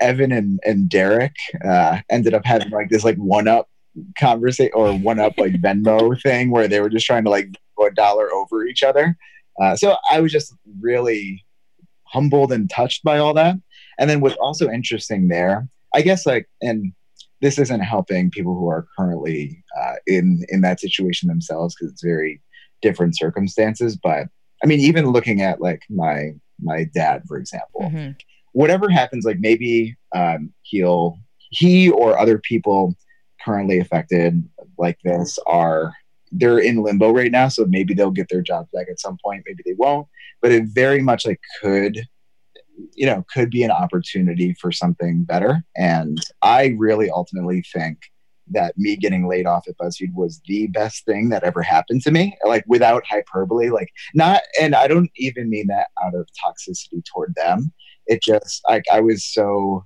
evan 0.00 0.32
and 0.32 0.58
and 0.64 0.88
derek 0.88 1.34
uh 1.62 2.00
ended 2.10 2.32
up 2.32 2.46
having 2.46 2.70
like 2.70 2.88
this 2.88 3.04
like 3.04 3.16
one 3.16 3.46
up 3.46 3.68
conversation 4.18 4.72
or 4.74 4.92
one 4.94 5.18
up 5.18 5.34
like 5.36 5.52
venmo 5.62 6.20
thing 6.22 6.50
where 6.50 6.68
they 6.68 6.80
were 6.80 6.88
just 6.88 7.06
trying 7.06 7.24
to 7.24 7.30
like 7.30 7.48
go 7.76 7.86
a 7.86 7.90
dollar 7.90 8.32
over 8.32 8.64
each 8.64 8.82
other. 8.82 9.16
Uh, 9.60 9.74
so 9.74 9.96
i 10.10 10.20
was 10.20 10.32
just 10.32 10.54
really 10.80 11.44
humbled 12.04 12.52
and 12.52 12.70
touched 12.70 13.02
by 13.02 13.18
all 13.18 13.34
that. 13.34 13.56
And 13.98 14.08
then 14.08 14.20
what's 14.20 14.36
also 14.36 14.70
interesting 14.70 15.28
there 15.28 15.68
i 15.94 16.02
guess 16.02 16.26
like 16.26 16.48
and 16.62 16.92
this 17.40 17.58
isn't 17.58 17.80
helping 17.80 18.30
people 18.30 18.54
who 18.54 18.68
are 18.68 18.86
currently 18.96 19.62
uh, 19.80 19.94
in 20.06 20.44
in 20.48 20.60
that 20.62 20.80
situation 20.80 21.28
themselves 21.28 21.74
because 21.74 21.92
it's 21.92 22.02
very 22.02 22.40
different 22.82 23.16
circumstances 23.16 23.96
but 23.96 24.28
i 24.62 24.66
mean 24.66 24.80
even 24.80 25.06
looking 25.06 25.42
at 25.42 25.60
like 25.60 25.82
my 25.90 26.30
my 26.60 26.84
dad 26.94 27.22
for 27.26 27.36
example 27.36 27.82
mhm. 27.82 28.14
whatever 28.52 28.88
happens 28.88 29.24
like 29.24 29.38
maybe 29.40 29.96
um, 30.14 30.52
he'll 30.62 31.18
he 31.50 31.90
or 31.90 32.18
other 32.18 32.38
people 32.38 32.94
currently 33.44 33.78
affected 33.78 34.42
like 34.78 34.98
this 35.04 35.38
are 35.46 35.92
they're 36.32 36.58
in 36.58 36.82
limbo 36.82 37.10
right 37.10 37.30
now 37.30 37.48
so 37.48 37.64
maybe 37.66 37.94
they'll 37.94 38.10
get 38.10 38.28
their 38.28 38.42
jobs 38.42 38.68
back 38.72 38.86
at 38.90 39.00
some 39.00 39.16
point 39.24 39.44
maybe 39.46 39.62
they 39.64 39.74
won't 39.74 40.06
but 40.42 40.52
it 40.52 40.64
very 40.66 41.00
much 41.00 41.26
like 41.26 41.40
could 41.60 42.00
you 42.94 43.06
know 43.06 43.24
could 43.32 43.50
be 43.50 43.62
an 43.62 43.70
opportunity 43.70 44.54
for 44.60 44.72
something 44.72 45.24
better 45.24 45.62
and 45.76 46.18
i 46.42 46.74
really 46.78 47.10
ultimately 47.10 47.62
think 47.72 47.98
that 48.50 48.76
me 48.76 48.96
getting 48.96 49.28
laid 49.28 49.46
off 49.46 49.66
at 49.68 49.76
buzzfeed 49.78 50.14
was 50.14 50.40
the 50.46 50.66
best 50.68 51.04
thing 51.04 51.28
that 51.28 51.42
ever 51.42 51.62
happened 51.62 52.02
to 52.02 52.10
me 52.10 52.36
like 52.46 52.64
without 52.66 53.04
hyperbole 53.06 53.70
like 53.70 53.90
not 54.14 54.42
and 54.60 54.74
i 54.74 54.86
don't 54.86 55.10
even 55.16 55.50
mean 55.50 55.66
that 55.66 55.88
out 56.02 56.14
of 56.14 56.28
toxicity 56.44 57.04
toward 57.04 57.34
them. 57.34 57.72
It 58.06 58.22
just 58.22 58.62
like 58.68 58.84
i 58.92 59.00
was 59.00 59.24
so 59.24 59.84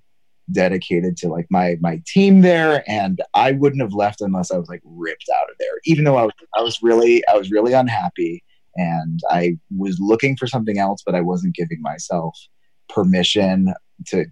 dedicated 0.52 1.16
to 1.16 1.28
like 1.28 1.46
my 1.50 1.76
my 1.80 2.02
team 2.06 2.40
there 2.40 2.82
and 2.88 3.20
i 3.34 3.52
wouldn't 3.52 3.82
have 3.82 3.94
left 3.94 4.20
unless 4.20 4.50
i 4.50 4.58
was 4.58 4.68
like 4.68 4.82
ripped 4.84 5.28
out 5.38 5.50
of 5.50 5.56
there 5.58 5.78
even 5.84 6.04
though 6.04 6.16
i 6.16 6.24
was 6.24 6.32
i 6.56 6.60
was 6.60 6.82
really 6.82 7.22
i 7.32 7.36
was 7.36 7.50
really 7.50 7.72
unhappy 7.72 8.42
and 8.76 9.20
i 9.30 9.56
was 9.76 9.98
looking 10.00 10.36
for 10.36 10.46
something 10.46 10.78
else 10.78 11.02
but 11.04 11.14
i 11.14 11.20
wasn't 11.20 11.54
giving 11.54 11.80
myself 11.80 12.36
permission 12.88 13.72
to 14.06 14.24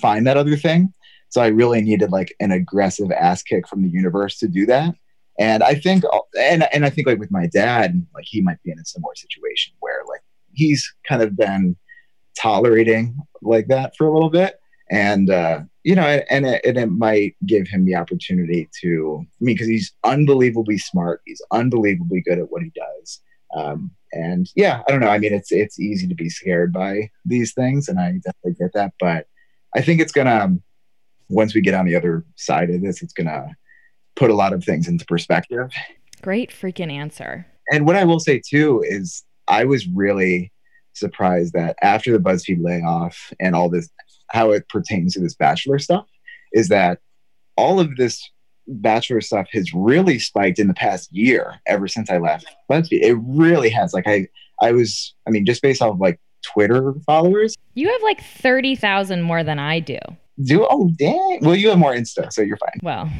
find 0.00 0.26
that 0.26 0.36
other 0.36 0.56
thing 0.56 0.92
so 1.28 1.40
i 1.40 1.48
really 1.48 1.80
needed 1.80 2.10
like 2.10 2.34
an 2.40 2.50
aggressive 2.50 3.10
ass 3.12 3.42
kick 3.42 3.66
from 3.68 3.82
the 3.82 3.88
universe 3.88 4.38
to 4.38 4.48
do 4.48 4.66
that. 4.66 4.94
And 5.38 5.62
i 5.62 5.74
think 5.74 6.04
and 6.38 6.66
and 6.72 6.84
i 6.86 6.90
think 6.90 7.06
like 7.06 7.18
with 7.18 7.30
my 7.30 7.46
dad 7.46 8.06
like 8.14 8.24
he 8.26 8.40
might 8.40 8.62
be 8.62 8.70
in 8.70 8.78
a 8.78 8.84
similar 8.84 9.14
situation 9.14 9.74
where 9.80 10.02
like 10.08 10.22
he's 10.52 10.92
kind 11.08 11.22
of 11.22 11.36
been 11.36 11.76
tolerating 12.36 13.16
like 13.42 13.68
that 13.68 13.96
for 13.96 14.06
a 14.06 14.12
little 14.12 14.30
bit. 14.30 14.58
And 14.90 15.30
uh 15.30 15.60
you 15.82 15.94
know 15.94 16.20
and 16.30 16.46
it, 16.46 16.60
and 16.64 16.76
it 16.78 16.86
might 16.86 17.36
give 17.44 17.66
him 17.66 17.84
the 17.84 17.96
opportunity 17.96 18.68
to 18.82 19.20
i 19.22 19.44
mean 19.44 19.54
because 19.54 19.66
he's 19.68 19.92
unbelievably 20.04 20.78
smart. 20.78 21.22
He's 21.26 21.42
unbelievably 21.50 22.22
good 22.22 22.38
at 22.38 22.50
what 22.50 22.62
he 22.62 22.70
does. 22.74 23.20
Um 23.56 23.90
and 24.12 24.48
yeah 24.54 24.82
i 24.86 24.90
don't 24.90 25.00
know. 25.00 25.08
I 25.08 25.18
mean 25.18 25.32
it's 25.32 25.50
it's 25.50 25.80
easy 25.80 26.06
to 26.06 26.14
be 26.14 26.30
scared 26.30 26.72
by 26.72 27.10
these 27.24 27.52
things 27.52 27.88
and 27.88 27.98
i 27.98 28.12
definitely 28.12 28.54
get 28.60 28.72
that. 28.74 28.94
But 29.00 29.26
i 29.74 29.80
think 29.80 30.00
it's 30.00 30.12
gonna 30.12 30.56
once 31.28 31.54
we 31.54 31.60
get 31.60 31.74
on 31.74 31.86
the 31.86 31.94
other 31.94 32.24
side 32.36 32.70
of 32.70 32.80
this 32.82 33.02
it's 33.02 33.12
gonna 33.12 33.48
put 34.14 34.30
a 34.30 34.34
lot 34.34 34.52
of 34.52 34.64
things 34.64 34.88
into 34.88 35.04
perspective 35.06 35.70
great 36.22 36.50
freaking 36.50 36.90
answer. 36.90 37.46
and 37.70 37.86
what 37.86 37.96
I 37.96 38.04
will 38.04 38.20
say 38.20 38.40
too 38.44 38.82
is 38.86 39.24
I 39.48 39.64
was 39.64 39.86
really 39.86 40.52
surprised 40.96 41.52
that 41.52 41.76
after 41.82 42.12
the 42.12 42.18
BuzzFeed 42.18 42.62
layoff 42.62 43.32
and 43.38 43.54
all 43.54 43.68
this, 43.68 43.88
how 44.28 44.50
it 44.50 44.68
pertains 44.68 45.14
to 45.14 45.20
this 45.20 45.34
bachelor 45.34 45.78
stuff, 45.78 46.06
is 46.52 46.68
that 46.68 47.00
all 47.56 47.78
of 47.78 47.96
this 47.96 48.28
bachelor 48.66 49.20
stuff 49.20 49.46
has 49.52 49.72
really 49.72 50.18
spiked 50.18 50.58
in 50.58 50.66
the 50.66 50.74
past 50.74 51.12
year 51.12 51.60
ever 51.66 51.86
since 51.86 52.10
I 52.10 52.18
left 52.18 52.46
BuzzFeed. 52.70 53.02
It 53.02 53.16
really 53.22 53.70
has. 53.70 53.92
Like 53.92 54.08
I, 54.08 54.26
I 54.60 54.72
was, 54.72 55.14
I 55.26 55.30
mean, 55.30 55.46
just 55.46 55.62
based 55.62 55.82
off 55.82 55.94
of 55.94 56.00
like 56.00 56.18
Twitter 56.42 56.94
followers. 57.04 57.56
You 57.74 57.90
have 57.90 58.02
like 58.02 58.22
30,000 58.22 59.22
more 59.22 59.44
than 59.44 59.58
I 59.58 59.80
do. 59.80 59.98
Do 60.42 60.66
oh 60.68 60.90
dang. 60.98 61.38
Well, 61.42 61.54
you 61.54 61.70
have 61.70 61.78
more 61.78 61.94
Insta, 61.94 62.32
so 62.32 62.42
you're 62.42 62.58
fine. 62.58 62.78
Well, 62.82 63.10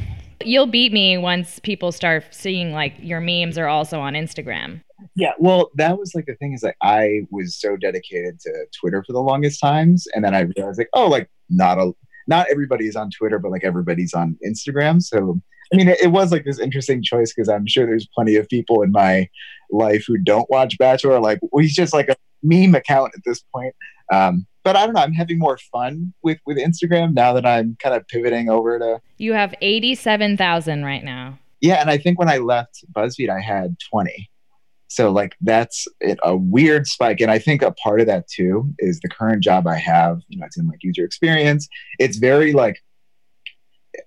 you'll 0.43 0.67
beat 0.67 0.93
me 0.93 1.17
once 1.17 1.59
people 1.59 1.91
start 1.91 2.25
seeing 2.31 2.71
like 2.71 2.93
your 2.99 3.19
memes 3.19 3.57
are 3.57 3.67
also 3.67 3.99
on 3.99 4.13
Instagram. 4.13 4.81
Yeah, 5.15 5.33
well, 5.39 5.69
that 5.75 5.97
was 5.97 6.13
like 6.13 6.25
the 6.25 6.35
thing 6.35 6.53
is 6.53 6.63
like 6.63 6.77
I 6.81 7.21
was 7.31 7.55
so 7.55 7.75
dedicated 7.75 8.39
to 8.41 8.65
Twitter 8.79 9.03
for 9.05 9.13
the 9.13 9.21
longest 9.21 9.59
times, 9.59 10.07
and 10.13 10.23
then 10.23 10.35
I 10.35 10.41
realized 10.55 10.77
like, 10.77 10.89
oh, 10.93 11.07
like 11.07 11.29
not 11.49 11.77
a 11.77 11.91
not 12.27 12.47
everybody's 12.51 12.95
on 12.95 13.09
Twitter, 13.09 13.39
but 13.39 13.51
like 13.51 13.63
everybody's 13.63 14.13
on 14.13 14.37
Instagram. 14.45 15.01
So 15.01 15.39
I 15.73 15.75
mean, 15.75 15.87
it, 15.87 15.99
it 16.01 16.07
was 16.07 16.31
like 16.31 16.45
this 16.45 16.59
interesting 16.59 17.03
choice 17.03 17.33
because 17.33 17.49
I'm 17.49 17.67
sure 17.67 17.85
there's 17.85 18.07
plenty 18.13 18.35
of 18.35 18.47
people 18.47 18.81
in 18.83 18.91
my 18.91 19.29
life 19.71 20.05
who 20.07 20.17
don't 20.17 20.49
watch 20.49 20.77
Bachelor. 20.77 21.19
Like, 21.19 21.39
well, 21.41 21.61
he's 21.61 21.75
just 21.75 21.93
like 21.93 22.09
a 22.09 22.15
meme 22.43 22.75
account 22.75 23.13
at 23.15 23.21
this 23.25 23.43
point. 23.53 23.75
Um, 24.11 24.45
but 24.67 24.75
I 24.75 24.85
don't 24.85 24.95
know. 24.95 25.01
I'm 25.01 25.13
having 25.13 25.39
more 25.39 25.57
fun 25.71 26.13
with 26.23 26.39
with 26.45 26.57
Instagram 26.57 27.13
now 27.13 27.31
that 27.31 27.45
I'm 27.45 27.77
kind 27.81 27.95
of 27.95 28.05
pivoting 28.09 28.49
over 28.49 28.77
to 28.77 28.99
You 29.17 29.31
have 29.31 29.55
87,000 29.61 30.83
right 30.83 31.05
now. 31.05 31.39
yeah. 31.61 31.75
And 31.75 31.89
I 31.89 31.97
think 31.97 32.19
when 32.19 32.27
I 32.27 32.39
left 32.39 32.83
BuzzFeed, 32.91 33.29
I 33.29 33.39
had 33.39 33.77
20. 33.89 34.29
So 34.89 35.09
like 35.09 35.37
that's 35.39 35.87
it, 36.01 36.19
a 36.21 36.35
weird 36.35 36.85
spike, 36.85 37.21
and 37.21 37.31
I 37.31 37.39
think 37.39 37.61
a 37.61 37.71
part 37.71 38.01
of 38.01 38.07
that 38.07 38.27
too 38.27 38.73
is 38.79 38.99
the 38.99 39.07
current 39.07 39.41
job 39.41 39.67
I 39.67 39.77
have. 39.77 40.19
You 40.27 40.39
know, 40.39 40.45
it's 40.45 40.57
in 40.57 40.67
like 40.67 40.83
user 40.83 41.05
experience. 41.05 41.69
It's 41.97 42.17
very 42.17 42.51
like 42.51 42.77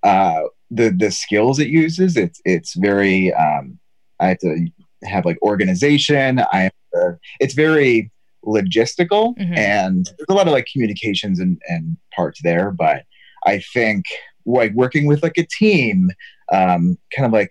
uh, 0.02 0.42
the 0.70 0.90
the 0.90 1.10
skills 1.10 1.58
it 1.58 1.68
uses. 1.68 2.18
It's 2.18 2.40
it's 2.44 2.74
very. 2.74 3.32
Um, 3.32 3.78
I 4.20 4.28
have 4.28 4.38
to 4.40 4.66
have 5.04 5.24
like 5.24 5.38
organization. 5.40 6.40
I 6.52 6.60
have 6.64 6.72
to, 6.94 7.18
it's 7.40 7.54
very 7.54 8.10
logistical, 8.44 9.36
Mhm. 9.38 9.56
and 9.56 10.06
there's 10.06 10.26
a 10.28 10.34
lot 10.34 10.46
of 10.46 10.52
like 10.52 10.66
communications 10.72 11.38
and 11.40 11.60
and 11.68 11.96
parts 12.14 12.40
there. 12.42 12.70
But 12.70 13.04
I 13.46 13.60
think 13.72 14.04
like 14.46 14.72
working 14.74 15.06
with 15.06 15.22
like 15.22 15.38
a 15.38 15.46
team 15.58 16.10
um, 16.52 16.98
kind 17.14 17.26
of 17.26 17.32
like 17.32 17.50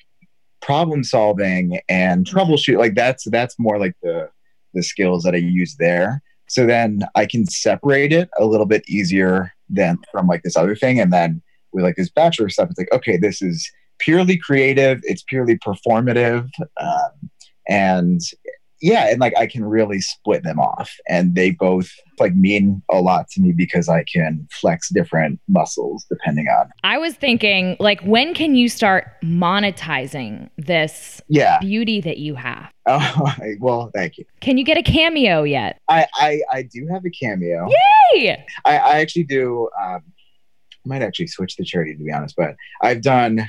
problem 0.62 1.04
solving 1.04 1.80
and 1.88 2.26
troubleshoot. 2.26 2.78
Like 2.78 2.96
that's 2.96 3.24
that's 3.30 3.58
more 3.60 3.80
like 3.80 3.94
the 4.04 4.30
the 4.74 4.84
skills 4.84 5.24
that 5.24 5.34
I 5.34 5.38
use 5.38 5.76
there. 5.80 6.22
So 6.48 6.66
then 6.66 7.02
I 7.16 7.26
can 7.26 7.46
separate 7.46 8.12
it 8.12 8.30
a 8.40 8.46
little 8.46 8.66
bit 8.66 8.84
easier 8.88 9.54
than 9.70 10.00
from 10.12 10.28
like 10.28 10.42
this 10.44 10.58
other 10.58 10.76
thing. 10.76 11.00
And 11.00 11.14
then 11.14 11.42
with 11.72 11.84
like 11.84 11.96
this 11.96 12.10
bachelor 12.10 12.50
stuff, 12.50 12.70
it's 12.72 12.80
like, 12.80 12.92
okay, 12.92 13.18
this 13.18 13.42
is 13.42 13.72
purely 14.00 14.38
creative, 14.38 15.00
it's 15.04 15.24
purely 15.24 15.58
performative. 15.60 16.48
Um, 16.82 17.30
and 17.68 18.20
yeah, 18.82 19.10
and 19.10 19.20
like 19.20 19.34
I 19.38 19.46
can 19.48 19.64
really 19.66 20.00
split 20.02 20.44
them 20.44 20.60
off. 20.60 20.92
And 21.08 21.36
they 21.36 21.52
both 21.52 21.90
like 22.20 22.34
mean 22.36 22.82
a 22.92 23.02
lot 23.02 23.30
to 23.32 23.42
me 23.42 23.52
because 23.52 23.88
I 23.90 24.04
can 24.12 24.48
flex 24.52 24.90
different 24.90 25.40
muscles 25.48 26.06
depending 26.10 26.48
on. 26.48 26.70
I 26.84 26.98
was 26.98 27.16
thinking, 27.16 27.76
like, 27.80 28.02
when 28.02 28.34
can 28.34 28.56
you 28.56 28.68
start 28.70 29.08
monetizing 29.24 30.50
this 30.58 31.22
Yeah. 31.28 31.60
beauty 31.60 32.02
that 32.02 32.18
you 32.18 32.36
have? 32.36 32.70
Oh, 32.92 33.34
well, 33.60 33.92
thank 33.94 34.18
you. 34.18 34.26
Can 34.42 34.58
you 34.58 34.64
get 34.66 34.76
a 34.76 34.82
cameo 34.82 35.44
yet? 35.44 35.80
I, 35.88 36.08
I, 36.16 36.42
I 36.52 36.62
do 36.64 36.88
have 36.92 37.06
a 37.06 37.12
cameo. 37.12 37.70
Yay! 38.16 38.44
I, 38.66 38.78
I 38.80 39.00
actually 39.02 39.26
do. 39.26 39.70
Um, 39.80 40.02
I 40.08 40.88
might 40.88 41.04
actually 41.04 41.28
switch 41.28 41.56
the 41.56 41.64
charity 41.64 41.96
to 41.96 42.04
be 42.04 42.12
honest, 42.12 42.36
but 42.36 42.56
I've 42.82 43.04
done, 43.04 43.48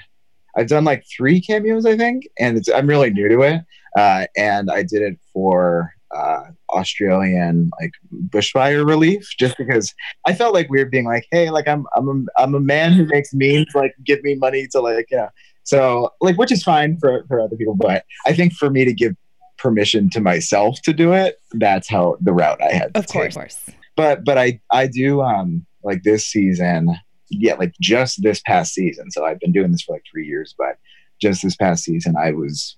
I've 0.57 0.69
done 0.69 0.85
like 0.85 1.05
three 1.17 1.41
cameos, 1.41 1.87
I 1.87 1.97
think, 1.97 2.25
and 2.39 2.57
it's 2.59 2.69
I'm 2.69 2.87
really 2.87 3.11
new 3.11 3.29
to 3.29 3.43
it. 3.43 3.63
Uh, 3.97 4.27
and 4.37 4.71
I 4.71 4.83
did 4.83 5.03
it 5.03 5.19
for 5.33 5.93
uh, 6.15 6.43
Australian 6.71 7.71
like 7.81 7.93
bushfire 8.29 8.87
relief, 8.87 9.29
just 9.39 9.57
because 9.59 9.95
I 10.27 10.35
felt 10.35 10.55
like 10.55 10.69
weird 10.71 10.91
being 10.91 11.05
like, 11.07 11.27
hey, 11.31 11.51
like 11.51 11.69
I'm 11.69 11.87
I'm 11.97 12.09
a, 12.09 12.43
I'm 12.43 12.55
a 12.55 12.61
man 12.61 12.93
who 12.93 13.05
makes 13.07 13.31
memes, 13.33 13.69
like 13.75 13.95
give 14.05 14.23
me 14.23 14.35
money 14.35 14.67
to 14.73 14.81
like 14.81 15.07
yeah. 15.11 15.29
So 15.65 16.11
like, 16.21 16.37
which 16.37 16.51
is 16.53 16.63
fine 16.63 16.99
for 16.99 17.25
for 17.29 17.41
other 17.41 17.57
people, 17.57 17.75
but 17.75 18.05
I 18.27 18.33
think 18.33 18.53
for 18.55 18.71
me 18.71 18.85
to 18.85 18.93
give 18.93 19.15
permission 19.59 20.09
to 20.11 20.21
myself 20.21 20.81
to 20.83 20.93
do 20.93 21.13
it, 21.13 21.37
that's 21.53 21.89
how 21.89 22.17
the 22.21 22.33
route 22.33 22.61
I 22.63 22.73
had. 22.73 22.95
To 22.95 23.01
Of 23.01 23.07
take 23.07 23.35
course. 23.35 23.59
but 23.97 24.25
but 24.25 24.39
I 24.39 24.61
I 24.73 24.87
do 24.87 25.21
um 25.23 25.65
like 25.85 26.03
this 26.03 26.27
season, 26.27 26.95
yeah, 27.31 27.55
like 27.55 27.75
just 27.81 28.23
this 28.23 28.41
past 28.45 28.75
season. 28.75 29.11
So 29.11 29.25
I've 29.25 29.41
been 29.41 29.53
doing 29.53 29.73
this 29.73 29.83
for 29.83 29.95
like 29.95 30.05
three 30.11 30.27
years, 30.27 30.55
but 30.57 30.79
just 31.21 31.43
this 31.43 31.57
past 31.57 31.85
season, 31.85 32.17
I 32.17 32.33
was 32.33 32.77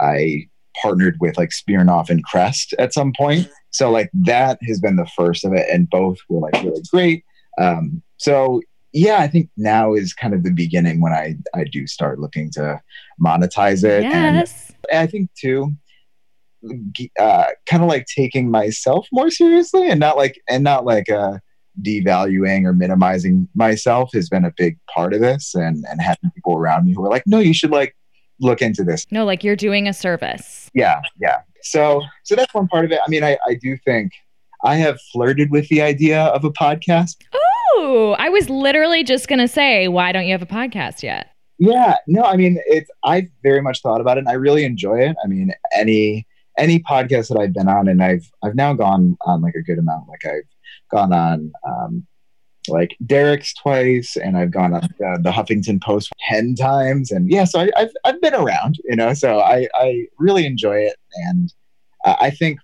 I 0.00 0.48
partnered 0.80 1.16
with 1.20 1.36
like 1.36 1.50
Smirnoff 1.50 2.10
and 2.10 2.24
Crest 2.24 2.74
at 2.78 2.92
some 2.92 3.12
point. 3.16 3.48
So 3.70 3.90
like 3.90 4.10
that 4.14 4.58
has 4.66 4.80
been 4.80 4.96
the 4.96 5.08
first 5.16 5.44
of 5.44 5.52
it, 5.52 5.66
and 5.70 5.88
both 5.88 6.18
were 6.28 6.40
like 6.40 6.62
really 6.62 6.82
great. 6.90 7.24
Um, 7.58 8.02
so 8.18 8.60
yeah, 8.92 9.18
I 9.18 9.28
think 9.28 9.48
now 9.56 9.94
is 9.94 10.12
kind 10.12 10.34
of 10.34 10.42
the 10.42 10.50
beginning 10.50 11.00
when 11.00 11.12
I 11.12 11.36
I 11.54 11.64
do 11.64 11.86
start 11.86 12.18
looking 12.18 12.50
to 12.52 12.80
monetize 13.20 13.84
it, 13.84 14.04
and 14.04 14.36
Yes. 14.36 14.72
I 14.92 15.06
think 15.06 15.30
too, 15.34 15.72
uh, 17.18 17.46
kind 17.66 17.82
of 17.82 17.88
like 17.88 18.06
taking 18.06 18.50
myself 18.50 19.06
more 19.12 19.30
seriously 19.30 19.88
and 19.88 20.00
not 20.00 20.16
like 20.16 20.40
and 20.48 20.62
not 20.62 20.84
like 20.84 21.08
uh, 21.10 21.38
devaluing 21.80 22.64
or 22.64 22.72
minimizing 22.72 23.48
myself 23.54 24.10
has 24.12 24.28
been 24.28 24.44
a 24.44 24.52
big 24.56 24.78
part 24.92 25.14
of 25.14 25.20
this, 25.20 25.54
and 25.54 25.84
and 25.88 26.00
having 26.00 26.30
people 26.34 26.56
around 26.56 26.86
me 26.86 26.92
who 26.94 27.04
are 27.04 27.10
like, 27.10 27.24
no, 27.26 27.38
you 27.38 27.54
should 27.54 27.70
like 27.70 27.96
look 28.40 28.60
into 28.60 28.84
this. 28.84 29.06
No, 29.10 29.24
like 29.24 29.42
you're 29.44 29.56
doing 29.56 29.88
a 29.88 29.92
service. 29.92 30.70
Yeah, 30.74 31.00
yeah. 31.20 31.40
So 31.62 32.02
so 32.24 32.34
that's 32.34 32.52
one 32.52 32.68
part 32.68 32.84
of 32.84 32.92
it. 32.92 33.00
I 33.04 33.08
mean, 33.08 33.24
I 33.24 33.38
I 33.46 33.54
do 33.54 33.76
think 33.84 34.12
I 34.64 34.76
have 34.76 35.00
flirted 35.12 35.50
with 35.50 35.68
the 35.68 35.82
idea 35.82 36.24
of 36.26 36.44
a 36.44 36.50
podcast. 36.50 37.16
Oh, 37.74 38.14
I 38.18 38.28
was 38.28 38.48
literally 38.48 39.02
just 39.02 39.28
going 39.28 39.40
to 39.40 39.48
say, 39.48 39.88
why 39.88 40.12
don't 40.12 40.26
you 40.26 40.32
have 40.32 40.42
a 40.42 40.46
podcast 40.46 41.02
yet? 41.02 41.28
Yeah, 41.58 41.96
no, 42.06 42.22
I 42.22 42.36
mean 42.36 42.60
it's 42.66 42.90
I've 43.04 43.28
very 43.42 43.62
much 43.62 43.82
thought 43.82 44.00
about 44.00 44.16
it 44.16 44.20
and 44.20 44.28
I 44.28 44.32
really 44.32 44.64
enjoy 44.64 45.00
it. 45.00 45.16
I 45.24 45.28
mean, 45.28 45.52
any 45.72 46.26
any 46.58 46.80
podcast 46.80 47.28
that 47.28 47.38
I've 47.38 47.52
been 47.52 47.68
on 47.68 47.88
and 47.88 48.02
I've 48.02 48.28
I've 48.42 48.54
now 48.54 48.74
gone 48.74 49.16
on 49.26 49.42
like 49.42 49.54
a 49.54 49.62
good 49.62 49.78
amount. 49.78 50.08
Like 50.08 50.24
I've 50.24 50.48
gone 50.92 51.12
on 51.12 51.52
um 51.66 52.06
like 52.68 52.96
Derek's 53.04 53.52
twice 53.54 54.16
and 54.16 54.36
I've 54.36 54.52
gone 54.52 54.72
on 54.72 54.84
uh, 54.84 55.18
the 55.20 55.32
Huffington 55.32 55.82
Post 55.82 56.12
10 56.28 56.54
times 56.54 57.10
and 57.10 57.28
yeah, 57.28 57.44
so 57.44 57.60
I, 57.60 57.70
I've 57.76 57.90
I've 58.04 58.20
been 58.20 58.34
around, 58.34 58.76
you 58.84 58.94
know, 58.94 59.14
so 59.14 59.40
I 59.40 59.66
I 59.74 60.06
really 60.18 60.46
enjoy 60.46 60.76
it 60.76 60.96
and 61.26 61.52
uh, 62.04 62.16
I 62.20 62.30
think 62.30 62.60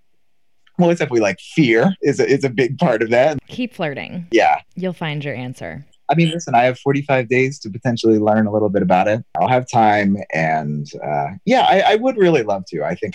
well, 0.79 0.91
it's 0.91 1.03
we 1.11 1.19
like 1.19 1.41
fear 1.41 1.93
is 2.03 2.21
a, 2.21 2.29
is 2.29 2.45
a 2.45 2.51
big 2.51 2.79
part 2.79 3.03
of 3.03 3.11
that. 3.11 3.39
Keep 3.49 3.75
flirting. 3.75 4.29
Yeah, 4.31 4.61
You'll 4.77 4.93
find 4.93 5.25
your 5.25 5.35
answer. 5.35 5.85
I 6.09 6.15
mean, 6.15 6.31
listen, 6.31 6.55
I 6.55 6.65
have 6.65 6.79
45 6.79 7.29
days 7.29 7.59
to 7.61 7.71
potentially 7.71 8.19
learn 8.19 8.47
a 8.47 8.53
little 8.53 8.71
bit 8.71 8.83
about 8.83 9.09
it. 9.09 9.23
I'll 9.39 9.49
have 9.49 9.69
time. 9.69 10.17
And 10.33 10.87
uh, 11.05 11.31
yeah, 11.45 11.67
I, 11.69 11.81
I 11.81 11.95
would 11.97 12.17
really 12.17 12.43
love 12.43 12.65
to. 12.69 12.83
I 12.83 12.95
think 12.95 13.15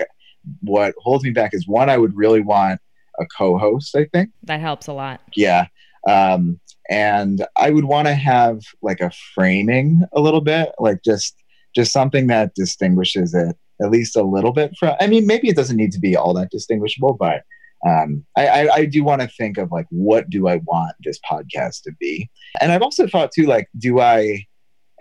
what 0.61 0.93
holds 0.99 1.23
me 1.23 1.31
back 1.31 1.53
is 1.53 1.67
one, 1.67 1.89
I 1.89 1.97
would 1.97 2.15
really 2.15 2.41
want 2.41 2.79
a 3.19 3.25
co 3.37 3.57
host, 3.57 3.95
I 3.95 4.05
think. 4.05 4.31
That 4.43 4.59
helps 4.59 4.87
a 4.87 4.93
lot. 4.93 5.21
Yeah. 5.35 5.67
Um, 6.07 6.59
and 6.89 7.45
I 7.57 7.69
would 7.69 7.85
want 7.85 8.07
to 8.07 8.13
have 8.13 8.59
like 8.81 8.99
a 8.99 9.11
framing 9.33 10.03
a 10.11 10.19
little 10.19 10.41
bit, 10.41 10.69
like 10.79 11.03
just 11.03 11.35
just 11.75 11.91
something 11.91 12.27
that 12.27 12.53
distinguishes 12.55 13.33
it 13.33 13.55
at 13.81 13.89
least 13.89 14.15
a 14.15 14.23
little 14.23 14.51
bit 14.51 14.73
from. 14.77 14.95
I 14.99 15.07
mean, 15.07 15.25
maybe 15.25 15.49
it 15.49 15.55
doesn't 15.55 15.77
need 15.77 15.91
to 15.93 15.99
be 15.99 16.15
all 16.15 16.33
that 16.35 16.51
distinguishable, 16.51 17.13
but 17.13 17.43
um, 17.87 18.25
I, 18.37 18.47
I, 18.47 18.73
I 18.73 18.85
do 18.85 19.03
want 19.03 19.21
to 19.21 19.27
think 19.27 19.57
of 19.57 19.71
like 19.71 19.87
what 19.89 20.29
do 20.29 20.47
I 20.47 20.61
want 20.65 20.95
this 21.03 21.19
podcast 21.29 21.83
to 21.83 21.91
be, 21.99 22.29
and 22.61 22.71
I've 22.71 22.81
also 22.81 23.07
thought 23.07 23.31
too, 23.31 23.45
like, 23.45 23.67
do 23.77 23.99
I? 23.99 24.45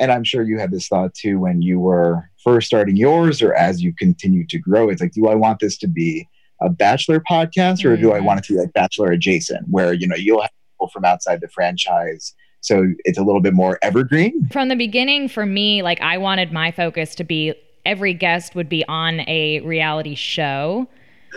And 0.01 0.11
I'm 0.11 0.25
sure 0.25 0.43
you 0.43 0.59
had 0.59 0.73
this 0.73 0.89
thought 0.89 1.15
too 1.15 1.39
when 1.39 1.63
you 1.63 1.79
were 1.79 2.29
first 2.43 2.67
starting 2.67 2.97
yours, 2.97 3.43
or 3.43 3.55
as 3.55 3.83
you 3.83 3.95
continue 3.95 4.47
to 4.49 4.59
grow. 4.59 4.89
It's 4.89 5.01
like, 5.01 5.13
do 5.13 5.29
I 5.29 5.35
want 5.35 5.61
this 5.61 5.79
to 5.79 5.89
be 5.89 6.27
a 6.65 6.71
bachelor 6.71 7.21
podcast, 7.21 7.85
or 7.85 7.97
do 7.97 8.13
I 8.13 8.21
Mhm. 8.21 8.25
want 8.25 8.39
it 8.41 8.45
to 8.47 8.53
be 8.55 8.59
like 8.61 8.73
bachelor 8.73 9.13
adjacent, 9.13 9.67
where 9.71 9.93
you 9.93 10.07
know 10.07 10.17
you'll 10.17 10.41
have 10.43 10.51
people 10.75 10.89
from 10.89 11.05
outside 11.05 11.41
the 11.41 11.49
franchise, 11.49 12.35
so 12.61 12.87
it's 13.05 13.19
a 13.19 13.23
little 13.23 13.41
bit 13.41 13.55
more 13.55 13.79
evergreen? 13.83 14.49
From 14.51 14.69
the 14.69 14.77
beginning, 14.77 15.29
for 15.29 15.47
me, 15.47 15.83
like 15.83 16.01
I 16.01 16.19
wanted 16.19 16.53
my 16.53 16.71
focus 16.71 17.15
to 17.17 17.25
be 17.25 17.55
every 17.85 18.15
guest 18.15 18.55
would 18.55 18.69
be 18.69 18.85
on 18.87 19.21
a 19.29 19.61
reality 19.61 20.15
show. 20.15 20.87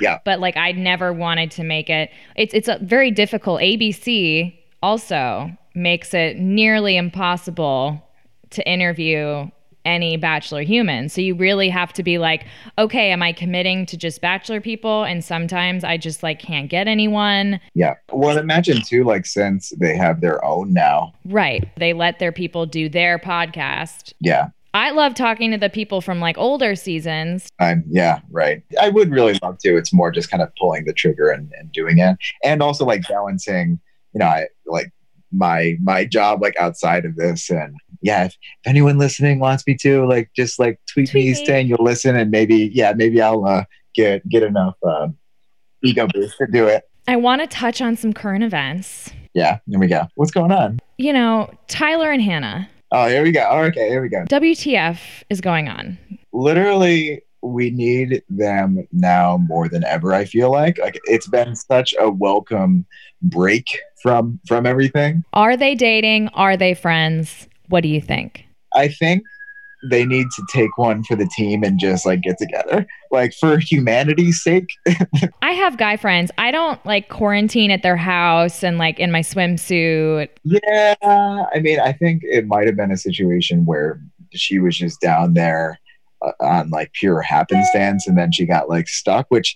Yeah. 0.01 0.19
But 0.25 0.39
like 0.39 0.57
I 0.57 0.73
never 0.73 1.11
wanted 1.13 1.51
to 1.51 1.63
make 1.63 1.89
it 1.89 2.09
it's 2.35 2.53
it's 2.53 2.67
a 2.67 2.77
very 2.81 3.11
difficult. 3.11 3.61
ABC 3.61 4.53
also 4.83 5.49
makes 5.73 6.13
it 6.13 6.37
nearly 6.37 6.95
impossible 6.97 8.01
to 8.51 8.69
interview 8.69 9.49
any 9.85 10.17
bachelor 10.17 10.61
human. 10.61 11.09
So 11.09 11.21
you 11.21 11.35
really 11.35 11.69
have 11.69 11.93
to 11.93 12.03
be 12.03 12.17
like, 12.17 12.45
okay, 12.77 13.11
am 13.11 13.21
I 13.21 13.31
committing 13.31 13.85
to 13.87 13.97
just 13.97 14.21
bachelor 14.21 14.59
people? 14.59 15.03
And 15.03 15.23
sometimes 15.23 15.83
I 15.83 15.97
just 15.97 16.23
like 16.23 16.39
can't 16.39 16.69
get 16.69 16.87
anyone. 16.87 17.59
Yeah. 17.73 17.95
Well, 18.11 18.37
imagine 18.37 18.81
too, 18.81 19.03
like 19.03 19.25
since 19.25 19.69
they 19.79 19.95
have 19.95 20.21
their 20.21 20.43
own 20.43 20.73
now. 20.73 21.13
Right. 21.25 21.69
They 21.77 21.93
let 21.93 22.19
their 22.19 22.31
people 22.31 22.65
do 22.65 22.89
their 22.89 23.19
podcast. 23.19 24.13
Yeah. 24.19 24.49
I 24.73 24.91
love 24.91 25.13
talking 25.13 25.51
to 25.51 25.57
the 25.57 25.69
people 25.69 26.01
from 26.01 26.19
like 26.19 26.37
older 26.37 26.75
seasons. 26.75 27.47
I'm 27.61 27.85
yeah, 27.87 28.19
right. 28.29 28.61
I 28.81 28.89
would 28.89 29.09
really 29.09 29.39
love 29.41 29.57
to. 29.59 29.77
It's 29.77 29.93
more 29.93 30.11
just 30.11 30.29
kind 30.29 30.43
of 30.43 30.51
pulling 30.59 30.83
the 30.83 30.91
trigger 30.91 31.29
and, 31.29 31.49
and 31.57 31.71
doing 31.71 31.97
it. 31.99 32.17
And 32.43 32.61
also 32.61 32.83
like 32.83 33.07
balancing, 33.07 33.79
you 34.11 34.19
know, 34.19 34.25
I 34.25 34.47
like 34.65 34.91
my 35.35 35.75
my 35.81 36.05
job 36.05 36.41
like 36.41 36.55
outside 36.57 37.05
of 37.05 37.15
this 37.15 37.49
and 37.49 37.75
yeah, 38.01 38.25
if, 38.25 38.33
if 38.33 38.67
anyone 38.69 38.99
listening 38.99 39.39
wants 39.39 39.63
me 39.65 39.75
to, 39.81 40.05
like 40.05 40.29
just 40.35 40.59
like 40.59 40.79
tweet, 40.91 41.09
Tweet 41.09 41.25
me 41.39 41.45
saying 41.45 41.67
you'll 41.67 41.83
listen 41.83 42.15
and 42.15 42.29
maybe 42.29 42.69
yeah, 42.73 42.93
maybe 42.95 43.19
I'll 43.21 43.45
uh, 43.45 43.63
get 43.95 44.27
get 44.29 44.43
enough 44.43 44.75
um, 44.83 45.17
ego 45.83 46.07
boost 46.13 46.37
to 46.37 46.45
do 46.51 46.67
it. 46.67 46.83
I 47.07 47.15
want 47.15 47.41
to 47.41 47.47
touch 47.47 47.81
on 47.81 47.95
some 47.95 48.13
current 48.13 48.43
events. 48.43 49.11
Yeah, 49.33 49.57
there 49.67 49.79
we 49.79 49.87
go. 49.87 50.03
What's 50.15 50.31
going 50.31 50.51
on? 50.51 50.79
You 50.97 51.13
know, 51.13 51.51
Tyler 51.67 52.11
and 52.11 52.21
Hannah, 52.21 52.69
Oh, 52.91 53.07
here 53.07 53.23
we 53.23 53.31
go. 53.31 53.45
Oh, 53.49 53.63
okay, 53.63 53.89
here 53.89 54.01
we 54.01 54.09
go. 54.09 54.23
WTF 54.29 54.99
is 55.29 55.41
going 55.41 55.67
on. 55.67 55.97
literally 56.31 57.21
we 57.41 57.69
need 57.69 58.23
them 58.29 58.87
now 58.91 59.37
more 59.37 59.69
than 59.69 59.83
ever 59.83 60.13
i 60.15 60.25
feel 60.25 60.49
like 60.51 60.79
like 60.79 60.99
it's 61.05 61.27
been 61.27 61.55
such 61.55 61.93
a 61.99 62.09
welcome 62.09 62.83
break 63.21 63.65
from 64.05 64.39
from 64.47 64.67
everything 64.67 65.23
Are 65.33 65.57
they 65.57 65.73
dating? 65.73 66.27
Are 66.29 66.55
they 66.55 66.75
friends? 66.75 67.47
What 67.69 67.81
do 67.81 67.89
you 67.89 68.01
think? 68.01 68.45
i 68.75 68.87
think 68.87 69.23
they 69.89 70.05
need 70.05 70.27
to 70.35 70.43
take 70.51 70.77
one 70.77 71.03
for 71.03 71.15
the 71.15 71.27
team 71.35 71.63
and 71.63 71.79
just 71.79 72.05
like 72.05 72.21
get 72.21 72.37
together 72.37 72.85
like 73.11 73.33
for 73.33 73.57
humanity's 73.57 74.43
sake 74.43 74.67
I 75.41 75.51
have 75.51 75.77
guy 75.77 75.95
friends. 75.95 76.31
I 76.37 76.49
don't 76.51 76.83
like 76.85 77.09
quarantine 77.09 77.71
at 77.71 77.83
their 77.83 77.95
house 77.97 78.63
and 78.63 78.77
like 78.77 78.99
in 78.99 79.11
my 79.11 79.21
swimsuit. 79.21 80.29
yeah 80.43 80.95
i 81.01 81.59
mean 81.59 81.79
i 81.79 81.91
think 81.93 82.21
it 82.23 82.47
might 82.47 82.65
have 82.67 82.75
been 82.75 82.91
a 82.91 82.97
situation 82.97 83.65
where 83.65 83.99
she 84.33 84.59
was 84.59 84.77
just 84.77 84.99
down 85.01 85.33
there 85.35 85.79
uh, 86.21 86.31
on 86.39 86.69
like 86.69 86.91
pure 86.93 87.21
happenstance 87.21 88.07
and 88.07 88.17
then 88.17 88.31
she 88.31 88.45
got 88.45 88.69
like 88.69 88.87
stuck 88.87 89.25
which 89.29 89.55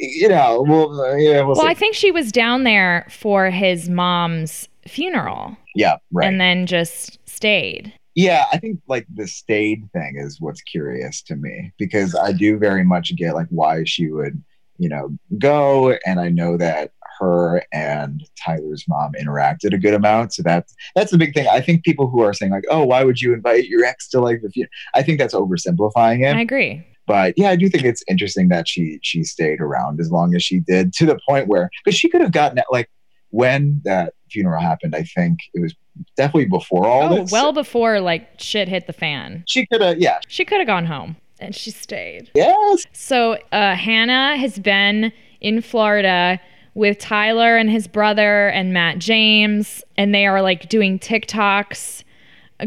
you 0.00 0.28
know 0.28 0.64
well 0.66 1.00
uh, 1.00 1.14
yeah 1.14 1.42
we'll, 1.42 1.56
Well, 1.56 1.66
I 1.66 1.74
think 1.74 1.94
she 1.94 2.10
was 2.10 2.32
down 2.32 2.64
there 2.64 3.06
for 3.10 3.50
his 3.50 3.88
mom's 3.88 4.68
funeral 4.88 5.56
yeah 5.74 5.96
right 6.10 6.26
and 6.26 6.40
then 6.40 6.66
just 6.66 7.18
stayed. 7.40 7.92
Yeah, 8.14 8.44
I 8.52 8.58
think 8.58 8.80
like 8.86 9.06
the 9.14 9.26
stayed 9.26 9.88
thing 9.94 10.16
is 10.18 10.40
what's 10.40 10.60
curious 10.60 11.22
to 11.22 11.36
me 11.36 11.72
because 11.78 12.14
I 12.14 12.32
do 12.32 12.58
very 12.58 12.84
much 12.84 13.16
get 13.16 13.34
like 13.34 13.46
why 13.48 13.84
she 13.84 14.10
would, 14.10 14.42
you 14.76 14.90
know, 14.90 15.16
go. 15.38 15.96
And 16.04 16.20
I 16.20 16.28
know 16.28 16.58
that 16.58 16.92
her 17.18 17.62
and 17.72 18.22
Tyler's 18.44 18.84
mom 18.88 19.12
interacted 19.18 19.72
a 19.72 19.78
good 19.78 19.94
amount. 19.94 20.34
So 20.34 20.42
that's 20.42 20.74
that's 20.94 21.12
the 21.12 21.18
big 21.18 21.32
thing. 21.32 21.46
I 21.48 21.62
think 21.62 21.82
people 21.82 22.08
who 22.08 22.20
are 22.20 22.34
saying 22.34 22.52
like, 22.52 22.64
oh, 22.68 22.84
why 22.84 23.04
would 23.04 23.22
you 23.22 23.32
invite 23.32 23.68
your 23.68 23.84
ex 23.84 24.08
to 24.10 24.20
like 24.20 24.42
the 24.42 24.50
funeral? 24.50 24.70
I 24.94 25.02
think 25.02 25.18
that's 25.18 25.34
oversimplifying 25.34 26.22
it. 26.22 26.36
I 26.36 26.42
agree. 26.42 26.84
But 27.10 27.34
yeah, 27.36 27.50
I 27.50 27.56
do 27.56 27.68
think 27.68 27.82
it's 27.84 28.04
interesting 28.08 28.46
that 28.50 28.68
she 28.68 29.00
she 29.02 29.24
stayed 29.24 29.60
around 29.60 29.98
as 30.00 30.12
long 30.12 30.36
as 30.36 30.44
she 30.44 30.60
did 30.60 30.92
to 30.94 31.06
the 31.06 31.18
point 31.28 31.48
where 31.48 31.68
because 31.84 31.98
she 31.98 32.08
could 32.08 32.20
have 32.20 32.30
gotten 32.30 32.56
it 32.58 32.66
like 32.70 32.88
when 33.30 33.80
that 33.84 34.14
funeral 34.30 34.60
happened, 34.60 34.94
I 34.94 35.02
think 35.02 35.38
it 35.52 35.60
was 35.60 35.74
definitely 36.16 36.46
before 36.46 36.86
all 36.86 37.12
Oh, 37.12 37.16
this. 37.22 37.32
well 37.32 37.52
before 37.52 37.98
like 38.00 38.28
shit 38.38 38.68
hit 38.68 38.86
the 38.86 38.92
fan. 38.92 39.42
she 39.48 39.66
could 39.66 39.80
have, 39.80 39.98
yeah, 39.98 40.18
She 40.28 40.44
could 40.44 40.58
have 40.58 40.68
gone 40.68 40.86
home 40.86 41.16
and 41.40 41.52
she 41.54 41.70
stayed. 41.72 42.30
yes, 42.34 42.84
So 42.92 43.38
uh, 43.50 43.74
Hannah 43.74 44.36
has 44.36 44.58
been 44.60 45.12
in 45.40 45.62
Florida 45.62 46.40
with 46.74 46.98
Tyler 46.98 47.56
and 47.56 47.68
his 47.70 47.88
brother 47.88 48.48
and 48.50 48.72
Matt 48.72 48.98
James, 48.98 49.82
and 49.96 50.14
they 50.14 50.26
are 50.26 50.42
like 50.42 50.68
doing 50.68 50.98
TikToks 51.00 52.04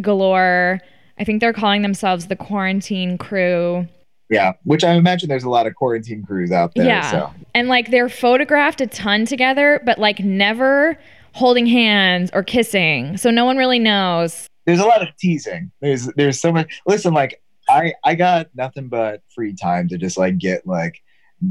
galore. 0.01 0.81
I 1.17 1.23
think 1.23 1.39
they're 1.39 1.53
calling 1.53 1.81
themselves 1.81 2.27
the 2.27 2.35
quarantine 2.35 3.17
crew. 3.17 3.87
Yeah. 4.29 4.53
Which 4.63 4.83
I 4.83 4.93
imagine 4.93 5.29
there's 5.29 5.43
a 5.43 5.49
lot 5.49 5.67
of 5.67 5.75
quarantine 5.75 6.23
crews 6.25 6.51
out 6.51 6.73
there. 6.75 6.85
yeah. 6.85 7.11
So 7.11 7.33
And 7.53 7.67
like 7.67 7.91
they're 7.91 8.09
photographed 8.09 8.81
a 8.81 8.87
ton 8.87 9.25
together, 9.25 9.81
but 9.85 9.99
like 9.99 10.19
never 10.19 10.97
holding 11.33 11.65
hands 11.65 12.29
or 12.33 12.43
kissing. 12.43 13.17
So 13.17 13.29
no 13.31 13.45
one 13.45 13.57
really 13.57 13.79
knows. 13.79 14.47
there's 14.65 14.79
a 14.79 14.85
lot 14.85 15.01
of 15.01 15.09
teasing. 15.17 15.71
There's 15.81 16.07
there's 16.15 16.39
so 16.39 16.51
much. 16.51 16.81
Listen, 16.85 17.13
like 17.13 17.41
I 17.69 17.93
I 18.03 18.15
got 18.15 18.47
nothing 18.55 18.87
but 18.87 19.21
free 19.35 19.53
time 19.53 19.87
to 19.89 19.97
just 19.97 20.17
like 20.17 20.37
get 20.37 20.65
like 20.65 21.01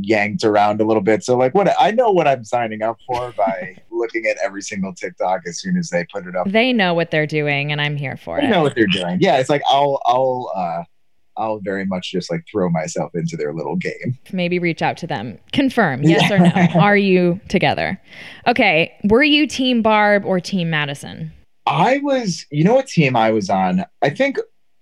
yanked 0.00 0.44
around 0.44 0.80
a 0.80 0.84
little 0.84 1.02
bit. 1.02 1.22
So 1.22 1.36
like 1.36 1.54
what 1.54 1.68
I 1.78 1.90
know 1.90 2.10
what 2.10 2.26
I'm 2.26 2.44
signing 2.44 2.82
up 2.82 2.96
for 3.06 3.32
by 3.36 3.76
looking 3.90 4.24
at 4.26 4.36
every 4.42 4.62
single 4.62 4.94
TikTok 4.94 5.42
as 5.46 5.60
soon 5.60 5.76
as 5.76 5.90
they 5.90 6.06
put 6.12 6.26
it 6.26 6.34
up. 6.34 6.50
They 6.50 6.72
know 6.72 6.94
what 6.94 7.10
they're 7.10 7.26
doing, 7.26 7.70
and 7.72 7.80
I'm 7.80 7.96
here 7.96 8.16
for 8.16 8.36
I 8.36 8.38
it. 8.38 8.42
They 8.42 8.48
know 8.50 8.62
what 8.62 8.74
they're 8.74 8.86
doing. 8.86 9.18
Yeah, 9.20 9.38
it's 9.38 9.50
like 9.50 9.62
I'll 9.68 10.00
I'll 10.06 10.50
uh 10.54 10.84
I'll 11.42 11.58
very 11.58 11.84
much 11.84 12.12
just 12.12 12.30
like 12.30 12.44
throw 12.50 12.70
myself 12.70 13.10
into 13.14 13.36
their 13.36 13.52
little 13.52 13.74
game. 13.76 14.16
maybe 14.32 14.60
reach 14.60 14.80
out 14.80 14.96
to 14.98 15.06
them. 15.08 15.38
Confirm, 15.52 16.04
yes 16.04 16.30
or 16.30 16.38
no. 16.38 16.80
Are 16.80 16.96
you 16.96 17.40
together? 17.48 18.00
Okay. 18.46 18.92
Were 19.04 19.24
you 19.24 19.48
Team 19.48 19.82
Barb 19.82 20.24
or 20.24 20.38
Team 20.38 20.70
Madison? 20.70 21.32
I 21.66 21.98
was, 21.98 22.46
you 22.50 22.62
know 22.62 22.74
what 22.74 22.86
team 22.86 23.16
I 23.16 23.32
was 23.32 23.50
on? 23.50 23.84
I 24.02 24.10
think 24.10 24.38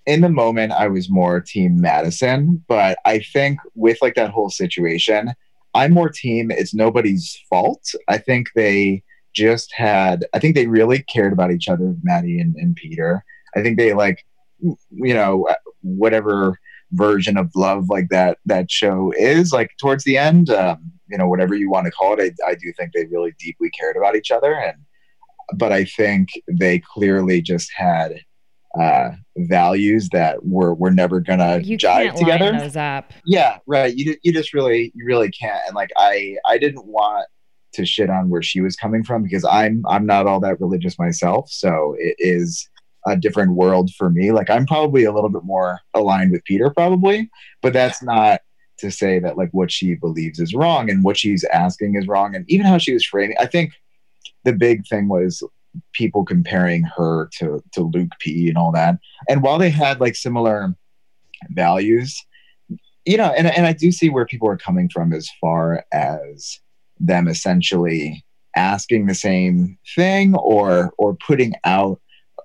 in 0.07 0.21
the 0.21 0.29
moment 0.29 0.73
I 0.73 0.89
was 0.89 1.09
more 1.09 1.41
team 1.41 1.81
Madison, 1.81 2.63
but 2.69 2.99
I 3.07 3.21
think 3.21 3.59
with 3.75 3.99
like 4.03 4.15
that 4.17 4.31
whole 4.31 4.51
situation, 4.51 5.33
I'm 5.75 5.93
more 5.93 6.11
team 6.11 6.51
it's 6.51 6.75
nobody's 6.75 7.39
fault. 7.49 7.83
I 8.09 8.19
think 8.19 8.49
they 8.55 9.03
just 9.35 9.73
had 9.73 10.27
I 10.35 10.39
think 10.39 10.55
they 10.57 10.67
really 10.67 11.03
cared 11.05 11.33
about 11.33 11.53
each 11.53 11.69
other, 11.69 11.95
Maddie 12.03 12.41
and, 12.41 12.55
and 12.57 12.75
Peter. 12.77 13.25
I 13.57 13.63
think 13.63 13.79
they 13.79 13.95
like 13.95 14.25
you 14.61 15.15
know, 15.15 15.49
whatever 15.83 16.59
version 16.93 17.37
of 17.37 17.51
love 17.55 17.89
like 17.89 18.09
that 18.11 18.39
that 18.47 18.71
show 18.71 19.13
is 19.17 19.53
like 19.53 19.71
towards 19.81 20.05
the 20.05 20.17
end, 20.19 20.51
um, 20.51 20.91
you 21.09 21.17
know, 21.19 21.29
whatever 21.29 21.55
you 21.55 21.71
want 21.71 21.85
to 21.87 21.91
call 21.93 22.19
it, 22.19 22.35
I, 22.47 22.51
I 22.51 22.55
do 22.55 22.73
think 22.77 22.93
they 22.93 23.07
really 23.07 23.33
deeply 23.39 23.71
cared 23.71 23.97
about 23.97 24.17
each 24.17 24.31
other 24.31 24.53
and 24.55 24.77
but 25.57 25.73
I 25.73 25.85
think 25.85 26.29
they 26.49 26.79
clearly 26.79 27.43
just 27.43 27.73
had 27.75 28.21
uh, 28.81 29.11
values 29.37 30.09
that 30.13 30.45
were 30.45 30.75
were 30.75 30.93
never 30.93 31.21
gonna 31.21 31.59
You 31.59 31.77
jive 31.77 32.05
can't 32.05 32.17
together. 32.17 32.53
line 32.53 32.59
those 32.59 32.77
up. 32.77 33.13
Yeah, 33.27 33.59
right. 33.67 33.93
You 33.93 34.15
you 34.23 34.33
just 34.33 34.55
really 34.55 34.93
you 34.95 35.05
really 35.05 35.31
can't. 35.31 35.61
And 35.67 35.75
like 35.75 35.91
I 35.97 36.37
I 36.47 36.57
didn't 36.59 36.87
want 36.87 37.27
to 37.73 37.85
shit 37.85 38.11
on 38.11 38.29
where 38.29 38.43
she 38.43 38.61
was 38.61 38.77
coming 38.77 39.03
from 39.03 39.25
because 39.25 39.45
I'm 39.45 39.83
I'm 39.89 40.07
not 40.07 40.27
all 40.27 40.39
that 40.41 40.61
religious 40.61 40.99
myself, 41.01 41.51
so 41.51 41.97
it 41.99 42.15
is 42.21 42.69
a 43.07 43.17
different 43.17 43.53
world 43.53 43.91
for 43.95 44.11
me. 44.11 44.33
Like 44.33 44.51
I'm 44.51 44.67
probably 44.67 45.05
a 45.05 45.13
little 45.13 45.31
bit 45.31 45.45
more 45.45 45.81
aligned 45.95 46.33
with 46.33 46.45
Peter 46.45 46.71
probably, 46.71 47.31
but 47.63 47.73
that's 47.73 48.03
not 48.03 48.41
to 48.79 48.91
say 48.91 49.19
that 49.19 49.37
like 49.37 49.51
what 49.53 49.71
she 49.71 49.95
believes 49.95 50.39
is 50.39 50.55
wrong 50.55 50.91
and 50.91 51.05
what 51.05 51.19
she's 51.19 51.45
asking 51.45 51.97
is 51.97 52.09
wrong 52.09 52.35
and 52.35 52.45
even 52.49 52.67
how 52.67 52.79
she 52.79 52.93
was 52.93 53.05
framing. 53.05 53.37
I 53.39 53.47
think 53.47 53.73
the 54.45 54.53
big 54.53 54.87
thing 54.87 55.09
was 55.09 55.43
people 55.93 56.25
comparing 56.25 56.83
her 56.83 57.29
to 57.39 57.63
to 57.73 57.83
Luke 57.83 58.11
P 58.19 58.49
and 58.49 58.59
all 58.59 58.73
that. 58.73 58.99
And 59.29 59.43
while 59.43 59.59
they 59.59 59.71
had 59.71 60.01
like 60.01 60.17
similar 60.17 60.75
values, 61.51 62.21
you 63.05 63.17
know, 63.17 63.33
and 63.37 63.47
and 63.47 63.67
I 63.67 63.73
do 63.73 63.93
see 63.93 64.09
where 64.09 64.27
people 64.27 64.49
are 64.49 64.57
coming 64.57 64.89
from 64.89 65.13
as 65.13 65.29
far 65.41 65.85
as 65.93 66.59
them 66.99 67.29
essentially 67.29 68.25
asking 68.57 69.07
the 69.07 69.15
same 69.15 69.79
thing 69.95 70.35
or 70.35 70.93
or 70.99 71.17
putting 71.27 71.55
out 71.65 72.01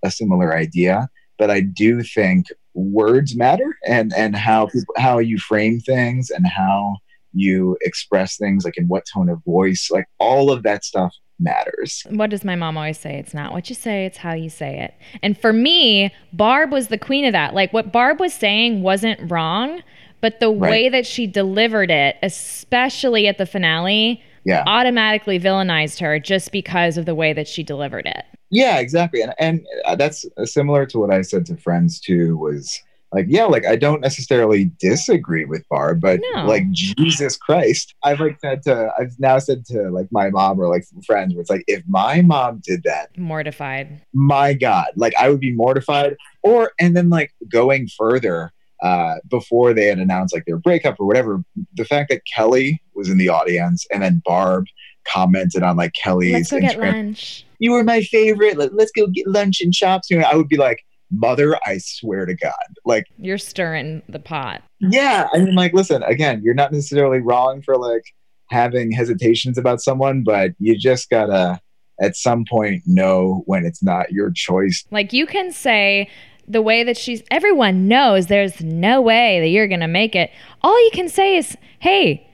a 0.05 0.11
similar 0.11 0.55
idea. 0.55 1.09
But 1.37 1.51
I 1.51 1.59
do 1.59 2.01
think 2.01 2.47
words 2.73 3.35
matter 3.35 3.77
and 3.87 4.13
and 4.15 4.35
how 4.35 4.67
people 4.67 4.93
how 4.97 5.17
you 5.19 5.37
frame 5.37 5.79
things 5.79 6.29
and 6.29 6.45
how 6.45 6.95
you 7.33 7.77
express 7.81 8.37
things 8.37 8.63
like 8.65 8.77
in 8.77 8.87
what 8.87 9.03
tone 9.13 9.29
of 9.29 9.41
voice 9.45 9.89
like 9.91 10.05
all 10.19 10.51
of 10.51 10.63
that 10.63 10.83
stuff 10.83 11.13
matters 11.39 12.03
What 12.09 12.29
does 12.29 12.43
my 12.45 12.55
mom 12.55 12.77
always 12.77 12.97
say? 12.99 13.15
It's 13.15 13.33
not 13.33 13.51
what 13.53 13.69
you 13.69 13.75
say, 13.75 14.05
it's 14.05 14.17
how 14.17 14.33
you 14.33 14.49
say 14.49 14.79
it. 14.79 14.93
And 15.21 15.37
for 15.37 15.51
me, 15.53 16.13
Barb 16.33 16.71
was 16.71 16.87
the 16.87 16.97
queen 16.97 17.25
of 17.25 17.33
that. 17.33 17.53
Like 17.53 17.71
what 17.73 17.91
Barb 17.91 18.19
was 18.21 18.33
saying 18.33 18.81
wasn't 18.81 19.31
wrong, 19.31 19.81
but 20.21 20.39
the 20.39 20.49
Right. 20.49 20.69
way 20.71 20.89
that 20.89 21.05
she 21.05 21.27
delivered 21.27 21.91
it, 21.91 22.15
especially 22.23 23.27
at 23.27 23.37
the 23.37 23.45
finale, 23.45 24.21
yeah 24.45 24.63
automatically 24.67 25.39
villainized 25.39 25.99
her 25.99 26.19
just 26.19 26.51
because 26.51 26.97
of 26.97 27.05
the 27.05 27.15
way 27.15 27.33
that 27.33 27.47
she 27.47 27.63
delivered 27.63 28.05
it. 28.05 28.23
Yeah, 28.55 28.79
exactly. 28.79 29.21
And 29.21 29.33
and 29.37 29.65
uh, 29.85 29.95
that's 29.95 30.25
similar 30.45 30.85
to 30.87 30.99
what 30.99 31.11
I 31.11 31.21
said 31.21 31.45
to 31.47 31.57
friends 31.57 31.99
too 31.99 32.37
was 32.37 32.79
like 33.11 33.25
yeah, 33.29 33.45
like 33.45 33.65
I 33.65 33.75
don't 33.75 34.01
necessarily 34.01 34.71
disagree 34.79 35.45
with 35.45 35.63
Barb, 35.69 35.99
but 36.01 36.19
No. 36.33 36.45
like 36.47 36.69
Jesus 36.71 37.37
Christ. 37.37 37.93
I've 38.03 38.19
like 38.19 38.37
said 38.39 38.63
to 38.63 38.91
I've 38.99 39.13
now 39.19 39.39
said 39.39 39.65
to 39.67 39.89
like 39.89 40.07
my 40.11 40.29
mom 40.29 40.59
or 40.59 40.67
like 40.69 40.85
friends 41.05 41.33
where 41.33 41.41
it's 41.41 41.49
like 41.49 41.63
if 41.67 41.83
my 41.87 42.21
mom 42.21 42.61
did 42.65 42.83
that, 42.83 43.09
Mortified. 43.17 44.01
my 44.13 44.53
God, 44.53 44.87
like 44.95 45.13
I 45.19 45.29
would 45.29 45.39
be 45.41 45.51
mortified. 45.53 46.15
Or 46.41 46.71
and 46.79 46.95
then 46.95 47.09
like 47.09 47.31
going 47.49 47.87
further, 47.97 48.51
uh, 48.81 49.15
before 49.29 49.73
they 49.73 49.85
had 49.87 49.99
announced 49.99 50.33
like 50.33 50.45
their 50.45 50.57
breakup 50.57 50.95
or 50.99 51.05
whatever, 51.05 51.43
the 51.75 51.85
fact 51.85 52.09
that 52.09 52.21
Kelly 52.33 52.81
was 52.93 53.09
in 53.09 53.17
the 53.17 53.29
audience 53.29 53.85
and 53.91 54.01
then 54.03 54.21
Barb 54.25 54.65
commented 55.07 55.63
on 55.63 55.77
like 55.77 55.93
Kelly's 55.93 56.33
Let's 56.33 56.51
go 56.51 56.59
get 56.59 56.77
Instagram 56.77 56.93
lunch. 56.93 57.44
You 57.59 57.71
were 57.71 57.83
my 57.83 58.01
favorite. 58.01 58.57
Let, 58.57 58.73
let's 58.73 58.91
go 58.91 59.07
get 59.07 59.27
lunch 59.27 59.61
and 59.61 59.73
shop 59.73 60.01
soon. 60.05 60.23
I 60.23 60.35
would 60.35 60.47
be 60.47 60.57
like, 60.57 60.83
mother, 61.11 61.57
I 61.65 61.77
swear 61.77 62.25
to 62.25 62.35
God. 62.35 62.53
Like, 62.85 63.05
You're 63.17 63.37
stirring 63.37 64.01
the 64.09 64.19
pot. 64.19 64.61
yeah. 64.79 65.27
I 65.33 65.39
mean, 65.39 65.55
like, 65.55 65.73
listen, 65.73 66.03
again, 66.03 66.41
you're 66.43 66.53
not 66.53 66.71
necessarily 66.71 67.19
wrong 67.19 67.61
for 67.61 67.77
like 67.77 68.03
having 68.49 68.91
hesitations 68.91 69.57
about 69.57 69.81
someone, 69.81 70.23
but 70.23 70.51
you 70.59 70.77
just 70.77 71.09
gotta 71.09 71.59
at 72.01 72.15
some 72.15 72.43
point 72.49 72.83
know 72.85 73.43
when 73.45 73.65
it's 73.65 73.81
not 73.81 74.11
your 74.11 74.31
choice. 74.31 74.83
Like 74.91 75.13
you 75.13 75.25
can 75.25 75.51
say 75.51 76.09
the 76.47 76.61
way 76.61 76.83
that 76.83 76.97
she's 76.97 77.23
everyone 77.31 77.87
knows 77.87 78.27
there's 78.27 78.61
no 78.61 79.01
way 79.01 79.39
that 79.39 79.47
you're 79.47 79.67
going 79.67 79.79
to 79.79 79.87
make 79.87 80.15
it. 80.15 80.29
All 80.61 80.77
you 80.85 80.91
can 80.91 81.09
say 81.09 81.37
is, 81.37 81.57
"Hey, 81.79 82.27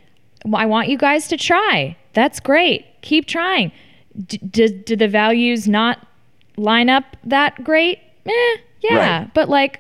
I 0.54 0.66
want 0.66 0.90
you 0.90 0.98
guys 0.98 1.28
to 1.30 1.38
try. 1.38 1.96
That's 2.14 2.40
great. 2.40 2.86
Keep 3.04 3.28
trying." 3.28 3.72
D- 4.26 4.38
did 4.40 4.86
did 4.86 5.00
the 5.00 5.08
values 5.08 5.68
not 5.68 6.06
line 6.58 6.90
up 6.90 7.18
that 7.24 7.64
great? 7.64 8.00
Eh, 8.26 8.58
yeah, 8.82 9.20
Right. 9.22 9.34
but 9.34 9.50
like 9.50 9.80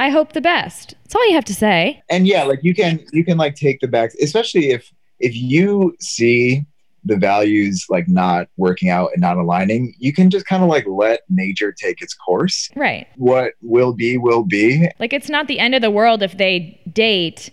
I 0.00 0.10
hope 0.10 0.32
the 0.32 0.40
best. 0.40 0.94
That's 1.04 1.14
all 1.14 1.26
you 1.28 1.34
have 1.34 1.44
to 1.46 1.54
say. 1.54 2.02
And 2.10 2.26
yeah, 2.26 2.44
like 2.44 2.60
you 2.62 2.74
can 2.74 3.00
you 3.12 3.24
can 3.24 3.36
like 3.38 3.54
take 3.54 3.80
the 3.80 3.88
back, 3.88 4.10
especially 4.22 4.70
if 4.70 4.92
if 5.20 5.34
you 5.34 5.96
see 6.00 6.64
the 7.04 7.16
values 7.16 7.86
like 7.88 8.06
not 8.08 8.48
working 8.56 8.90
out 8.90 9.10
and 9.14 9.20
not 9.20 9.36
aligning, 9.36 9.94
you 9.98 10.12
can 10.12 10.28
just 10.30 10.44
kind 10.46 10.62
of 10.62 10.68
like 10.68 10.84
let 10.86 11.20
nature 11.30 11.72
take 11.72 12.02
its 12.02 12.12
course. 12.12 12.68
Right. 12.76 13.06
What 13.16 13.54
will 13.62 13.92
be 13.94 14.18
will 14.18 14.42
be, 14.44 14.88
Like 14.98 15.12
it's 15.12 15.28
not 15.30 15.46
the 15.46 15.58
end 15.58 15.74
of 15.74 15.80
the 15.80 15.90
world 15.92 16.22
if 16.22 16.36
they 16.36 16.78
date 16.92 17.50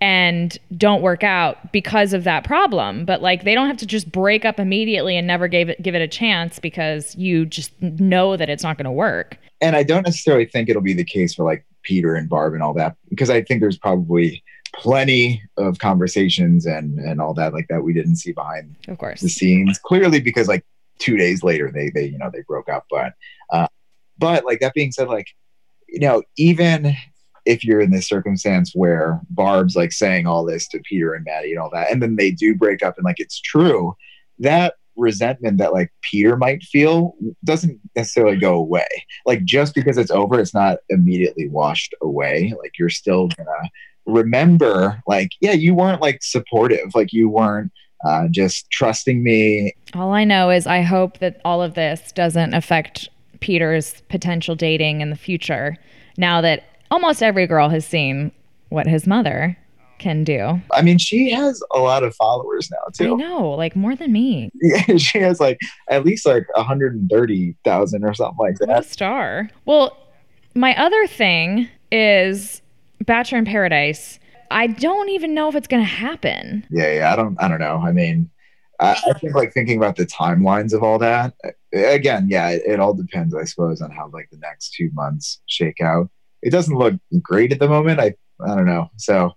and 0.00 0.58
don't 0.76 1.00
work 1.02 1.24
out 1.24 1.72
because 1.72 2.12
of 2.12 2.24
that 2.24 2.44
problem, 2.44 3.04
but 3.04 3.22
like 3.22 3.44
they 3.44 3.54
don't 3.54 3.66
have 3.68 3.78
to 3.78 3.86
just 3.86 4.10
break 4.12 4.44
up 4.44 4.60
immediately 4.60 5.16
and 5.16 5.26
never 5.26 5.48
give 5.48 5.68
it 5.70 5.80
give 5.82 5.94
it 5.94 6.02
a 6.02 6.08
chance 6.08 6.58
because 6.58 7.14
you 7.16 7.46
just 7.46 7.72
know 7.80 8.36
that 8.36 8.48
it's 8.50 8.62
not 8.62 8.76
going 8.76 8.84
to 8.84 8.90
work. 8.92 9.38
and 9.62 9.74
I 9.74 9.82
don't 9.82 10.02
necessarily 10.04 10.44
think 10.46 10.68
it'll 10.68 10.82
be 10.82 10.92
the 10.92 11.04
case 11.04 11.34
for 11.34 11.44
like 11.44 11.64
Peter 11.82 12.14
and 12.14 12.28
Barb 12.28 12.52
and 12.54 12.62
all 12.62 12.74
that 12.74 12.96
because 13.08 13.30
I 13.30 13.42
think 13.42 13.60
there's 13.60 13.78
probably 13.78 14.42
plenty 14.74 15.42
of 15.56 15.78
conversations 15.78 16.66
and 16.66 16.98
and 16.98 17.20
all 17.20 17.32
that 17.34 17.54
like 17.54 17.66
that 17.68 17.82
we 17.82 17.92
didn't 17.94 18.16
see 18.16 18.32
behind 18.32 18.74
Of 18.88 18.98
course. 18.98 19.20
the 19.22 19.28
scenes 19.30 19.78
clearly 19.78 20.20
because 20.20 20.48
like 20.48 20.64
two 20.98 21.16
days 21.16 21.42
later 21.42 21.70
they 21.72 21.88
they 21.90 22.04
you 22.06 22.18
know 22.18 22.30
they 22.30 22.42
broke 22.46 22.68
up 22.68 22.84
but 22.90 23.14
uh 23.50 23.66
but 24.18 24.44
like 24.44 24.60
that 24.60 24.74
being 24.74 24.92
said 24.92 25.08
like 25.08 25.28
you 25.88 26.00
know, 26.00 26.20
even 26.36 26.94
if 27.46 27.64
you're 27.64 27.80
in 27.80 27.90
this 27.90 28.08
circumstance 28.08 28.72
where 28.74 29.20
Barb's 29.30 29.76
like 29.76 29.92
saying 29.92 30.26
all 30.26 30.44
this 30.44 30.68
to 30.68 30.80
Peter 30.80 31.14
and 31.14 31.24
Maddie 31.24 31.52
and 31.52 31.60
all 31.60 31.70
that, 31.72 31.90
and 31.90 32.02
then 32.02 32.16
they 32.16 32.30
do 32.30 32.54
break 32.54 32.82
up 32.82 32.96
and 32.98 33.04
like 33.04 33.20
it's 33.20 33.40
true, 33.40 33.96
that 34.38 34.74
resentment 34.96 35.58
that 35.58 35.72
like 35.72 35.92
Peter 36.02 36.36
might 36.36 36.62
feel 36.62 37.14
doesn't 37.44 37.78
necessarily 37.94 38.36
go 38.36 38.54
away. 38.54 38.86
Like 39.24 39.44
just 39.44 39.74
because 39.74 39.98
it's 39.98 40.10
over, 40.10 40.40
it's 40.40 40.54
not 40.54 40.78
immediately 40.88 41.48
washed 41.48 41.94
away. 42.02 42.52
Like 42.60 42.72
you're 42.78 42.90
still 42.90 43.28
gonna 43.28 43.70
remember, 44.06 45.02
like, 45.06 45.30
yeah, 45.40 45.52
you 45.52 45.74
weren't 45.74 46.00
like 46.00 46.22
supportive, 46.22 46.94
like 46.94 47.12
you 47.12 47.28
weren't 47.28 47.72
uh, 48.04 48.28
just 48.30 48.70
trusting 48.70 49.22
me. 49.22 49.74
All 49.94 50.12
I 50.12 50.24
know 50.24 50.50
is 50.50 50.66
I 50.66 50.82
hope 50.82 51.18
that 51.18 51.40
all 51.44 51.62
of 51.62 51.74
this 51.74 52.12
doesn't 52.12 52.54
affect 52.54 53.08
Peter's 53.40 54.02
potential 54.08 54.54
dating 54.54 55.00
in 55.00 55.10
the 55.10 55.16
future 55.16 55.76
now 56.16 56.40
that 56.40 56.64
almost 56.90 57.22
every 57.22 57.46
girl 57.46 57.68
has 57.68 57.86
seen 57.86 58.32
what 58.68 58.86
his 58.86 59.06
mother 59.06 59.56
can 59.98 60.24
do. 60.24 60.60
I 60.72 60.82
mean, 60.82 60.98
she 60.98 61.30
has 61.30 61.62
a 61.72 61.78
lot 61.78 62.02
of 62.02 62.14
followers 62.14 62.70
now 62.70 62.90
too. 62.92 63.14
I 63.14 63.16
know, 63.16 63.50
like 63.50 63.74
more 63.76 63.96
than 63.96 64.12
me. 64.12 64.50
Yeah, 64.60 64.96
she 64.96 65.18
has 65.18 65.40
like 65.40 65.58
at 65.88 66.04
least 66.04 66.26
like 66.26 66.46
130,000 66.54 68.04
or 68.04 68.14
something 68.14 68.36
like 68.38 68.60
What 68.60 68.78
a 68.78 68.82
star. 68.82 69.48
Well, 69.64 69.96
my 70.54 70.76
other 70.76 71.06
thing 71.06 71.68
is 71.90 72.62
Bachelor 73.04 73.38
in 73.38 73.44
Paradise. 73.44 74.18
I 74.50 74.68
don't 74.68 75.08
even 75.08 75.34
know 75.34 75.48
if 75.48 75.54
it's 75.54 75.66
going 75.66 75.82
to 75.82 75.88
happen. 75.88 76.66
Yeah, 76.70 76.92
yeah. 76.92 77.12
I 77.12 77.16
don't, 77.16 77.36
I 77.42 77.48
don't 77.48 77.60
know. 77.60 77.82
I 77.84 77.92
mean, 77.92 78.30
I, 78.80 78.92
I 78.92 79.12
think 79.18 79.34
like 79.34 79.52
thinking 79.52 79.78
about 79.78 79.96
the 79.96 80.06
timelines 80.06 80.72
of 80.72 80.82
all 80.82 80.98
that. 80.98 81.34
Again, 81.72 82.28
yeah, 82.30 82.50
it, 82.50 82.62
it 82.66 82.80
all 82.80 82.94
depends, 82.94 83.34
I 83.34 83.44
suppose, 83.44 83.80
on 83.80 83.90
how 83.90 84.08
like 84.12 84.28
the 84.30 84.38
next 84.38 84.74
two 84.74 84.90
months 84.92 85.40
shake 85.46 85.80
out. 85.80 86.10
It 86.46 86.50
doesn't 86.50 86.78
look 86.78 86.94
great 87.22 87.50
at 87.50 87.58
the 87.58 87.66
moment. 87.68 87.98
I, 87.98 88.14
I 88.40 88.54
don't 88.54 88.66
know. 88.66 88.88
So, 88.98 89.32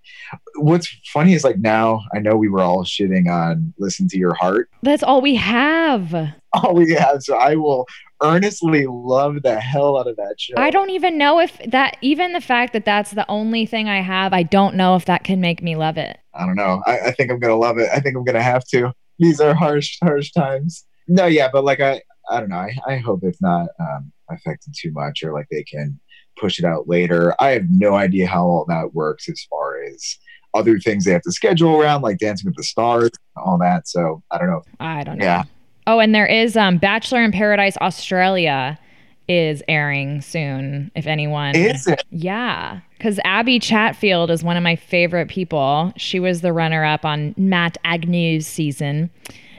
what's 0.57 0.87
funny 1.11 1.33
is 1.33 1.43
like 1.43 1.57
now 1.57 2.03
I 2.13 2.19
know 2.19 2.35
we 2.35 2.49
were 2.49 2.61
all 2.61 2.83
shitting 2.83 3.27
on 3.27 3.73
"Listen 3.79 4.07
to 4.09 4.17
Your 4.19 4.35
Heart." 4.35 4.69
That's 4.83 5.01
all 5.01 5.19
we 5.19 5.35
have. 5.35 6.13
All 6.51 6.73
we 6.73 6.93
have, 6.95 7.21
so 7.21 7.37
I 7.37 7.53
will 7.53 7.85
earnestly 8.23 8.87
love 8.89 9.43
the 9.43 9.59
hell 9.59 9.99
out 9.99 10.07
of 10.07 10.15
that 10.15 10.33
show. 10.39 10.55
I 10.57 10.71
don't 10.71 10.89
even 10.89 11.15
know 11.15 11.39
if 11.39 11.55
that, 11.67 11.95
even 12.01 12.33
the 12.33 12.41
fact 12.41 12.73
that 12.73 12.85
that's 12.85 13.11
the 13.11 13.29
only 13.29 13.67
thing 13.67 13.87
I 13.87 14.01
have, 14.01 14.33
I 14.33 14.41
don't 14.41 14.73
know 14.73 14.95
if 14.95 15.05
that 15.05 15.23
can 15.23 15.39
make 15.39 15.61
me 15.61 15.75
love 15.75 15.95
it. 15.99 16.17
I 16.33 16.47
don't 16.47 16.55
know. 16.55 16.81
I, 16.87 16.99
I 17.01 17.11
think 17.11 17.29
I'm 17.29 17.37
gonna 17.37 17.55
love 17.55 17.77
it. 17.77 17.87
I 17.93 17.99
think 17.99 18.17
I'm 18.17 18.23
gonna 18.23 18.41
have 18.41 18.65
to. 18.69 18.91
These 19.19 19.39
are 19.39 19.53
harsh, 19.53 19.99
harsh 20.01 20.31
times. 20.31 20.85
No, 21.07 21.27
yeah, 21.27 21.49
but 21.53 21.63
like 21.63 21.81
I, 21.81 22.01
I 22.31 22.39
don't 22.39 22.49
know. 22.49 22.55
I, 22.55 22.75
I 22.87 22.97
hope 22.97 23.19
it's 23.21 23.43
not 23.43 23.67
um, 23.79 24.11
affected 24.31 24.73
too 24.75 24.91
much, 24.91 25.21
or 25.21 25.31
like 25.33 25.45
they 25.51 25.61
can 25.61 25.99
push 26.39 26.59
it 26.59 26.65
out 26.65 26.87
later. 26.87 27.35
I 27.39 27.49
have 27.51 27.69
no 27.69 27.95
idea 27.95 28.27
how 28.27 28.43
all 28.45 28.65
that 28.69 28.93
works 28.93 29.27
as 29.29 29.41
far 29.49 29.81
as 29.83 30.17
other 30.53 30.79
things 30.79 31.05
they 31.05 31.11
have 31.11 31.21
to 31.23 31.31
schedule 31.31 31.79
around, 31.79 32.01
like 32.01 32.17
Dancing 32.17 32.47
with 32.47 32.55
the 32.55 32.63
Stars, 32.63 33.11
all 33.35 33.57
that. 33.59 33.87
So 33.87 34.23
I 34.31 34.37
don't 34.37 34.47
know. 34.47 34.61
I 34.79 35.03
don't 35.03 35.17
know. 35.17 35.25
Yeah. 35.25 35.43
Oh, 35.87 35.99
and 35.99 36.13
there 36.13 36.25
is 36.25 36.55
um, 36.57 36.77
Bachelor 36.77 37.23
in 37.23 37.31
Paradise 37.31 37.77
Australia 37.81 38.79
is 39.27 39.61
airing 39.67 40.21
soon. 40.21 40.91
If 40.95 41.05
anyone, 41.07 41.55
Is 41.55 41.87
it? 41.87 42.03
yeah, 42.09 42.79
because 42.99 43.19
Abby 43.23 43.57
Chatfield 43.59 44.29
is 44.29 44.43
one 44.43 44.55
of 44.57 44.61
my 44.63 44.75
favorite 44.75 45.29
people. 45.29 45.91
She 45.97 46.19
was 46.19 46.41
the 46.41 46.53
runner-up 46.53 47.03
on 47.05 47.33
Matt 47.37 47.77
Agnew's 47.85 48.45
season, 48.45 49.09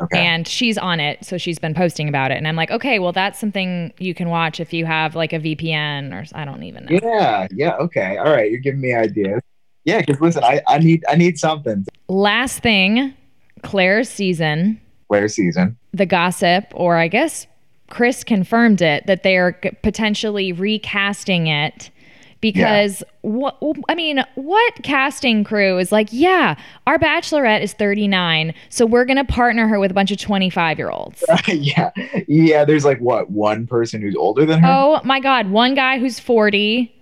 Okay. 0.01 0.19
and 0.19 0.47
she's 0.47 0.79
on 0.79 1.01
it, 1.01 1.25
so 1.25 1.37
she's 1.39 1.59
been 1.59 1.75
posting 1.75 2.09
about 2.09 2.31
it. 2.31 2.37
And 2.39 2.47
I'm 2.47 2.55
like, 2.55 2.71
okay, 2.71 2.99
well, 2.99 3.13
that's 3.13 3.41
something 3.41 3.93
you 3.99 4.15
can 4.15 4.29
watch 4.29 4.61
if 4.61 4.73
you 4.73 4.87
have 4.87 5.17
like 5.17 5.33
a 5.33 5.39
VPN 5.41 6.13
or 6.15 6.25
I 6.39 6.45
don't 6.45 6.63
even 6.63 6.85
know. 6.85 6.99
yeah. 7.03 7.49
Yeah. 7.51 7.75
Okay. 7.77 8.17
All 8.19 8.31
right. 8.31 8.51
You're 8.51 8.61
giving 8.61 8.81
me 8.81 8.95
ideas. 8.95 9.41
Yeah. 9.85 10.01
Because 10.01 10.21
listen, 10.21 10.45
I, 10.45 10.61
I 10.69 10.79
need 10.79 11.05
I 11.09 11.17
need 11.17 11.39
something. 11.39 11.85
Last 12.09 12.61
thing, 12.61 13.15
Claire's 13.63 14.09
season. 14.09 14.81
Claire's 15.09 15.35
season. 15.35 15.77
the 15.93 16.07
gossip, 16.07 16.65
or 16.73 16.97
I 16.97 17.09
guess 17.09 17.47
Chris 17.91 18.23
confirmed 18.23 18.81
it, 18.81 19.07
that 19.07 19.23
they 19.23 19.37
are 19.37 19.53
potentially 19.83 20.53
recasting 20.53 21.47
it 21.49 21.91
because 22.41 23.03
what 23.23 23.59
I 23.89 23.95
mean, 23.95 24.25
what 24.35 24.75
casting 24.83 25.45
crew 25.45 25.79
is 25.79 25.93
like, 25.93 26.09
yeah, 26.11 26.57
our 26.87 26.99
bachelorette 26.99 27.61
is 27.63 27.73
39, 27.75 28.55
so 28.71 28.87
we're 28.87 29.05
going 29.05 29.17
to 29.19 29.25
partner 29.25 29.69
her 29.69 29.79
with 29.79 29.91
a 29.91 29.95
bunch 29.95 30.11
of 30.11 30.19
25 30.19 30.79
year 30.79 30.91
olds. 30.91 31.23
yeah. 31.49 31.91
Yeah. 32.27 32.65
There's 32.65 32.85
like 32.85 32.99
what 33.01 33.31
one 33.31 33.67
person 33.67 34.01
who's 34.01 34.17
older 34.17 34.47
than 34.47 34.61
her. 34.61 34.69
oh 34.69 35.01
my 35.05 35.21
God, 35.21 35.51
one 35.51 35.75
guy 35.75 35.99
who's 35.99 36.19
40, 36.19 36.95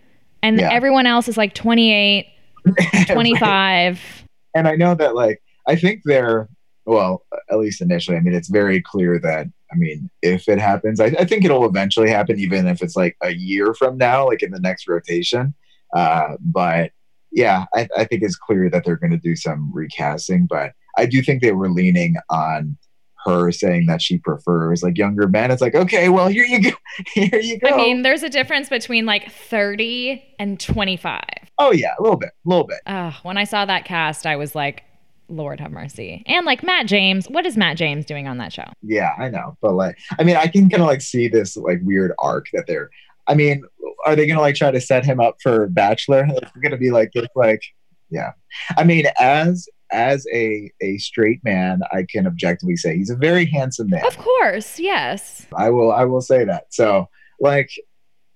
and 0.43 0.59
Yeah. 0.59 0.73
everyone 0.73 1.07
else 1.07 1.29
is 1.29 1.37
like 1.37 1.55
28, 1.55 2.27
25. 3.07 4.25
and 4.55 4.69
I 4.69 4.75
know 4.77 4.95
that 4.95 5.15
like 5.15 5.43
I 5.67 5.77
think 5.77 6.03
they're 6.05 6.49
well, 6.85 7.23
at 7.51 7.59
least 7.59 7.83
initially. 7.83 8.17
I 8.17 8.21
mean, 8.21 8.33
it's 8.35 8.49
very 8.49 8.81
clear 8.81 9.19
that 9.21 9.47
I 9.73 9.77
mean, 9.77 10.11
if 10.23 10.49
it 10.49 10.59
happens, 10.59 11.01
I, 11.01 11.07
I 11.07 11.25
think 11.25 11.45
it'll 11.45 11.67
eventually 11.67 12.11
happen, 12.11 12.39
even 12.39 12.67
if 12.67 12.83
it's 12.83 12.97
like 12.97 13.17
a 13.23 13.35
year 13.35 13.75
from 13.75 13.99
now, 13.99 14.27
like 14.27 14.43
in 14.43 14.51
the 14.51 14.61
next 14.61 14.89
rotation. 14.89 15.55
Uh, 15.95 16.37
but 16.41 16.93
yeah, 17.31 17.67
I, 17.75 17.89
I 17.97 18.05
think 18.05 18.23
it's 18.23 18.37
clear 18.37 18.71
that 18.71 18.85
they're 18.85 18.97
going 18.97 19.11
to 19.11 19.19
do 19.19 19.37
some 19.37 19.71
recasting. 19.73 20.47
But 20.47 20.73
I 20.97 21.07
do 21.07 21.23
think 21.23 21.43
they 21.43 21.53
were 21.53 21.71
leaning 21.71 22.17
on 22.31 22.77
her 23.25 23.51
saying 23.51 23.87
that 23.87 24.01
she 24.01 24.19
prefers 24.19 24.83
like 24.83 24.97
younger 24.97 25.29
men. 25.29 25.51
It's 25.51 25.61
like, 25.61 25.75
okay, 25.75 26.09
well, 26.09 26.29
here 26.29 26.45
you 26.45 26.63
go, 26.63 26.77
here 27.15 27.41
you 27.41 27.59
go. 27.59 27.69
I 27.69 27.77
mean, 27.77 28.03
there's 28.03 28.23
a 28.23 28.29
difference 28.29 28.69
between 28.69 29.07
like 29.07 29.31
30 29.31 30.23
and 30.39 30.59
25. 30.59 31.21
oh 31.59 31.73
yeah, 31.73 31.95
a 31.99 32.03
little 32.03 32.17
bit, 32.17 32.31
a 32.31 32.49
little 32.49 32.67
bit. 32.67 32.79
Uh, 32.87 33.13
when 33.23 33.37
I 33.37 33.45
saw 33.45 33.65
that 33.65 33.85
cast, 33.85 34.27
I 34.27 34.37
was 34.37 34.55
like, 34.55 34.85
Lord 35.29 35.61
have 35.61 35.71
mercy. 35.71 36.23
And 36.27 36.47
like 36.47 36.63
Matt 36.63 36.87
James, 36.87 37.27
what 37.27 37.47
is 37.47 37.57
Matt 37.57 37.77
James 37.77 38.05
doing 38.05 38.27
on 38.27 38.39
that 38.39 38.53
show? 38.53 38.65
Yeah, 38.83 39.13
I 39.19 39.29
know. 39.29 39.57
But 39.61 39.75
like, 39.75 39.99
I 40.19 40.25
mean, 40.25 40.37
I 40.37 40.47
can 40.47 40.69
kind 40.69 40.83
of 40.83 40.89
like 40.89 41.01
see 41.01 41.29
this 41.29 41.57
like 41.57 41.81
weird 41.83 42.13
arc 42.19 42.47
that 42.53 42.67
they're. 42.67 42.91
I 43.27 43.35
mean, 43.35 43.63
are 44.07 44.17
they 44.17 44.27
gonna 44.27 44.41
like 44.41 44.55
try 44.55 44.71
to 44.71 44.81
set 44.81 45.05
him 45.05 45.21
up 45.21 45.37
for 45.43 45.69
Bachelor? 45.69 46.27
It's 46.31 46.51
gonna 46.63 46.79
be 46.79 46.91
like 46.91 47.13
this, 47.13 47.29
like, 47.35 47.63
yeah. 48.11 48.33
I 48.77 48.85
mean, 48.85 49.05
as 49.21 49.69
as 49.91 50.27
a 50.33 50.71
a 50.81 50.99
straight 50.99 51.43
man, 51.45 51.81
I 51.93 52.07
can 52.09 52.27
objectively 52.27 52.77
say 52.77 52.97
he's 52.97 53.11
a 53.11 53.17
very 53.17 53.45
handsome 53.47 53.91
man. 53.91 54.07
Of 54.07 54.19
course, 54.19 54.79
yes. 54.79 55.47
I 55.57 55.71
will 55.71 55.93
I 55.93 56.05
will 56.05 56.21
say 56.21 56.45
that. 56.45 56.73
So 56.73 57.09
like, 57.41 57.71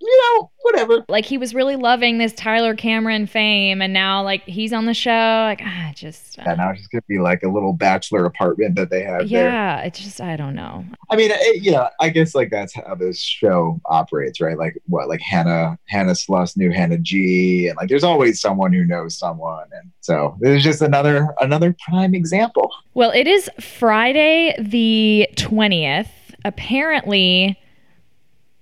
you 0.04 0.20
know, 0.40 0.50
whatever. 0.62 1.04
Like 1.08 1.24
he 1.24 1.38
was 1.38 1.54
really 1.54 1.76
loving 1.76 2.18
this 2.18 2.32
Tyler 2.32 2.74
Cameron 2.74 3.26
fame, 3.26 3.80
and 3.80 3.92
now 3.92 4.22
like 4.22 4.42
he's 4.44 4.72
on 4.72 4.86
the 4.86 4.94
show. 4.94 5.10
Like, 5.46 5.60
ah, 5.64 5.92
just. 5.94 6.38
uh, 6.38 6.42
And 6.46 6.58
now 6.58 6.70
it's 6.70 6.80
just 6.80 6.90
gonna 6.90 7.02
be 7.08 7.18
like 7.18 7.42
a 7.44 7.48
little 7.48 7.72
bachelor 7.72 8.24
apartment 8.24 8.74
that 8.76 8.90
they 8.90 9.02
have 9.04 9.28
there. 9.28 9.48
yeah, 9.48 9.80
it's 9.82 10.00
just 10.00 10.20
I 10.20 10.36
don't 10.36 10.54
know. 10.54 10.84
I 11.10 11.16
mean, 11.16 11.30
it, 11.32 11.62
you 11.62 11.70
know, 11.72 11.88
I 12.00 12.08
guess 12.08 12.34
like 12.34 12.50
that's 12.50 12.74
how 12.74 12.94
this 12.96 13.18
show 13.20 13.80
operates, 13.86 14.40
right? 14.40 14.58
Like 14.58 14.76
what, 14.86 15.08
like 15.08 15.20
Hannah, 15.20 15.78
Hannah 15.88 16.14
Sluss 16.14 16.56
knew 16.56 16.70
Hannah 16.72 16.98
G, 16.98 17.68
and 17.68 17.76
like 17.76 17.88
there's 17.88 18.04
always 18.04 18.40
someone 18.40 18.72
who 18.72 18.84
knows 18.84 19.16
someone, 19.18 19.66
and 19.72 19.90
so 20.00 20.36
there's 20.40 20.62
just 20.64 20.82
another 20.82 21.28
another 21.40 21.76
prime 21.88 22.14
example. 22.14 22.70
Well, 22.94 23.12
it 23.12 23.26
is 23.28 23.48
Friday 23.60 24.54
the 24.58 25.28
twentieth. 25.36 26.08
Apparently, 26.44 27.56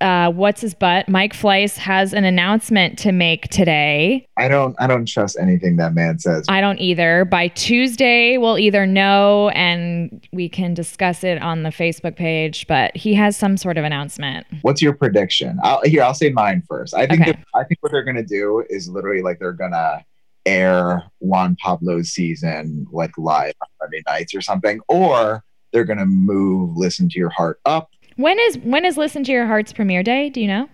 uh, 0.01 0.31
what's 0.31 0.61
his 0.61 0.75
butt? 0.75 1.09
Mike 1.09 1.33
Fleiss 1.35 1.77
has 1.77 2.13
an 2.15 2.25
announcement 2.25 2.99
to 3.01 3.13
make 3.13 3.49
today. 3.49 4.27
I 4.39 4.49
don't 4.49 4.75
I 4.79 4.87
don't 4.87 5.07
trust 5.07 5.37
anything 5.41 5.77
that 5.77 5.95
man 5.95 6.19
says. 6.19 6.47
I 6.49 6.61
don't 6.61 6.79
either. 6.79 7.25
By 7.25 7.49
Tuesday, 7.49 8.39
we'll 8.39 8.59
either 8.59 8.87
know 8.87 9.51
and 9.51 10.27
we 10.33 10.49
can 10.49 10.73
discuss 10.75 11.23
it 11.25 11.41
on 11.43 11.63
the 11.63 11.71
Facebook 11.71 12.17
page, 12.17 12.67
but 12.67 12.97
he 12.97 13.15
has 13.15 13.37
some 13.37 13.57
sort 13.57 13.77
of 13.77 13.85
announcement. 13.85 14.47
What's 14.63 14.81
your 14.81 14.95
prediction? 14.95 15.59
I'll, 15.63 15.83
here, 15.83 16.03
I'll 16.03 16.15
say 16.15 16.31
mine 16.31 16.63
first. 16.69 16.95
I 16.95 17.07
think 17.07 17.23
Okay. 17.23 17.33
that, 17.33 17.41
I 17.55 17.65
think 17.65 17.79
what 17.83 17.93
they're 17.93 18.05
gonna 18.05 18.23
do 18.23 18.65
is 18.71 18.89
literally 18.89 19.23
like 19.23 19.39
they're 19.39 19.53
gonna 19.53 20.05
air 20.47 21.03
Juan 21.19 21.57
Pablo's 21.63 22.09
season 22.11 22.87
like 22.91 23.11
live 23.19 23.53
on 23.61 23.69
Monday 23.83 24.03
nights 24.07 24.35
or 24.35 24.41
something, 24.41 24.81
or 24.89 25.45
they're 25.73 25.85
gonna 25.85 26.07
move 26.07 26.77
Listen 26.77 27.09
to 27.11 27.19
Your 27.19 27.29
Heart 27.29 27.61
up 27.67 27.90
When 28.21 28.39
is 28.39 28.59
when 28.59 28.85
is 28.85 28.99
Listen 28.99 29.25
to 29.25 29.33
Your 29.33 29.47
Heart's 29.47 29.73
premiere 29.73 30.03
day? 30.03 30.29
Do 30.29 30.43
you 30.43 30.47
know? 30.47 30.69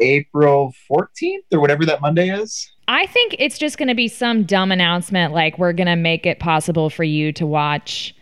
April 0.00 0.74
14th 0.90 1.44
or 1.52 1.60
whatever 1.60 1.86
that 1.86 2.00
Monday 2.00 2.28
is. 2.28 2.68
I 2.88 3.06
think 3.06 3.36
it's 3.38 3.56
just 3.56 3.78
going 3.78 3.86
to 3.86 3.94
be 3.94 4.08
some 4.08 4.42
dumb 4.42 4.72
announcement 4.72 5.32
like 5.32 5.58
we're 5.58 5.72
going 5.72 5.86
to 5.86 5.94
make 5.94 6.26
it 6.26 6.40
possible 6.40 6.90
for 6.90 7.04
you 7.04 7.32
to 7.34 7.46
watch 7.46 8.16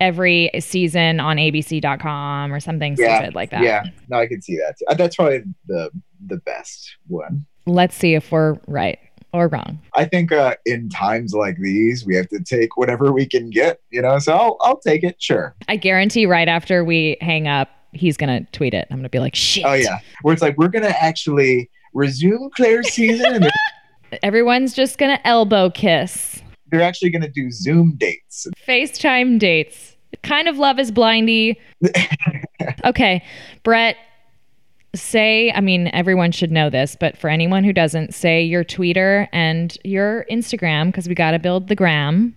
every 0.00 0.50
season 0.58 1.20
on 1.20 1.36
abc.com 1.36 2.52
or 2.52 2.58
something 2.58 2.96
Yeah, 2.98 3.18
stupid 3.18 3.36
like 3.36 3.50
that. 3.50 3.62
Yeah, 3.62 3.84
no, 4.08 4.18
I 4.18 4.26
can 4.26 4.42
see 4.42 4.56
that. 4.56 4.74
Uh, 4.88 4.94
That's 4.94 5.14
probably 5.14 5.44
the 5.68 5.90
the 6.26 6.38
best 6.38 6.96
one. 7.06 7.46
Let's 7.66 7.94
see 7.94 8.14
if 8.14 8.32
we're 8.32 8.56
right 8.66 8.98
or 9.32 9.46
wrong. 9.46 9.80
I 9.94 10.04
think 10.04 10.32
uh, 10.32 10.56
in 10.64 10.88
times 10.88 11.32
like 11.32 11.58
these, 11.58 12.04
we 12.04 12.16
have 12.16 12.28
to 12.30 12.40
take 12.40 12.76
whatever 12.76 13.12
we 13.12 13.26
can 13.26 13.50
get. 13.50 13.80
You 13.90 14.02
know, 14.02 14.18
so 14.18 14.32
I'll, 14.32 14.56
I'll 14.62 14.80
take 14.80 15.04
it. 15.04 15.14
Sure. 15.22 15.54
I 15.68 15.76
guarantee 15.76 16.26
right 16.26 16.48
after 16.48 16.84
we 16.84 17.18
hang 17.20 17.46
up, 17.46 17.68
he's 17.96 18.16
going 18.16 18.44
to 18.44 18.50
tweet 18.52 18.74
it. 18.74 18.86
I'm 18.90 18.96
going 18.98 19.04
to 19.04 19.08
be 19.08 19.18
like, 19.18 19.34
"Shit." 19.34 19.64
Oh 19.64 19.72
yeah, 19.74 19.98
where 20.22 20.32
it's 20.32 20.42
like 20.42 20.56
we're 20.58 20.68
gonna 20.68 20.88
actually 20.88 21.70
resume 21.94 22.50
Claire 22.56 22.82
season, 22.82 23.34
and 23.44 23.50
Everyone's 24.22 24.72
just 24.72 24.98
gonna 24.98 25.20
elbow 25.24 25.70
kiss. 25.70 26.42
they're 26.70 26.82
actually 26.82 27.10
going 27.10 27.22
to 27.22 27.30
do 27.30 27.50
Zoom 27.50 27.94
dates. 27.96 28.46
FaceTime 28.66 29.38
dates. 29.38 29.96
Kind 30.22 30.48
of 30.48 30.58
love 30.58 30.78
is 30.78 30.90
blindy. 30.92 31.56
okay, 32.84 33.22
Brett, 33.62 33.96
say, 34.94 35.52
I 35.52 35.60
mean, 35.60 35.90
everyone 35.92 36.32
should 36.32 36.50
know 36.50 36.70
this, 36.70 36.96
but 36.98 37.16
for 37.18 37.28
anyone 37.28 37.64
who 37.64 37.72
doesn't, 37.72 38.14
say 38.14 38.42
your 38.42 38.64
Twitter 38.64 39.28
and 39.32 39.76
your 39.84 40.24
Instagram 40.30 40.86
because 40.86 41.08
we 41.08 41.14
got 41.14 41.32
to 41.32 41.38
build 41.38 41.68
the 41.68 41.74
gram. 41.74 42.34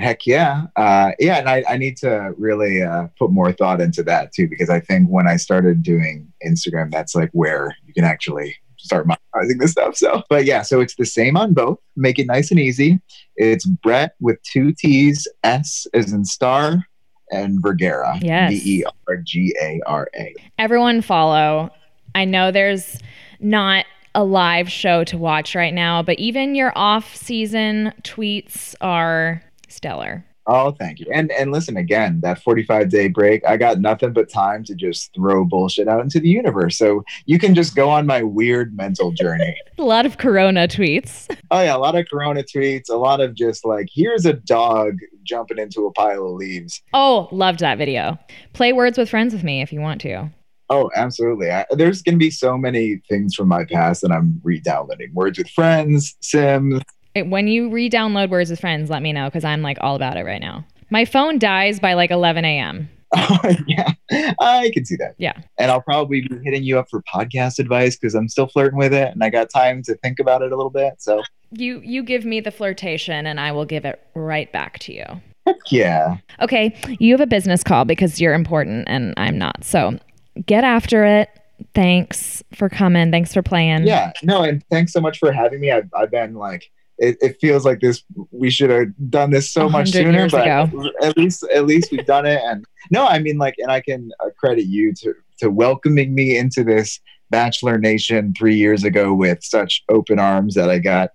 Heck 0.00 0.26
yeah. 0.26 0.66
Uh, 0.76 1.12
yeah. 1.18 1.38
And 1.38 1.48
I, 1.48 1.64
I 1.68 1.76
need 1.76 1.96
to 1.98 2.34
really 2.38 2.82
uh, 2.82 3.08
put 3.18 3.30
more 3.30 3.52
thought 3.52 3.80
into 3.80 4.02
that 4.04 4.32
too, 4.32 4.48
because 4.48 4.70
I 4.70 4.80
think 4.80 5.08
when 5.08 5.26
I 5.26 5.36
started 5.36 5.82
doing 5.82 6.32
Instagram, 6.46 6.90
that's 6.90 7.14
like 7.14 7.30
where 7.32 7.76
you 7.86 7.94
can 7.94 8.04
actually 8.04 8.56
start 8.78 9.06
monetizing 9.06 9.60
this 9.60 9.72
stuff. 9.72 9.96
So, 9.96 10.22
but 10.28 10.44
yeah, 10.44 10.62
so 10.62 10.80
it's 10.80 10.96
the 10.96 11.06
same 11.06 11.36
on 11.36 11.52
both. 11.54 11.78
Make 11.96 12.18
it 12.18 12.26
nice 12.26 12.50
and 12.50 12.58
easy. 12.58 13.00
It's 13.36 13.64
Brett 13.64 14.14
with 14.20 14.42
two 14.42 14.72
T's, 14.72 15.28
S 15.44 15.86
as 15.94 16.12
in 16.12 16.24
star, 16.24 16.84
and 17.30 17.62
Vergara. 17.62 18.18
Yes. 18.20 18.52
V 18.52 18.80
E 18.80 18.84
R 19.08 19.16
G 19.18 19.56
A 19.62 19.80
R 19.86 20.08
A. 20.18 20.34
Everyone 20.58 21.00
follow. 21.00 21.70
I 22.14 22.24
know 22.24 22.50
there's 22.50 22.98
not 23.40 23.86
a 24.14 24.24
live 24.24 24.70
show 24.70 25.04
to 25.04 25.16
watch 25.16 25.54
right 25.54 25.72
now, 25.72 26.02
but 26.02 26.18
even 26.18 26.54
your 26.54 26.72
off 26.76 27.16
season 27.16 27.94
tweets 28.02 28.74
are 28.80 29.42
stellar. 29.72 30.24
Oh, 30.46 30.72
thank 30.72 30.98
you. 30.98 31.06
And 31.12 31.30
and 31.32 31.52
listen 31.52 31.76
again, 31.76 32.20
that 32.22 32.42
45 32.42 32.88
day 32.88 33.08
break, 33.08 33.46
I 33.46 33.56
got 33.56 33.78
nothing 33.78 34.12
but 34.12 34.28
time 34.28 34.64
to 34.64 34.74
just 34.74 35.14
throw 35.14 35.44
bullshit 35.44 35.86
out 35.86 36.00
into 36.00 36.18
the 36.18 36.28
universe. 36.28 36.76
So 36.76 37.04
you 37.26 37.38
can 37.38 37.54
just 37.54 37.76
go 37.76 37.88
on 37.88 38.06
my 38.06 38.22
weird 38.22 38.76
mental 38.76 39.12
journey. 39.12 39.56
A 39.78 39.84
lot 39.84 40.04
of 40.04 40.18
Corona 40.18 40.66
tweets. 40.66 41.34
Oh 41.50 41.60
yeah, 41.60 41.76
a 41.76 41.78
lot 41.78 41.96
of 41.96 42.06
Corona 42.08 42.42
tweets, 42.42 42.88
a 42.90 42.96
lot 42.96 43.20
of 43.20 43.34
just 43.34 43.64
like, 43.64 43.88
here's 43.92 44.26
a 44.26 44.32
dog 44.32 44.96
jumping 45.24 45.58
into 45.58 45.86
a 45.86 45.92
pile 45.92 46.26
of 46.26 46.32
leaves. 46.32 46.82
Oh, 46.94 47.28
loved 47.30 47.60
that 47.60 47.78
video. 47.78 48.18
Play 48.52 48.72
words 48.72 48.96
with 48.96 49.10
friends 49.10 49.32
with 49.32 49.44
me 49.44 49.60
if 49.60 49.72
you 49.72 49.80
want 49.80 50.00
to. 50.02 50.30
Oh, 50.70 50.90
absolutely. 50.96 51.50
I, 51.50 51.66
there's 51.72 52.00
going 52.00 52.14
to 52.14 52.18
be 52.18 52.30
so 52.30 52.56
many 52.56 53.02
things 53.08 53.34
from 53.34 53.48
my 53.48 53.64
past 53.64 54.00
that 54.02 54.10
I'm 54.10 54.40
re-downloading. 54.42 55.12
Words 55.12 55.38
with 55.38 55.50
friends, 55.50 56.16
Sims. 56.20 56.80
It- 57.14 57.28
when 57.28 57.48
you 57.48 57.68
re-download 57.70 58.30
words 58.30 58.50
with 58.50 58.60
friends, 58.60 58.90
let 58.90 59.02
me 59.02 59.12
know 59.12 59.26
because 59.26 59.44
I'm 59.44 59.62
like 59.62 59.78
all 59.80 59.96
about 59.96 60.16
it 60.16 60.24
right 60.24 60.40
now. 60.40 60.64
My 60.90 61.04
phone 61.04 61.38
dies 61.38 61.80
by 61.80 61.94
like 61.94 62.10
11 62.10 62.44
a.m. 62.44 62.88
yeah, 63.66 63.92
I 64.40 64.70
can 64.72 64.84
see 64.86 64.96
that. 64.96 65.14
Yeah. 65.18 65.34
And 65.58 65.70
I'll 65.70 65.82
probably 65.82 66.22
be 66.22 66.38
hitting 66.44 66.62
you 66.64 66.78
up 66.78 66.88
for 66.88 67.02
podcast 67.02 67.58
advice 67.58 67.94
because 67.96 68.14
I'm 68.14 68.28
still 68.28 68.46
flirting 68.46 68.78
with 68.78 68.94
it 68.94 69.12
and 69.12 69.22
I 69.22 69.28
got 69.28 69.50
time 69.50 69.82
to 69.84 69.94
think 69.96 70.18
about 70.18 70.40
it 70.42 70.50
a 70.50 70.56
little 70.56 70.70
bit. 70.70 70.94
So 70.98 71.22
You 71.50 71.80
you 71.84 72.02
give 72.02 72.24
me 72.24 72.40
the 72.40 72.50
flirtation 72.50 73.26
and 73.26 73.38
I 73.38 73.52
will 73.52 73.66
give 73.66 73.84
it 73.84 74.00
right 74.14 74.50
back 74.50 74.78
to 74.80 74.94
you. 74.94 75.04
Heck 75.46 75.56
yeah. 75.70 76.16
Okay, 76.40 76.74
you 77.00 77.12
have 77.12 77.20
a 77.20 77.26
business 77.26 77.62
call 77.62 77.84
because 77.84 78.18
you're 78.20 78.32
important 78.32 78.84
and 78.88 79.12
I'm 79.18 79.36
not. 79.36 79.62
So 79.64 79.98
get 80.46 80.64
after 80.64 81.04
it. 81.04 81.28
Thanks 81.74 82.42
for 82.54 82.68
coming. 82.70 83.10
Thanks 83.10 83.34
for 83.34 83.42
playing. 83.42 83.86
Yeah. 83.86 84.12
No, 84.22 84.42
and 84.42 84.64
thanks 84.70 84.92
so 84.92 85.00
much 85.00 85.18
for 85.18 85.32
having 85.32 85.60
me. 85.60 85.70
I've, 85.70 85.88
I've 85.94 86.10
been 86.10 86.34
like, 86.34 86.70
it, 87.02 87.16
it 87.20 87.36
feels 87.40 87.64
like 87.64 87.80
this. 87.80 88.02
We 88.30 88.50
should 88.50 88.70
have 88.70 88.88
done 89.10 89.30
this 89.30 89.50
so 89.50 89.68
much 89.68 89.90
sooner, 89.90 90.28
but 90.30 90.42
ago. 90.42 90.90
at 91.02 91.16
least 91.18 91.44
at 91.52 91.66
least 91.66 91.90
we've 91.90 92.06
done 92.06 92.26
it. 92.26 92.40
And 92.44 92.64
no, 92.90 93.06
I 93.06 93.18
mean 93.18 93.38
like, 93.38 93.54
and 93.58 93.70
I 93.70 93.80
can 93.80 94.10
uh, 94.24 94.30
credit 94.38 94.66
you 94.66 94.94
to 95.02 95.12
to 95.40 95.50
welcoming 95.50 96.14
me 96.14 96.36
into 96.38 96.62
this 96.64 97.00
Bachelor 97.30 97.78
Nation 97.78 98.32
three 98.38 98.56
years 98.56 98.84
ago 98.84 99.12
with 99.12 99.42
such 99.42 99.82
open 99.88 100.18
arms 100.18 100.54
that 100.54 100.70
I 100.70 100.78
got. 100.78 101.10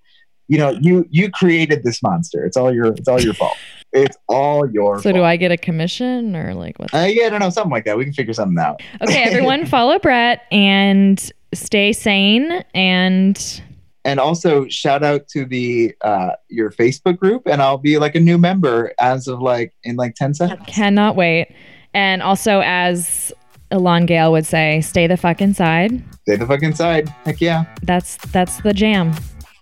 You 0.50 0.58
know, 0.58 0.72
you 0.82 1.06
you 1.10 1.30
created 1.32 1.84
this 1.84 2.02
monster. 2.04 2.46
It's 2.46 2.58
all 2.58 2.74
your 2.74 2.88
it's 2.88 3.08
all 3.08 3.22
your 3.22 3.34
fault. 3.34 3.58
It's 3.94 4.18
all 4.28 4.70
your 4.70 4.98
So 4.98 5.04
fault. 5.04 5.16
do 5.16 5.24
I 5.24 5.38
get 5.38 5.52
a 5.52 5.58
commission 5.58 6.36
or 6.36 6.54
like 6.54 6.78
what? 6.80 6.94
Uh, 6.94 7.00
yeah, 7.10 7.26
I 7.28 7.30
don't 7.30 7.40
know, 7.40 7.50
something 7.50 7.72
like 7.72 7.86
that. 7.86 7.98
We 7.98 8.04
can 8.04 8.14
figure 8.14 8.34
something 8.34 8.58
out. 8.60 8.82
Okay, 9.02 9.24
everyone 9.24 9.66
follow 9.76 9.98
Brett 10.00 10.42
and 10.52 11.32
stay 11.54 11.94
sane 11.94 12.64
and 12.74 13.62
and 14.08 14.22
also 14.22 14.68
shout 14.70 15.04
out 15.04 15.28
to 15.28 15.46
the 15.46 15.94
uh 16.02 16.32
your 16.48 16.72
Facebook 16.72 17.18
group, 17.18 17.44
and 17.46 17.62
I'll 17.62 17.78
be 17.78 18.00
like 18.00 18.16
a 18.16 18.20
new 18.20 18.38
member 18.38 18.94
as 19.00 19.28
of 19.28 19.42
like 19.42 19.74
in 19.84 19.98
like 19.98 20.16
ten 20.16 20.34
seconds. 20.34 20.62
cannot 20.66 21.16
wait. 21.16 21.54
And 21.94 22.24
also 22.24 22.62
as 22.64 23.34
Elan 23.70 24.06
Gale 24.06 24.32
would 24.32 24.46
say, 24.46 24.82
stay 24.82 25.08
the 25.08 25.18
fuck 25.18 25.42
inside. 25.42 26.02
Stay 26.22 26.38
the 26.38 26.46
fuck 26.46 26.64
inside. 26.64 27.10
Heck 27.26 27.42
yeah. 27.42 27.66
That's 27.84 28.16
that's 28.32 28.62
the 28.62 28.74
jam. 28.74 29.14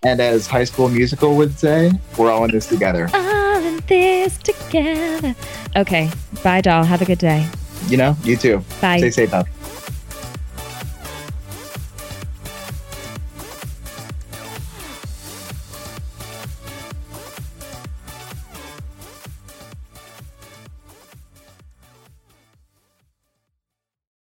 And 0.04 0.20
as 0.20 0.46
High 0.46 0.64
School 0.64 0.88
Musical 0.88 1.36
would 1.36 1.58
say, 1.58 1.90
we're 2.16 2.30
all 2.30 2.44
in 2.44 2.52
this 2.52 2.66
together. 2.68 3.10
All 3.12 3.64
in 3.64 3.78
this 3.88 4.38
together. 4.38 5.34
Okay. 5.74 6.08
Bye 6.44 6.60
doll. 6.60 6.84
Have 6.84 7.02
a 7.02 7.04
good 7.04 7.18
day. 7.18 7.48
You 7.88 7.96
know, 7.96 8.16
you 8.22 8.36
too. 8.36 8.62
Bye. 8.80 8.98
Stay 8.98 9.10
safe 9.10 9.34
out. 9.34 9.48